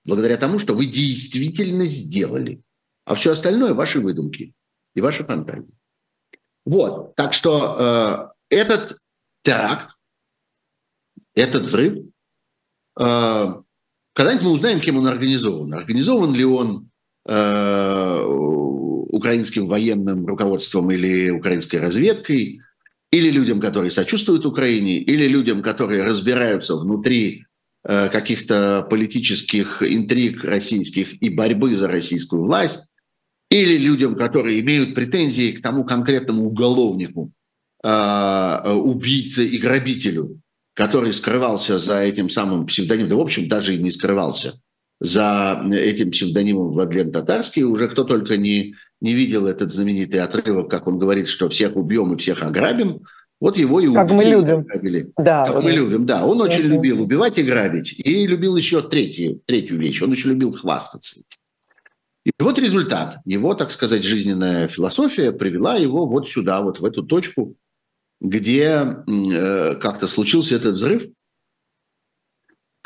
благодаря 0.05 0.37
тому, 0.37 0.59
что 0.59 0.73
вы 0.73 0.85
действительно 0.85 1.85
сделали. 1.85 2.61
А 3.05 3.15
все 3.15 3.31
остальное– 3.31 3.73
ваши 3.75 3.99
выдумки 3.99 4.53
и 4.95 5.01
ваши 5.01 5.23
фантазии. 5.23 5.77
Вот, 6.65 7.15
так 7.15 7.33
что 7.33 8.33
э, 8.49 8.55
этот 8.55 8.97
теракт, 9.43 9.95
этот 11.35 11.63
взрыв, 11.63 12.05
э, 12.99 13.53
когда-нибудь 14.13 14.45
мы 14.45 14.51
узнаем, 14.51 14.79
кем 14.79 14.97
он 14.97 15.07
организован. 15.07 15.73
Организован 15.73 16.33
ли 16.33 16.45
он 16.45 16.89
э, 17.27 18.23
украинским 18.23 19.67
военным 19.67 20.25
руководством 20.25 20.89
или 20.89 21.29
украинской 21.29 21.77
разведкой, 21.77 22.61
или 23.11 23.29
людям, 23.29 23.59
которые 23.59 23.91
сочувствуют 23.91 24.45
Украине, 24.45 24.99
или 24.99 25.27
людям, 25.27 25.61
которые 25.61 26.03
разбираются 26.03 26.75
внутри 26.75 27.45
Э, 27.87 28.09
каких-то 28.09 28.87
политических 28.89 29.83
интриг 29.83 30.43
российских 30.43 31.21
и 31.21 31.29
борьбы 31.29 31.75
за 31.75 31.87
российскую 31.87 32.43
власть, 32.43 32.89
или 33.51 33.77
людям, 33.77 34.15
которые 34.15 34.59
имеют 34.61 34.95
претензии 34.95 35.51
к 35.51 35.61
тому 35.61 35.83
конкретному 35.83 36.47
уголовнику, 36.47 37.31
э, 37.83 38.71
убийце 38.73 39.45
и 39.45 39.59
грабителю, 39.59 40.41
который 40.73 41.13
скрывался 41.13 41.77
за 41.77 41.99
этим 41.99 42.27
самым 42.27 42.65
псевдонимом, 42.65 43.09
да, 43.09 43.15
в 43.17 43.21
общем, 43.21 43.47
даже 43.47 43.75
и 43.75 43.83
не 43.83 43.91
скрывался 43.91 44.59
за 44.99 45.63
этим 45.71 46.09
псевдонимом 46.09 46.71
Владлен 46.71 47.11
Татарский. 47.11 47.61
Уже 47.61 47.87
кто 47.87 48.03
только 48.03 48.35
не, 48.35 48.73
не 49.05 49.13
видел 49.13 49.45
этот 49.45 49.71
знаменитый 49.71 50.19
отрывок, 50.19 50.69
как 50.69 50.87
он 50.87 50.97
говорит, 50.97 51.27
что 51.27 51.47
всех 51.47 51.75
убьем 51.75 52.13
и 52.13 52.17
всех 52.17 52.41
ограбим. 52.41 53.01
Вот 53.39 53.55
его 53.55 53.79
и 53.79 53.85
убили. 53.85 54.01
Как 54.01 54.11
мы 54.11 54.23
любим. 54.23 54.63
Грабили. 54.63 55.13
Да, 55.15 55.45
как 55.45 55.55
вот. 55.55 55.63
мы 55.63 55.71
любим, 55.71 56.05
да. 56.07 56.25
Он 56.25 56.41
очень 56.41 56.63
любил 56.63 57.03
убивать 57.03 57.37
и 57.37 57.43
грабить. 57.43 57.93
И 57.99 58.25
любил 58.25 58.55
еще 58.55 58.81
третью, 58.81 59.41
третью 59.45 59.77
вещь. 59.77 60.01
Он 60.01 60.11
еще 60.11 60.29
любил 60.29 60.53
хвастаться. 60.53 61.21
И 62.25 62.31
вот 62.39 62.57
результат. 62.57 63.17
Его, 63.25 63.53
так 63.53 63.69
сказать, 63.69 64.03
жизненная 64.03 64.67
философия 64.67 65.31
привела 65.31 65.75
его 65.75 66.07
вот 66.07 66.27
сюда, 66.27 66.61
вот 66.61 66.79
в 66.79 66.85
эту 66.85 67.03
точку, 67.03 67.55
где 68.19 68.95
э, 69.07 69.75
как-то 69.75 70.07
случился 70.07 70.55
этот 70.55 70.75
взрыв, 70.75 71.03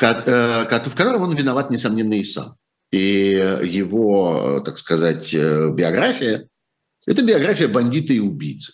э, 0.02 0.80
в 0.86 0.94
котором 0.94 1.22
он 1.22 1.34
виноват, 1.34 1.70
несомненно, 1.70 2.14
и 2.14 2.24
сам. 2.24 2.56
И 2.92 3.34
его, 3.62 4.60
так 4.64 4.78
сказать, 4.78 5.32
э, 5.32 5.70
биография– 5.72 6.48
это 7.06 7.22
биография 7.22 7.68
бандита 7.68 8.12
и 8.12 8.18
убийцы. 8.18 8.72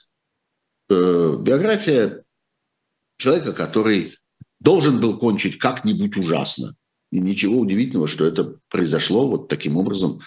Э, 0.88 1.36
биография 1.40 2.24
человека, 3.18 3.52
который 3.52 4.14
должен 4.60 5.00
был 5.00 5.18
кончить 5.18 5.58
как-нибудь 5.58 6.16
ужасно. 6.16 6.74
И 7.12 7.18
ничего 7.18 7.58
удивительного, 7.58 8.08
что 8.08 8.26
это 8.26 8.56
произошло 8.68 9.28
вот 9.28 9.48
таким 9.48 9.76
образом, 9.76 10.20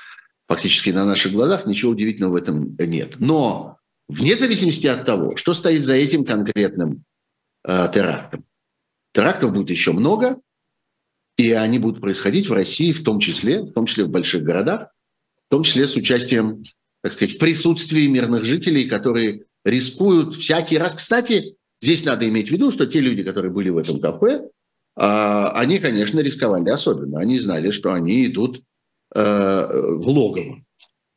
фактически 0.47 0.91
на 0.91 1.05
наших 1.05 1.33
глазах, 1.33 1.65
ничего 1.65 1.91
удивительного 1.91 2.33
в 2.33 2.35
этом 2.35 2.75
нет. 2.77 3.15
Но 3.19 3.77
вне 4.07 4.35
зависимости 4.35 4.87
от 4.87 5.05
того, 5.05 5.35
что 5.35 5.53
стоит 5.53 5.83
за 5.83 5.95
этим 5.95 6.25
конкретным 6.25 7.03
э, 7.67 7.87
терактом, 7.93 8.45
терактов 9.13 9.53
будет 9.53 9.71
еще 9.71 9.93
много, 9.93 10.39
и 11.39 11.53
они 11.53 11.79
будут 11.79 12.01
происходить 12.01 12.49
в 12.49 12.53
России 12.53 12.91
в 12.91 13.01
том 13.01 13.21
числе, 13.21 13.61
в 13.61 13.71
том 13.71 13.85
числе 13.85 14.03
в 14.03 14.09
больших 14.09 14.43
городах, 14.43 14.89
в 15.47 15.51
том 15.51 15.63
числе 15.63 15.87
с 15.87 15.95
участием, 15.95 16.65
так 17.01 17.13
сказать, 17.13 17.35
в 17.35 17.39
присутствии 17.39 18.07
мирных 18.07 18.43
жителей, 18.43 18.89
которые 18.89 19.45
рискуют 19.63 20.35
всякий 20.35 20.77
раз. 20.77 20.95
Кстати, 20.95 21.55
здесь 21.79 22.03
надо 22.03 22.27
иметь 22.27 22.49
в 22.49 22.51
виду, 22.51 22.71
что 22.71 22.85
те 22.85 22.99
люди, 22.99 23.23
которые 23.23 23.53
были 23.53 23.69
в 23.69 23.77
этом 23.77 24.01
кафе, 24.01 24.49
а, 24.97 25.51
они, 25.51 25.79
конечно, 25.79 26.19
рисковали 26.19 26.69
особенно. 26.71 27.21
Они 27.21 27.39
знали, 27.39 27.71
что 27.71 27.93
они 27.93 28.25
идут 28.25 28.61
э, 29.15 29.21
в 29.21 30.09
логово, 30.09 30.61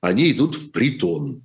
они 0.00 0.30
идут 0.30 0.54
в 0.54 0.70
притон. 0.70 1.44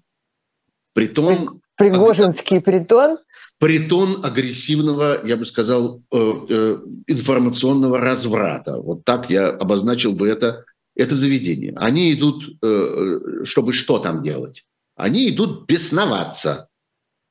Притон... 0.94 1.62
Пригожинский 1.78 2.62
притон? 2.62 3.18
Притон 3.60 4.24
агрессивного, 4.24 5.26
я 5.26 5.36
бы 5.36 5.46
сказал, 5.46 6.04
э, 6.12 6.34
э, 6.50 6.78
информационного 7.08 8.00
разврата. 8.00 8.80
Вот 8.80 9.04
так 9.04 9.30
я 9.30 9.50
обозначил 9.50 10.14
бы 10.14 10.28
это, 10.28 10.66
это 10.96 11.16
заведение. 11.16 11.74
Они 11.76 12.12
идут, 12.12 12.58
чтобы 13.44 13.74
что 13.74 14.00
там 14.00 14.22
делать? 14.24 14.66
Они 14.96 15.30
идут 15.30 15.68
бесноваться. 15.68 16.70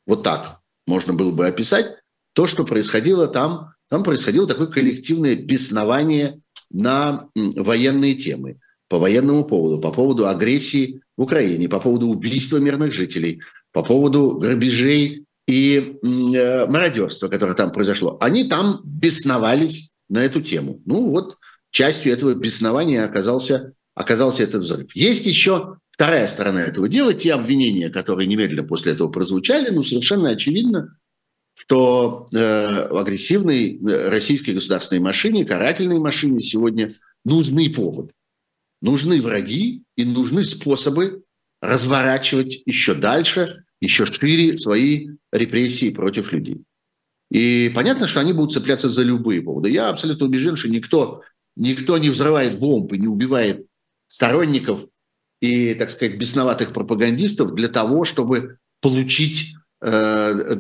Вот 0.07 0.22
так 0.22 0.61
можно 0.87 1.12
было 1.12 1.33
бы 1.33 1.47
описать 1.47 1.97
то, 2.33 2.47
что 2.47 2.64
происходило 2.64 3.27
там. 3.27 3.74
Там 3.89 4.03
происходило 4.03 4.47
такое 4.47 4.68
коллективное 4.68 5.37
беснование 5.37 6.41
на 6.70 7.29
военные 7.35 8.14
темы, 8.14 8.59
по 8.89 8.99
военному 8.99 9.45
поводу, 9.45 9.81
по 9.81 9.93
поводу 9.93 10.29
агрессии 10.29 11.03
в 11.16 11.22
Украине, 11.22 11.68
по 11.68 11.81
поводу 11.81 12.09
убийства 12.09 12.59
мирных 12.59 12.93
жителей, 12.93 13.43
по 13.72 13.83
поводу 13.83 14.37
грабежей 14.39 15.26
и 15.47 15.99
э, 16.03 16.66
мародерства, 16.66 17.28
которое 17.28 17.55
там 17.55 17.72
произошло. 17.72 18.18
Они 18.20 18.44
там 18.44 18.80
бесновались 18.84 19.92
на 20.09 20.24
эту 20.24 20.40
тему. 20.40 20.80
Ну 20.86 21.11
вот 21.11 21.36
частью 21.70 22.12
этого 22.12 22.34
беснования 22.34 23.05
оказался, 23.05 23.74
оказался 23.94 24.42
этот 24.42 24.62
взрыв. 24.62 24.94
Есть 24.94 25.26
еще 25.26 25.78
Вторая 25.97 26.28
сторона 26.28 26.62
этого 26.62 26.90
дела, 26.90 27.14
те 27.14 27.32
обвинения, 27.32 27.88
которые 27.88 28.26
немедленно 28.26 28.68
после 28.68 28.92
этого 28.92 29.09
прозвучали, 29.09 29.70
ну, 29.70 29.82
совершенно 29.82 30.28
очевидно, 30.28 30.99
что 31.55 32.26
э, 32.34 32.36
агрессивной 32.36 33.78
э, 33.78 34.11
российской 34.11 34.51
государственной 34.51 35.01
машине, 35.01 35.47
карательной 35.47 35.99
машине 35.99 36.40
сегодня 36.40 36.90
нужны 37.24 37.70
поводы. 37.70 38.12
Нужны 38.82 39.22
враги 39.22 39.84
и 39.97 40.05
нужны 40.05 40.44
способы 40.44 41.22
разворачивать 41.62 42.61
еще 42.66 42.94
дальше, 42.94 43.64
еще 43.81 44.07
шире 44.07 44.57
свои 44.57 45.09
репрессии 45.33 45.91
против 45.91 46.33
людей. 46.33 46.62
И 47.31 47.72
понятно, 47.74 48.07
что 48.07 48.20
они 48.20 48.33
будут 48.33 48.53
цепляться 48.53 48.89
за 48.89 49.03
любые 49.03 49.43
поводы. 49.43 49.70
Я 49.70 49.89
абсолютно 49.89 50.27
убежден, 50.27 50.57
что 50.57 50.68
никто, 50.68 51.22
никто 51.57 51.99
не 51.99 52.11
взрывает 52.11 52.59
бомбы, 52.59 52.99
не 52.99 53.09
убивает 53.09 53.66
сторонников 54.07 54.83
и, 55.41 55.74
так 55.74 55.91
сказать, 55.91 56.16
бесноватых 56.16 56.72
пропагандистов 56.72 57.55
для 57.55 57.68
того, 57.68 58.05
чтобы 58.05 58.59
получить 58.81 59.55
э, 59.83 60.57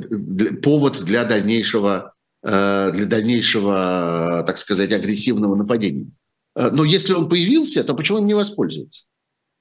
повод 0.62 1.04
для 1.04 1.24
дальнейшего, 1.24 2.14
э, 2.42 2.92
для 2.92 3.06
дальнейшего, 3.06 4.44
так 4.46 4.58
сказать, 4.58 4.92
агрессивного 4.92 5.54
нападения. 5.54 6.10
Э, 6.56 6.70
но 6.70 6.84
если 6.84 7.12
он 7.12 7.28
появился, 7.28 7.84
то 7.84 7.94
почему 7.94 8.18
им 8.18 8.26
не 8.26 8.34
воспользоваться? 8.34 9.04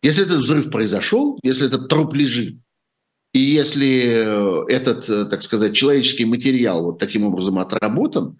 Если 0.02 0.24
этот 0.24 0.42
взрыв 0.42 0.72
произошел, 0.72 1.40
если 1.44 1.68
этот 1.68 1.88
труп 1.88 2.16
лежит, 2.16 2.58
и 3.36 3.40
если 3.40 4.72
этот, 4.72 5.30
так 5.30 5.42
сказать, 5.42 5.76
человеческий 5.76 6.24
материал 6.24 6.86
вот 6.86 7.00
таким 7.00 7.26
образом 7.26 7.60
отработан, 7.60 8.38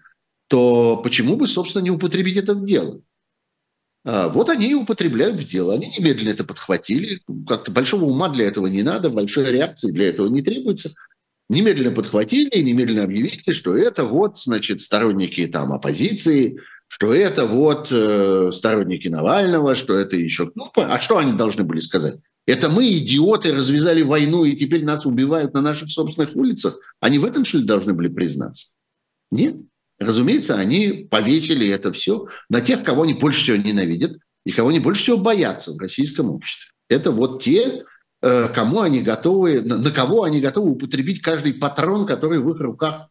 то 0.48 0.96
почему 0.96 1.36
бы, 1.36 1.46
собственно, 1.46 1.82
не 1.82 1.90
употребить 1.90 2.38
это 2.38 2.54
в 2.54 2.64
дело? 2.64 3.02
А, 4.06 4.30
вот 4.30 4.48
они 4.48 4.70
и 4.70 4.74
употребляют 4.74 5.36
в 5.36 5.46
дело. 5.46 5.74
Они 5.74 5.92
немедленно 5.98 6.30
это 6.30 6.44
подхватили. 6.44 7.20
Как-то 7.46 7.70
большого 7.72 8.06
ума 8.06 8.30
для 8.30 8.46
этого 8.46 8.68
не 8.68 8.82
надо, 8.82 9.10
большой 9.10 9.52
реакции 9.52 9.90
для 9.90 10.08
этого 10.08 10.28
не 10.28 10.40
требуется. 10.40 10.94
Немедленно 11.50 11.94
подхватили 11.94 12.48
и 12.48 12.62
немедленно 12.62 13.04
объявили, 13.04 13.50
что 13.50 13.76
это 13.76 14.06
вот, 14.06 14.40
значит, 14.40 14.80
сторонники 14.80 15.46
там 15.46 15.74
оппозиции, 15.74 16.58
что 16.88 17.12
это 17.12 17.46
вот 17.46 17.88
э, 17.90 18.50
сторонники 18.50 19.08
Навального, 19.08 19.74
что 19.74 19.98
это 19.98 20.16
еще... 20.16 20.50
Ну, 20.54 20.70
а 20.74 20.98
что 21.00 21.18
они 21.18 21.34
должны 21.34 21.64
были 21.64 21.80
сказать? 21.80 22.16
Это 22.46 22.68
мы, 22.68 22.88
идиоты, 22.92 23.52
развязали 23.52 24.02
войну 24.02 24.44
и 24.44 24.56
теперь 24.56 24.84
нас 24.84 25.04
убивают 25.04 25.52
на 25.52 25.60
наших 25.60 25.90
собственных 25.90 26.36
улицах. 26.36 26.78
Они 27.00 27.18
в 27.18 27.24
этом, 27.24 27.44
что 27.44 27.58
ли, 27.58 27.64
должны 27.64 27.92
были 27.92 28.08
признаться? 28.08 28.68
Нет. 29.32 29.56
Разумеется, 29.98 30.54
они 30.56 31.08
повесили 31.10 31.68
это 31.68 31.92
все 31.92 32.28
на 32.48 32.60
тех, 32.60 32.84
кого 32.84 33.02
они 33.02 33.14
больше 33.14 33.42
всего 33.42 33.56
ненавидят 33.56 34.18
и 34.44 34.52
кого 34.52 34.68
они 34.68 34.78
больше 34.78 35.02
всего 35.02 35.16
боятся 35.16 35.72
в 35.72 35.78
российском 35.78 36.30
обществе. 36.30 36.70
Это 36.88 37.10
вот 37.10 37.42
те, 37.42 37.84
э, 38.22 38.48
кому 38.54 38.80
они 38.80 39.00
готовы, 39.00 39.62
на 39.62 39.90
кого 39.90 40.22
они 40.22 40.40
готовы 40.40 40.70
употребить 40.70 41.22
каждый 41.22 41.54
патрон, 41.54 42.06
который 42.06 42.38
в 42.38 42.50
их 42.50 42.60
руках, 42.60 43.08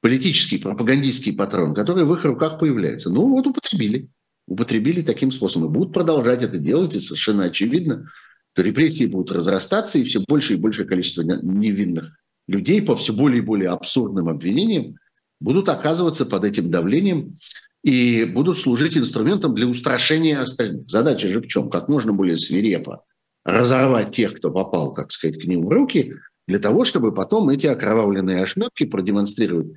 политический, 0.00 0.56
пропагандистский 0.56 1.34
патрон, 1.34 1.74
который 1.74 2.04
в 2.04 2.14
их 2.14 2.24
руках 2.24 2.58
появляется. 2.58 3.10
Ну 3.10 3.28
вот 3.28 3.46
употребили. 3.46 4.08
Употребили 4.46 5.02
таким 5.02 5.32
способом. 5.32 5.68
И 5.68 5.72
будут 5.72 5.92
продолжать 5.92 6.42
это 6.42 6.58
делать, 6.58 6.94
и 6.94 7.00
совершенно 7.00 7.44
очевидно, 7.44 8.08
что 8.52 8.62
репрессии 8.62 9.06
будут 9.06 9.32
разрастаться, 9.32 9.98
и 9.98 10.04
все 10.04 10.20
больше 10.26 10.54
и 10.54 10.56
большее 10.56 10.86
количество 10.86 11.22
невинных 11.22 12.16
людей 12.46 12.82
по 12.82 12.96
все 12.96 13.12
более 13.12 13.38
и 13.38 13.44
более 13.44 13.70
абсурдным 13.70 14.28
обвинениям 14.28 14.96
будут 15.40 15.68
оказываться 15.68 16.26
под 16.26 16.44
этим 16.44 16.70
давлением 16.70 17.36
и 17.82 18.24
будут 18.24 18.58
служить 18.58 18.98
инструментом 18.98 19.54
для 19.54 19.66
устрашения 19.66 20.40
остальных. 20.40 20.90
Задача 20.90 21.28
же 21.28 21.40
в 21.40 21.46
чем? 21.46 21.70
Как 21.70 21.88
можно 21.88 22.12
более 22.12 22.36
свирепо 22.36 23.04
разорвать 23.44 24.14
тех, 24.14 24.34
кто 24.34 24.50
попал, 24.50 24.92
как 24.92 25.12
сказать, 25.12 25.40
к 25.40 25.44
ним 25.44 25.64
в 25.64 25.70
руки, 25.70 26.14
для 26.46 26.58
того, 26.58 26.84
чтобы 26.84 27.14
потом 27.14 27.48
эти 27.48 27.66
окровавленные 27.66 28.42
ошметки 28.42 28.84
продемонстрировать 28.84 29.68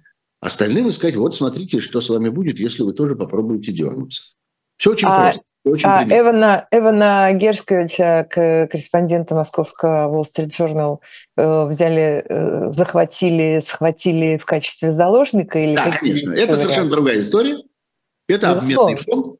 остальным 0.41 0.89
и 0.89 0.91
сказать, 0.91 1.15
вот 1.15 1.35
смотрите, 1.35 1.79
что 1.79 2.01
с 2.01 2.09
вами 2.09 2.29
будет, 2.29 2.59
если 2.59 2.83
вы 2.83 2.93
тоже 2.93 3.15
попробуете 3.15 3.71
дернуться. 3.71 4.33
Все 4.77 4.91
очень 4.91 5.07
а, 5.07 5.31
просто. 5.31 5.41
Очень 5.65 5.87
а 5.87 6.03
Эвана, 6.03 6.67
Эвана 6.71 7.31
Гершковича, 7.33 8.27
корреспондента 8.29 9.33
московского 9.33 10.13
Wall 10.13 10.23
Street 10.23 10.49
Journal, 10.49 10.97
э, 11.37 11.65
взяли, 11.67 12.25
э, 12.27 12.73
захватили, 12.73 13.61
схватили 13.65 14.37
в 14.37 14.45
качестве 14.45 14.91
заложника? 14.91 15.59
Или 15.59 15.75
да, 15.75 15.91
конечно. 15.91 16.33
Это 16.33 16.57
совершенно 16.57 16.89
другая 16.89 17.21
история. 17.21 17.59
Это 18.27 18.55
Безусловно. 18.55 18.95
обменный 18.95 19.03
фонд. 19.03 19.39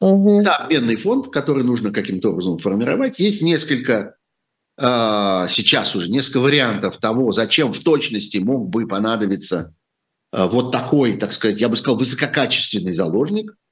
Угу. 0.00 0.40
Это 0.40 0.56
обменный 0.56 0.96
фонд, 0.96 1.28
который 1.30 1.64
нужно 1.64 1.90
каким-то 1.90 2.30
образом 2.30 2.58
формировать. 2.58 3.18
Есть 3.18 3.42
несколько, 3.42 4.14
э, 4.78 5.46
сейчас 5.48 5.96
уже 5.96 6.08
несколько 6.08 6.38
вариантов 6.38 6.98
того, 6.98 7.32
зачем 7.32 7.72
в 7.72 7.82
точности 7.82 8.38
мог 8.38 8.68
бы 8.68 8.86
понадобиться 8.86 9.74
вот 10.32 10.72
такой, 10.72 11.16
так 11.16 11.32
сказать, 11.32 11.60
я 11.60 11.68
бы 11.68 11.76
сказал, 11.76 11.96
высококачественный 11.96 12.92
заложник– 12.92 13.54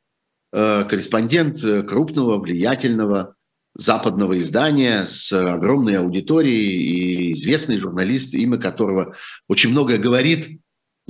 корреспондент 0.53 1.63
э, 1.65 1.83
крупного, 1.83 2.39
влиятельного 2.39 3.35
западного 3.75 4.39
издания 4.39 5.07
с 5.07 5.33
огромной 5.33 5.97
аудиторией 5.97 7.31
и 7.31 7.33
известный 7.33 7.79
журналист, 7.79 8.35
имя 8.35 8.59
которого 8.59 9.17
очень 9.49 9.71
многое 9.71 9.99
говорит, 9.99 10.61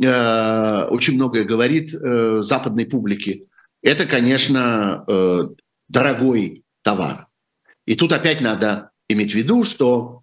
э, 0.01 0.85
очень 0.85 1.15
многое 1.15 1.45
говорит 1.45 1.91
западной 1.91 2.87
публике. 2.87 3.47
Это, 3.83 4.07
конечно, 4.07 5.05
дорогой 5.89 6.63
товар. 6.83 7.27
И 7.85 7.97
тут 7.97 8.13
опять 8.13 8.41
надо 8.41 8.91
иметь 9.09 9.33
в 9.33 9.35
виду, 9.35 9.65
что 9.65 10.23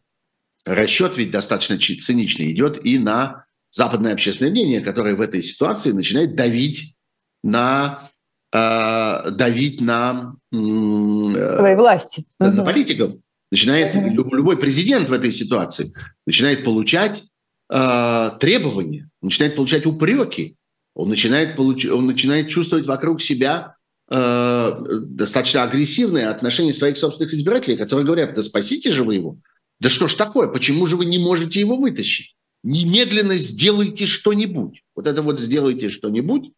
расчет 0.65 1.17
ведь 1.17 1.31
достаточно 1.31 1.77
циничный 1.77 2.51
идет 2.51 2.85
и 2.85 2.97
на 2.97 3.45
западное 3.71 4.13
общественное 4.13 4.51
мнение, 4.51 4.81
которое 4.81 5.15
в 5.15 5.21
этой 5.21 5.43
ситуации 5.43 5.91
начинает 5.91 6.35
давить 6.35 6.95
на 7.43 8.08
э, 8.08 8.08
давить 8.51 9.79
на, 9.79 10.35
э, 10.51 10.55
Своей 10.55 11.75
власти. 11.75 12.25
на, 12.39 12.49
угу. 12.49 12.65
политиков. 12.65 13.13
Начинает 13.51 13.95
угу. 13.95 14.35
любой 14.35 14.57
президент 14.57 15.09
в 15.09 15.13
этой 15.13 15.31
ситуации 15.31 15.93
начинает 16.25 16.63
получать 16.63 17.23
э, 17.71 18.31
требования, 18.39 19.09
начинает 19.21 19.55
получать 19.55 19.85
упреки, 19.85 20.55
он 20.95 21.09
начинает, 21.09 21.55
получ... 21.55 21.85
он 21.85 22.07
начинает 22.07 22.49
чувствовать 22.49 22.85
вокруг 22.85 23.21
себя 23.21 23.75
э, 24.11 24.71
достаточно 25.05 25.63
агрессивное 25.63 26.29
отношение 26.29 26.73
своих 26.73 26.97
собственных 26.97 27.33
избирателей, 27.33 27.77
которые 27.77 28.05
говорят, 28.05 28.33
да 28.33 28.43
спасите 28.43 28.91
же 28.91 29.03
вы 29.03 29.15
его. 29.15 29.37
Да 29.79 29.89
что 29.89 30.07
ж 30.07 30.15
такое, 30.15 30.47
почему 30.47 30.85
же 30.85 30.97
вы 30.97 31.05
не 31.05 31.17
можете 31.17 31.59
его 31.59 31.77
вытащить? 31.77 32.35
Немедленно 32.63 33.35
сделайте 33.35 34.05
что-нибудь. 34.05 34.83
Вот 34.95 35.07
это 35.07 35.21
вот 35.21 35.39
сделайте 35.39 35.87
что-нибудь, 35.87 36.51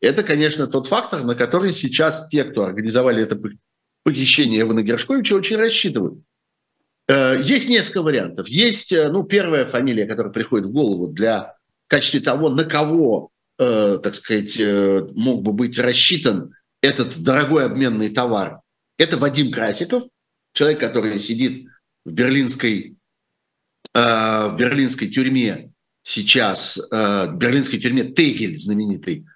это, 0.00 0.22
конечно, 0.22 0.66
тот 0.66 0.86
фактор, 0.86 1.24
на 1.24 1.34
который 1.34 1.72
сейчас 1.72 2.28
те, 2.28 2.44
кто 2.44 2.64
организовали 2.64 3.22
это 3.22 3.38
похищение 4.02 4.62
Ивана 4.62 4.82
Гершковича, 4.82 5.34
очень 5.34 5.56
рассчитывают. 5.56 6.22
Э, 7.10 7.40
есть 7.42 7.68
несколько 7.68 8.02
вариантов. 8.02 8.48
Есть, 8.48 8.92
э, 8.92 9.10
ну, 9.10 9.24
первая 9.24 9.66
фамилия, 9.66 10.06
которая 10.06 10.32
приходит 10.32 10.66
в 10.66 10.72
голову 10.72 11.08
для 11.08 11.56
в 11.86 11.90
качестве 11.90 12.20
того, 12.20 12.50
на 12.50 12.64
кого, 12.64 13.30
э, 13.58 13.98
так 14.00 14.14
сказать, 14.14 14.56
мог 15.16 15.42
бы 15.42 15.52
быть 15.52 15.76
рассчитан 15.76 16.54
этот 16.82 17.18
дорогой 17.18 17.66
обменный 17.66 18.10
товар. 18.10 18.60
Это 18.96 19.18
Вадим 19.18 19.50
Красиков, 19.50 20.04
человек, 20.54 20.78
который 20.78 21.18
сидит 21.18 21.66
в 22.04 22.12
берлинской, 22.12 22.96
в 23.92 24.54
берлинской 24.56 25.08
тюрьме 25.08 25.72
сейчас, 26.02 26.76
в 26.90 27.34
берлинской 27.36 27.80
тюрьме 27.80 28.04
Тегель 28.04 28.56
знаменитый, 28.56 29.26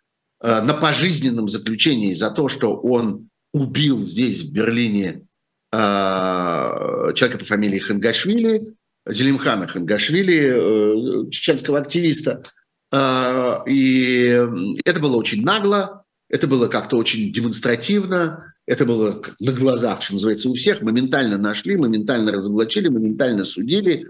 на 0.44 0.74
пожизненном 0.74 1.48
заключении 1.48 2.12
за 2.12 2.30
то, 2.30 2.50
что 2.50 2.76
он 2.76 3.30
убил 3.54 4.02
здесь, 4.02 4.42
в 4.42 4.52
Берлине, 4.52 5.22
э, 5.72 5.76
человека 7.14 7.38
по 7.38 7.46
фамилии 7.46 7.78
Хангашвили, 7.78 8.64
Зелимхана 9.08 9.66
Хангашвили, 9.66 11.26
э, 11.26 11.30
чеченского 11.30 11.78
активиста. 11.78 12.42
И 13.66 14.40
это 14.84 15.00
было 15.00 15.16
очень 15.16 15.42
нагло, 15.42 16.04
это 16.28 16.46
было 16.46 16.68
как-то 16.68 16.96
очень 16.96 17.32
демонстративно, 17.32 18.54
это 18.66 18.84
было 18.84 19.20
на 19.40 19.50
глазах, 19.50 20.00
что 20.02 20.12
называется, 20.12 20.48
у 20.48 20.54
всех. 20.54 20.80
Моментально 20.80 21.36
нашли, 21.36 21.76
моментально 21.76 22.32
разоблачили, 22.32 22.88
моментально 22.88 23.42
судили. 23.42 24.06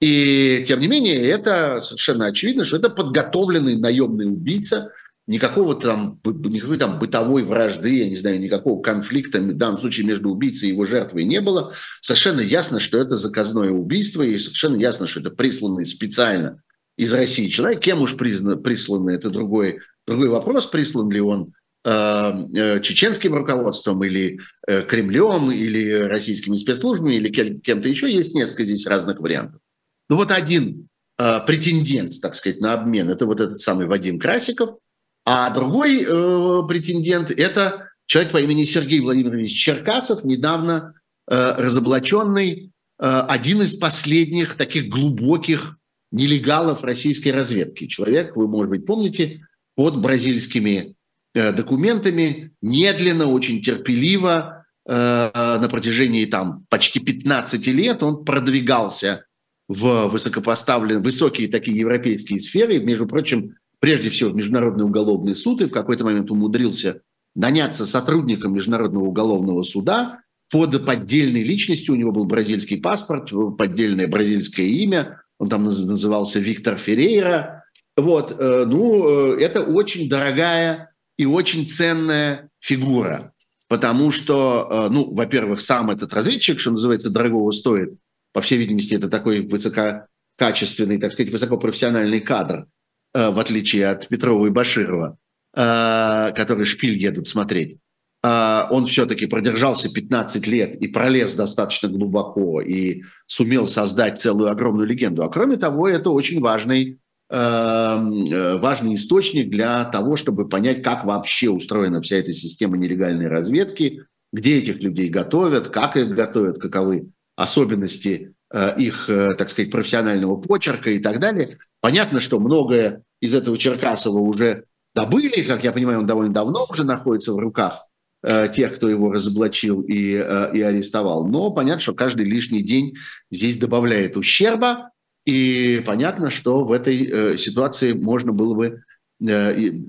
И 0.00 0.64
тем 0.68 0.78
не 0.78 0.86
менее, 0.86 1.26
это 1.26 1.80
совершенно 1.82 2.26
очевидно, 2.26 2.64
что 2.64 2.76
это 2.76 2.90
подготовленный 2.90 3.76
наемный 3.76 4.26
убийца– 4.26 4.92
никакого 5.28 5.74
там, 5.74 6.18
никакой 6.24 6.78
там 6.78 6.98
бытовой 6.98 7.44
вражды, 7.44 7.98
я 7.98 8.08
не 8.08 8.16
знаю, 8.16 8.40
никакого 8.40 8.82
конфликта 8.82 9.40
в 9.40 9.56
данном 9.56 9.78
случае 9.78 10.06
между 10.06 10.30
убийцей 10.30 10.70
и 10.70 10.72
его 10.72 10.86
жертвой 10.86 11.24
не 11.24 11.40
было. 11.42 11.74
Совершенно 12.00 12.40
ясно, 12.40 12.80
что 12.80 12.98
это 12.98 13.14
заказное 13.14 13.70
убийство, 13.70 14.22
и 14.22 14.38
совершенно 14.38 14.76
ясно, 14.76 15.06
что 15.06 15.20
это 15.20 15.30
присланный 15.30 15.84
специально 15.84 16.62
из 16.96 17.12
России 17.12 17.48
человек. 17.48 17.80
Кем 17.80 18.00
уж 18.00 18.16
признан, 18.16 18.62
присланный, 18.62 19.14
это 19.14 19.28
другой, 19.28 19.80
другой 20.06 20.30
вопрос, 20.30 20.66
прислан 20.66 21.10
ли 21.10 21.20
он 21.20 21.52
э, 21.84 21.90
э, 21.90 22.80
чеченским 22.80 23.34
руководством 23.34 24.02
или 24.04 24.40
э, 24.66 24.80
Кремлем, 24.80 25.52
или 25.52 25.90
российскими 25.90 26.56
спецслужбами, 26.56 27.16
или 27.16 27.28
кем-то 27.30 27.86
еще. 27.86 28.10
Есть 28.10 28.34
несколько 28.34 28.64
здесь 28.64 28.86
разных 28.86 29.20
вариантов. 29.20 29.60
Ну 30.08 30.16
вот 30.16 30.32
один 30.32 30.88
претендент, 31.16 32.20
так 32.20 32.36
сказать, 32.36 32.60
на 32.60 32.74
обмен, 32.74 33.10
это 33.10 33.26
вот 33.26 33.40
этот 33.40 33.60
самый 33.60 33.86
Вадим 33.86 34.18
Красиков– 34.18 34.70
а 35.30 35.50
другой 35.50 36.02
э, 36.02 36.62
претендент– 36.66 37.30
это 37.38 37.90
человек 38.06 38.32
по 38.32 38.38
имени 38.38 38.64
Сергей 38.64 39.00
Владимирович 39.00 39.52
Черкасов, 39.52 40.24
недавно 40.24 40.94
э, 41.30 41.54
разоблаченный, 41.58 42.70
э, 42.98 43.24
один 43.28 43.60
из 43.60 43.74
последних 43.74 44.54
таких 44.54 44.88
глубоких 44.88 45.76
нелегалов 46.10 46.82
российской 46.82 47.28
разведки. 47.28 47.88
Человек, 47.88 48.36
вы, 48.36 48.48
может 48.48 48.70
быть, 48.70 48.86
помните, 48.86 49.42
под 49.76 50.00
бразильскими 50.00 50.94
э, 51.34 51.52
документами, 51.52 52.52
медленно, 52.62 53.26
очень 53.26 53.60
терпеливо, 53.60 54.64
э, 54.86 54.92
на 55.34 55.68
протяжении 55.68 56.24
там 56.24 56.64
почти 56.70 57.00
15 57.00 57.66
лет 57.66 58.02
он 58.02 58.24
продвигался 58.24 59.26
в 59.68 60.06
высокопоставленные, 60.06 61.02
высокие 61.02 61.48
такие 61.48 61.76
европейские 61.76 62.40
сферы. 62.40 62.78
Между 62.78 63.06
прочим, 63.06 63.56
прежде 63.80 64.10
всего 64.10 64.30
в 64.30 64.34
Международный 64.34 64.84
уголовный 64.84 65.34
суд 65.34 65.62
и 65.62 65.66
в 65.66 65.72
какой-то 65.72 66.04
момент 66.04 66.30
умудрился 66.30 67.02
наняться 67.34 67.86
сотрудником 67.86 68.54
Международного 68.54 69.04
уголовного 69.04 69.62
суда 69.62 70.20
под 70.50 70.84
поддельной 70.84 71.42
личностью, 71.42 71.94
у 71.94 71.96
него 71.96 72.10
был 72.10 72.24
бразильский 72.24 72.80
паспорт, 72.80 73.30
поддельное 73.56 74.08
бразильское 74.08 74.66
имя, 74.66 75.22
он 75.38 75.48
там 75.48 75.64
назывался 75.64 76.40
Виктор 76.40 76.78
Феррейра. 76.78 77.64
Вот, 77.96 78.32
э, 78.32 78.64
ну, 78.66 79.34
э, 79.34 79.40
это 79.40 79.62
очень 79.62 80.08
дорогая 80.08 80.94
и 81.16 81.26
очень 81.26 81.68
ценная 81.68 82.48
фигура, 82.60 83.32
потому 83.68 84.10
что, 84.10 84.68
э, 84.70 84.92
ну, 84.92 85.12
во-первых, 85.12 85.60
сам 85.60 85.90
этот 85.90 86.12
разведчик, 86.14 86.60
что 86.60 86.70
называется, 86.70 87.10
дорогого 87.10 87.50
стоит, 87.50 87.94
по 88.32 88.40
всей 88.40 88.58
видимости, 88.58 88.94
это 88.94 89.08
такой 89.08 89.40
высококачественный, 89.40 90.98
так 90.98 91.12
сказать, 91.12 91.32
высокопрофессиональный 91.32 92.20
кадр, 92.20 92.66
в 93.14 93.38
отличие 93.38 93.88
от 93.88 94.08
Петрова 94.08 94.46
и 94.46 94.50
Баширова, 94.50 95.16
которые 95.54 96.64
шпиль 96.64 96.96
едут 96.96 97.28
смотреть. 97.28 97.78
А, 98.22 98.68
он 98.70 98.86
все-таки 98.86 99.26
продержался 99.26 99.92
15 99.92 100.46
лет 100.48 100.74
и 100.76 100.88
пролез 100.88 101.34
достаточно 101.34 101.88
глубоко 101.88 102.60
и 102.60 103.02
сумел 103.26 103.66
создать 103.66 104.20
целую 104.20 104.50
огромную 104.50 104.88
легенду. 104.88 105.22
А 105.22 105.28
кроме 105.28 105.56
того, 105.56 105.88
это 105.88 106.10
очень 106.10 106.40
важный, 106.40 106.98
э, 107.30 108.58
важный 108.58 108.94
источник 108.94 109.50
для 109.50 109.84
того, 109.84 110.16
чтобы 110.16 110.48
понять, 110.48 110.82
как 110.82 111.04
вообще 111.04 111.48
устроена 111.48 112.00
вся 112.00 112.16
эта 112.16 112.32
система 112.32 112.76
нелегальной 112.76 113.28
разведки, 113.28 114.02
где 114.32 114.58
этих 114.58 114.82
людей 114.82 115.08
готовят, 115.08 115.68
как 115.68 115.96
их 115.96 116.08
готовят, 116.08 116.58
каковы 116.58 117.10
особенности 117.36 118.34
э, 118.34 118.37
их, 118.78 119.10
э, 119.10 119.34
так 119.34 119.50
сказать, 119.50 119.70
профессионального 119.70 120.36
почерка 120.36 120.90
и 120.90 120.98
так 120.98 121.20
далее. 121.20 121.58
Понятно, 121.80 122.20
что 122.20 122.40
многое 122.40 123.02
из 123.20 123.34
этого 123.34 123.58
Черкасова 123.58 124.18
уже 124.18 124.64
добыли, 124.94 125.42
как 125.42 125.64
я 125.64 125.72
понимаю, 125.72 126.00
он 126.00 126.06
довольно 126.06 126.32
давно 126.32 126.66
уже 126.70 126.84
находится 126.84 127.32
в 127.32 127.38
руках 127.38 127.88
Э, 128.20 128.48
тех, 128.52 128.74
кто 128.74 128.88
его 128.88 129.12
разоблачил 129.12 129.80
и, 129.82 130.14
э, 130.14 130.50
и 130.52 130.60
арестовал. 130.60 131.24
Но 131.28 131.52
понятно, 131.52 131.80
что 131.80 131.94
каждый 131.94 132.26
лишний 132.26 132.62
день 132.62 132.96
здесь 133.30 133.56
добавляет 133.56 134.16
ущерба, 134.16 134.90
и 135.24 135.80
понятно, 135.86 136.28
что 136.28 136.64
в 136.64 136.72
этой 136.72 137.06
э, 137.06 137.36
ситуации 137.36 137.92
можно 137.92 138.32
было 138.32 138.54
бы 138.54 138.82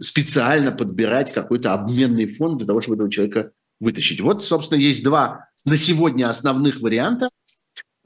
специально 0.01 0.72
подбирать 0.72 1.32
какой-то 1.32 1.76
обменный 1.76 2.26
фонд 2.26 2.57
для 2.57 2.66
того, 2.66 2.82
чтобы 2.82 2.95
этого 2.95 3.12
человека 3.12 3.51
вытащить. 3.80 4.22
Вот, 4.22 4.43
собственно, 4.43 4.80
есть 4.80 5.03
два 5.03 5.45
на 5.66 5.78
сегодня 5.78 6.32
основных 6.32 6.82
варианта, 6.82 7.30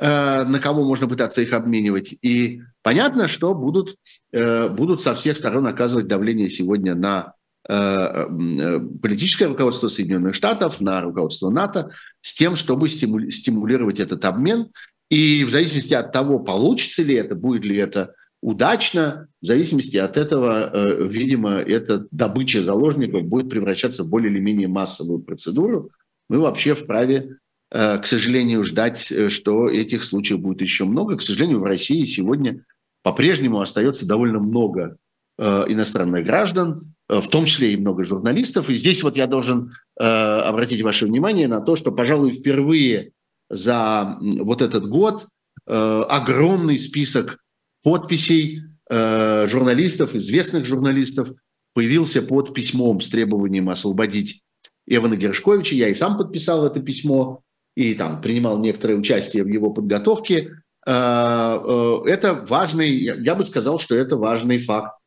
на 0.06 0.60
кого 0.62 0.84
можно 0.84 1.08
пытаться 1.08 1.42
их 1.42 1.54
обменивать. 1.54 2.14
И 2.22 2.62
понятно, 2.82 3.30
что 3.30 3.56
будут, 3.56 3.96
будут 4.32 5.02
со 5.02 5.16
всех 5.16 5.38
сторон 5.38 5.66
оказывать 5.66 6.08
давление 6.08 6.50
сегодня 6.50 6.94
на 6.94 7.36
Э, 7.68 8.28
э, 8.28 8.80
политическое 9.02 9.46
руководство 9.46 9.88
Соединенных 9.88 10.36
Штатов, 10.36 10.82
на 10.82 11.02
руководство 11.02 11.50
НАТО 11.50 11.92
с 12.20 12.34
тем, 12.34 12.58
чтобы 12.58 12.90
стимулировать 12.90 14.02
этот 14.02 14.26
обмен. 14.26 14.68
И 15.10 15.46
в 15.46 15.50
зависимости 15.50 15.94
от 15.94 16.12
того, 16.12 16.40
получится 16.40 17.04
ли 17.04 17.16
это, 17.16 17.36
будет 17.36 17.64
ли 17.64 17.78
это 17.78 18.16
удачно, 18.42 19.28
в 19.42 19.46
зависимости 19.46 19.96
от 19.96 20.18
этого, 20.18 20.72
э, 20.74 21.08
видимо, 21.08 21.52
эта 21.52 22.06
добыча 22.12 22.62
заложников 22.64 23.24
будет 23.24 23.50
превращаться 23.50 24.04
в 24.04 24.10
более 24.10 24.30
или 24.30 24.42
менее 24.42 24.68
массовую 24.68 25.20
процедуру. 25.20 25.92
Мы 26.30 26.40
вообще 26.40 26.76
вправе, 26.76 27.38
к 27.74 28.02
сожалению, 28.04 28.64
ждать, 28.64 29.12
что 29.30 29.68
этих 29.68 30.04
случаев 30.04 30.40
будет 30.40 30.62
еще 30.62 30.86
много. 30.86 31.18
К 31.18 31.24
сожалению, 31.24 31.60
в 31.60 31.64
России 31.64 32.04
сегодня 32.04 32.64
по-прежнему 33.02 33.60
остается 33.60 34.06
довольно 34.06 34.40
много 34.40 34.98
иностранных 35.40 36.24
граждан, 36.24 36.80
Э, 37.10 37.20
в 37.22 37.28
том 37.28 37.46
числе 37.46 37.74
и 37.74 37.78
много 37.78 38.04
журналистов. 38.04 38.70
И 38.70 38.76
здесь 38.76 39.04
вот 39.04 39.18
я 39.18 39.28
должен 39.28 39.74
э, 40.00 40.04
обратить 40.04 40.82
ваше 40.82 41.06
внимание 41.06 41.48
на 41.48 41.62
то, 41.62 41.76
что, 41.76 41.92
пожалуй, 41.92 42.32
впервые 42.32 43.12
за 43.50 44.18
вот 44.20 44.62
этот 44.62 44.88
год 44.88 45.28
э, 45.68 46.04
огромный 46.10 46.78
список 46.78 47.40
подписей 47.84 48.62
э, 48.90 49.48
журналистов, 49.48 50.16
известных 50.16 50.66
журналистов, 50.66 51.30
появился 51.74 52.22
под 52.22 52.54
письмом 52.54 53.02
с 53.02 53.10
требованием 53.10 53.70
освободить 53.70 54.42
Эвана 54.88 55.16
Гершковича. 55.16 55.76
Я 55.76 55.90
и 55.90 55.94
сам 55.94 56.18
подписал 56.18 56.66
это 56.66 56.80
письмо 56.80 57.42
и 57.76 57.94
там 57.96 58.22
принимал 58.22 58.60
некоторое 58.60 58.96
участие 58.96 59.44
в 59.44 59.48
его 59.48 59.72
подготовке. 59.72 60.52
Э, 60.86 61.60
э, 61.66 61.98
это 62.08 62.34
важный, 62.48 62.92
я 62.92 63.36
бы 63.36 63.44
сказал, 63.44 63.80
что 63.80 63.96
это 63.96 64.18
важный 64.18 64.60
факт 64.60 65.00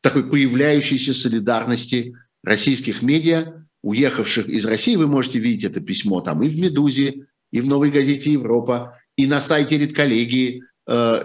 такой 0.00 0.28
появляющейся 0.28 1.14
солидарности 1.14 2.14
российских 2.42 3.00
медиа, 3.02 3.64
уехавших 3.82 4.48
из 4.48 4.66
России. 4.66 4.96
Вы 4.96 5.06
можете 5.06 5.38
видеть 5.38 5.64
это 5.64 5.80
письмо 5.80 6.20
там 6.20 6.42
и 6.42 6.48
в 6.48 6.58
«Медузе», 6.58 7.26
и 7.50 7.60
в 7.60 7.66
«Новой 7.66 7.90
газете 7.90 8.32
Европа», 8.32 8.98
и 9.16 9.26
на 9.26 9.40
сайте 9.40 9.78
редколлегии, 9.78 10.62
э, 10.86 11.22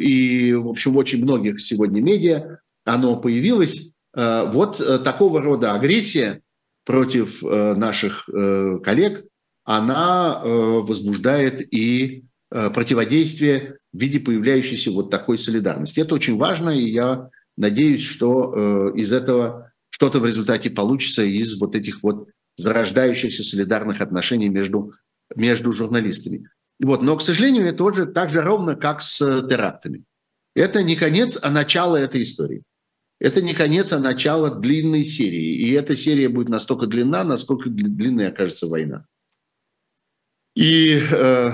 и, 0.00 0.52
в 0.52 0.68
общем, 0.68 0.92
в 0.92 0.98
очень 0.98 1.22
многих 1.22 1.60
сегодня 1.60 2.02
медиа 2.02 2.58
оно 2.84 3.16
появилось. 3.16 3.92
Вот 4.14 4.76
такого 5.02 5.40
рода 5.40 5.72
агрессия 5.72 6.43
против 6.84 7.42
наших 7.42 8.28
коллег, 8.82 9.24
она 9.64 10.40
возбуждает 10.44 11.60
и 11.74 12.24
противодействие 12.50 13.78
в 13.92 13.98
виде 13.98 14.20
появляющейся 14.20 14.90
вот 14.90 15.10
такой 15.10 15.38
солидарности. 15.38 16.00
Это 16.00 16.14
очень 16.14 16.36
важно, 16.36 16.70
и 16.70 16.90
я 16.90 17.30
надеюсь, 17.56 18.02
что 18.02 18.92
э, 18.94 18.98
из 18.98 19.12
этого 19.12 19.72
что-то 19.88 20.18
в 20.18 20.26
результате 20.26 20.70
получится 20.70 21.22
из 21.22 21.58
вот 21.60 21.76
этих 21.76 22.02
вот 22.02 22.28
зарождающихся 22.56 23.44
солидарных 23.44 24.00
отношений 24.00 24.48
между, 24.48 24.92
между 25.36 25.72
журналистами. 25.72 26.48
Вот. 26.80 27.02
Но, 27.02 27.16
к 27.16 27.22
сожалению, 27.22 27.66
это 27.66 27.78
тоже 27.78 28.06
так 28.06 28.30
же 28.30 28.42
ровно, 28.42 28.74
как 28.74 29.02
с 29.02 29.18
терактами. 29.48 30.02
Это 30.56 30.82
не 30.82 30.96
конец, 30.96 31.38
а 31.40 31.50
начало 31.50 31.96
этой 31.96 32.22
истории. 32.22 32.62
Это 33.24 33.40
не 33.40 33.54
конец, 33.54 33.90
а 33.94 33.98
начало 33.98 34.54
длинной 34.54 35.02
серии. 35.02 35.66
И 35.66 35.72
эта 35.72 35.96
серия 35.96 36.28
будет 36.28 36.50
настолько 36.50 36.86
длинна, 36.86 37.24
насколько 37.24 37.70
длинной 37.70 38.28
окажется 38.28 38.66
война. 38.66 39.06
И 40.54 41.00
э, 41.00 41.50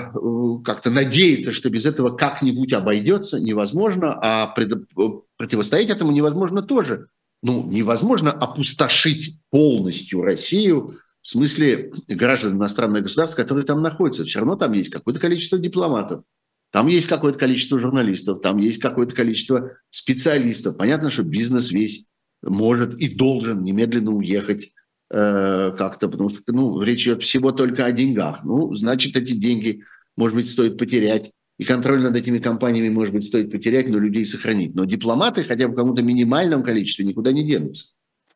как-то 0.65 0.91
надеяться, 0.91 1.53
что 1.53 1.71
без 1.71 1.87
этого 1.87 2.11
как-нибудь 2.11 2.73
обойдется, 2.73 3.39
невозможно, 3.39 4.19
а 4.21 4.49
пред, 4.49 4.89
противостоять 5.37 5.91
этому 5.91 6.11
невозможно 6.11 6.61
тоже. 6.61 7.07
Ну, 7.41 7.65
невозможно 7.71 8.33
опустошить 8.33 9.39
полностью 9.51 10.23
Россию 10.23 10.91
в 11.23 11.29
смысле 11.29 11.93
граждан 12.09 12.57
иностранных 12.57 13.05
государств, 13.05 13.37
которые 13.37 13.65
там 13.65 13.81
находятся. 13.81 14.25
Все 14.25 14.41
равно 14.41 14.57
там 14.57 14.73
есть 14.73 14.91
какое-то 14.91 15.21
количество 15.21 15.57
дипломатов, 15.57 16.25
там 16.73 16.87
есть 16.87 17.09
какое-то 17.09 17.39
количество 17.39 17.79
журналистов, 17.79 18.41
там 18.41 18.59
есть 18.59 18.79
какое-то 18.79 19.15
количество 19.15 19.73
специалистов. 19.91 20.77
Понятно, 20.77 21.11
что 21.11 21.23
бизнес 21.23 21.71
весь 21.71 22.07
может 22.43 22.97
и 22.97 23.09
должен 23.09 23.63
немедленно 23.63 24.13
уехать 24.13 24.73
Э, 25.13 25.73
как-то, 25.77 26.09
потому 26.09 26.29
что 26.29 26.41
ну, 26.53 26.81
речь 26.83 27.03
идет 27.03 27.25
всего 27.25 27.51
только 27.51 27.85
о 27.85 27.91
деньгах. 27.91 28.45
Ну, 28.45 28.73
значит, 28.75 29.17
эти 29.17 29.33
деньги, 29.33 29.83
может 30.17 30.37
быть, 30.37 30.49
стоит 30.49 30.79
потерять. 30.79 31.33
И 31.59 31.65
контроль 31.65 32.01
над 32.01 32.15
этими 32.15 32.39
компаниями, 32.39 32.91
может 32.91 33.13
быть, 33.13 33.25
стоит 33.25 33.51
потерять, 33.51 33.89
но 33.89 33.99
людей 33.99 34.25
сохранить. 34.25 34.77
Но 34.77 34.85
дипломаты 34.85 35.43
хотя 35.43 35.67
бы 35.67 35.75
в 35.75 35.77
каком-то 35.77 36.03
минимальном 36.03 36.63
количестве 36.63 37.05
никуда 37.05 37.33
не 37.33 37.45
денутся. 37.45 37.87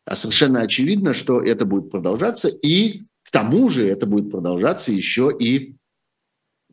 А 0.04 0.16
совершенно 0.16 0.62
очевидно, 0.62 1.14
что 1.14 1.40
это 1.40 1.64
будет 1.64 1.92
продолжаться. 1.92 2.48
И 2.48 3.04
к 3.22 3.30
тому 3.30 3.68
же 3.68 3.86
это 3.86 4.06
будет 4.06 4.32
продолжаться 4.32 4.90
еще 4.90 5.34
и, 5.38 5.76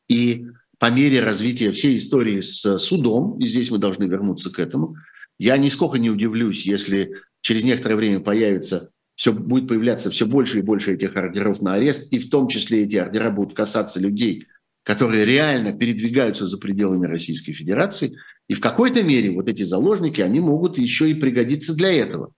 и 0.09 0.47
по 0.81 0.89
мере 0.89 1.21
развития 1.21 1.71
всей 1.71 1.97
истории 1.97 2.39
с 2.39 2.79
судом. 2.79 3.37
И 3.37 3.45
здесь 3.45 3.69
мы 3.69 3.77
должны 3.77 4.05
вернуться 4.05 4.49
к 4.49 4.57
этому. 4.57 4.95
Я 5.37 5.57
нисколько 5.57 5.99
не 5.99 6.09
удивлюсь, 6.09 6.65
если 6.65 7.17
через 7.41 7.63
некоторое 7.63 7.95
время 7.95 8.19
появится 8.19 8.89
все 9.13 9.31
будет 9.31 9.67
появляться 9.67 10.09
все 10.09 10.25
больше 10.25 10.57
и 10.57 10.63
больше 10.63 10.93
этих 10.93 11.15
ордеров 11.15 11.61
на 11.61 11.75
арест, 11.75 12.11
и 12.11 12.17
в 12.17 12.31
том 12.31 12.47
числе 12.47 12.85
эти 12.85 12.95
ордера 12.95 13.29
будут 13.29 13.55
касаться 13.55 13.99
людей, 13.99 14.47
которые 14.83 15.23
реально 15.23 15.71
передвигаются 15.71 16.47
за 16.47 16.57
пределами 16.57 17.05
Российской 17.05 17.53
Федерации. 17.53 18.17
И 18.47 18.55
в 18.55 18.59
какой-то 18.61 19.03
мере 19.03 19.29
вот 19.29 19.47
эти 19.47 19.61
заложники, 19.61 20.21
они 20.21 20.39
могут 20.39 20.79
еще 20.79 21.11
и 21.11 21.13
пригодиться 21.13 21.75
для 21.75 21.91
этого. 21.91 22.31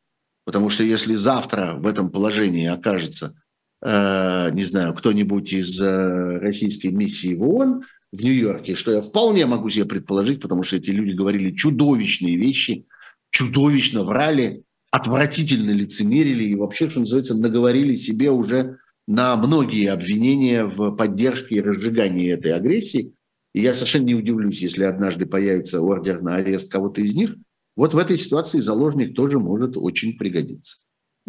Потому 0.44 0.70
что 0.70 0.84
если 0.84 1.14
завтра 1.14 1.76
в 1.78 1.88
этом 1.88 2.12
положении 2.12 2.68
окажется, 2.68 3.42
э, 3.82 4.52
не 4.52 4.66
знаю, 4.66 4.94
кто-нибудь 4.94 5.54
из 5.54 5.80
э, 5.80 6.40
российской 6.40 6.88
миссии 6.88 7.36
в 7.36 7.44
ООН 7.44 7.84
в 8.14 8.22
Нью-Йорке, 8.22 8.76
что 8.76 8.92
я 8.92 9.02
вполне 9.02 9.48
могу 9.48 9.70
себе 9.70 9.86
предположить, 9.86 10.40
потому 10.40 10.62
что 10.62 10.76
эти 10.76 10.92
люди 10.92 11.14
говорили 11.14 11.52
чудовищные 11.52 12.38
вещи, 12.38 12.86
чудовищно 13.32 14.04
врали, 14.04 14.64
отвратительно 14.92 15.72
лицемерили 15.72 16.44
и 16.44 16.56
вообще, 16.56 16.88
что 16.90 17.00
называется, 17.00 17.36
наговорили 17.36 17.96
себе 17.96 18.30
уже 18.30 18.78
на 19.08 19.36
многие 19.36 19.88
обвинения 19.88 20.64
в 20.64 20.92
поддержке 20.92 21.56
и 21.56 21.62
разжигании 21.62 22.32
этой 22.32 22.54
агрессии. 22.54 23.14
И 23.56 23.62
я 23.62 23.74
совершенно 23.74 24.06
не 24.06 24.16
удивлюсь, 24.16 24.62
если 24.62 24.84
однажды 24.84 25.26
появится 25.26 25.82
ордер 25.82 26.22
на 26.22 26.36
арест 26.36 26.72
кого-то 26.72 27.02
из 27.02 27.16
них. 27.16 27.36
Вот 27.76 27.96
в 27.96 27.98
этой 27.98 28.20
ситуации 28.20 28.60
заложник 28.60 29.16
тоже 29.16 29.40
может 29.40 29.76
очень 29.76 30.20
пригодиться. 30.20 30.78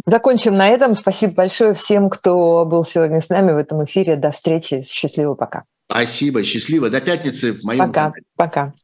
Закончим 0.07 0.55
на 0.55 0.69
этом. 0.69 0.93
Спасибо 0.93 1.33
большое 1.33 1.73
всем, 1.73 2.11
кто 2.11 2.67
был 2.67 2.85
сегодня 2.85 3.23
с 3.23 3.31
нами 3.31 3.53
в 3.53 3.57
этом 3.57 3.83
эфире. 3.87 4.17
До 4.17 4.33
встречи. 4.33 4.83
Счастливо, 4.83 5.35
пока. 5.35 5.65
Спасибо, 5.95 6.43
счастливо. 6.43 6.91
До 6.91 7.01
пятницы 7.01 7.53
в 7.53 7.63
моем 7.63 7.87
Пока, 7.87 7.93
канале. 7.93 8.23
пока. 8.35 8.75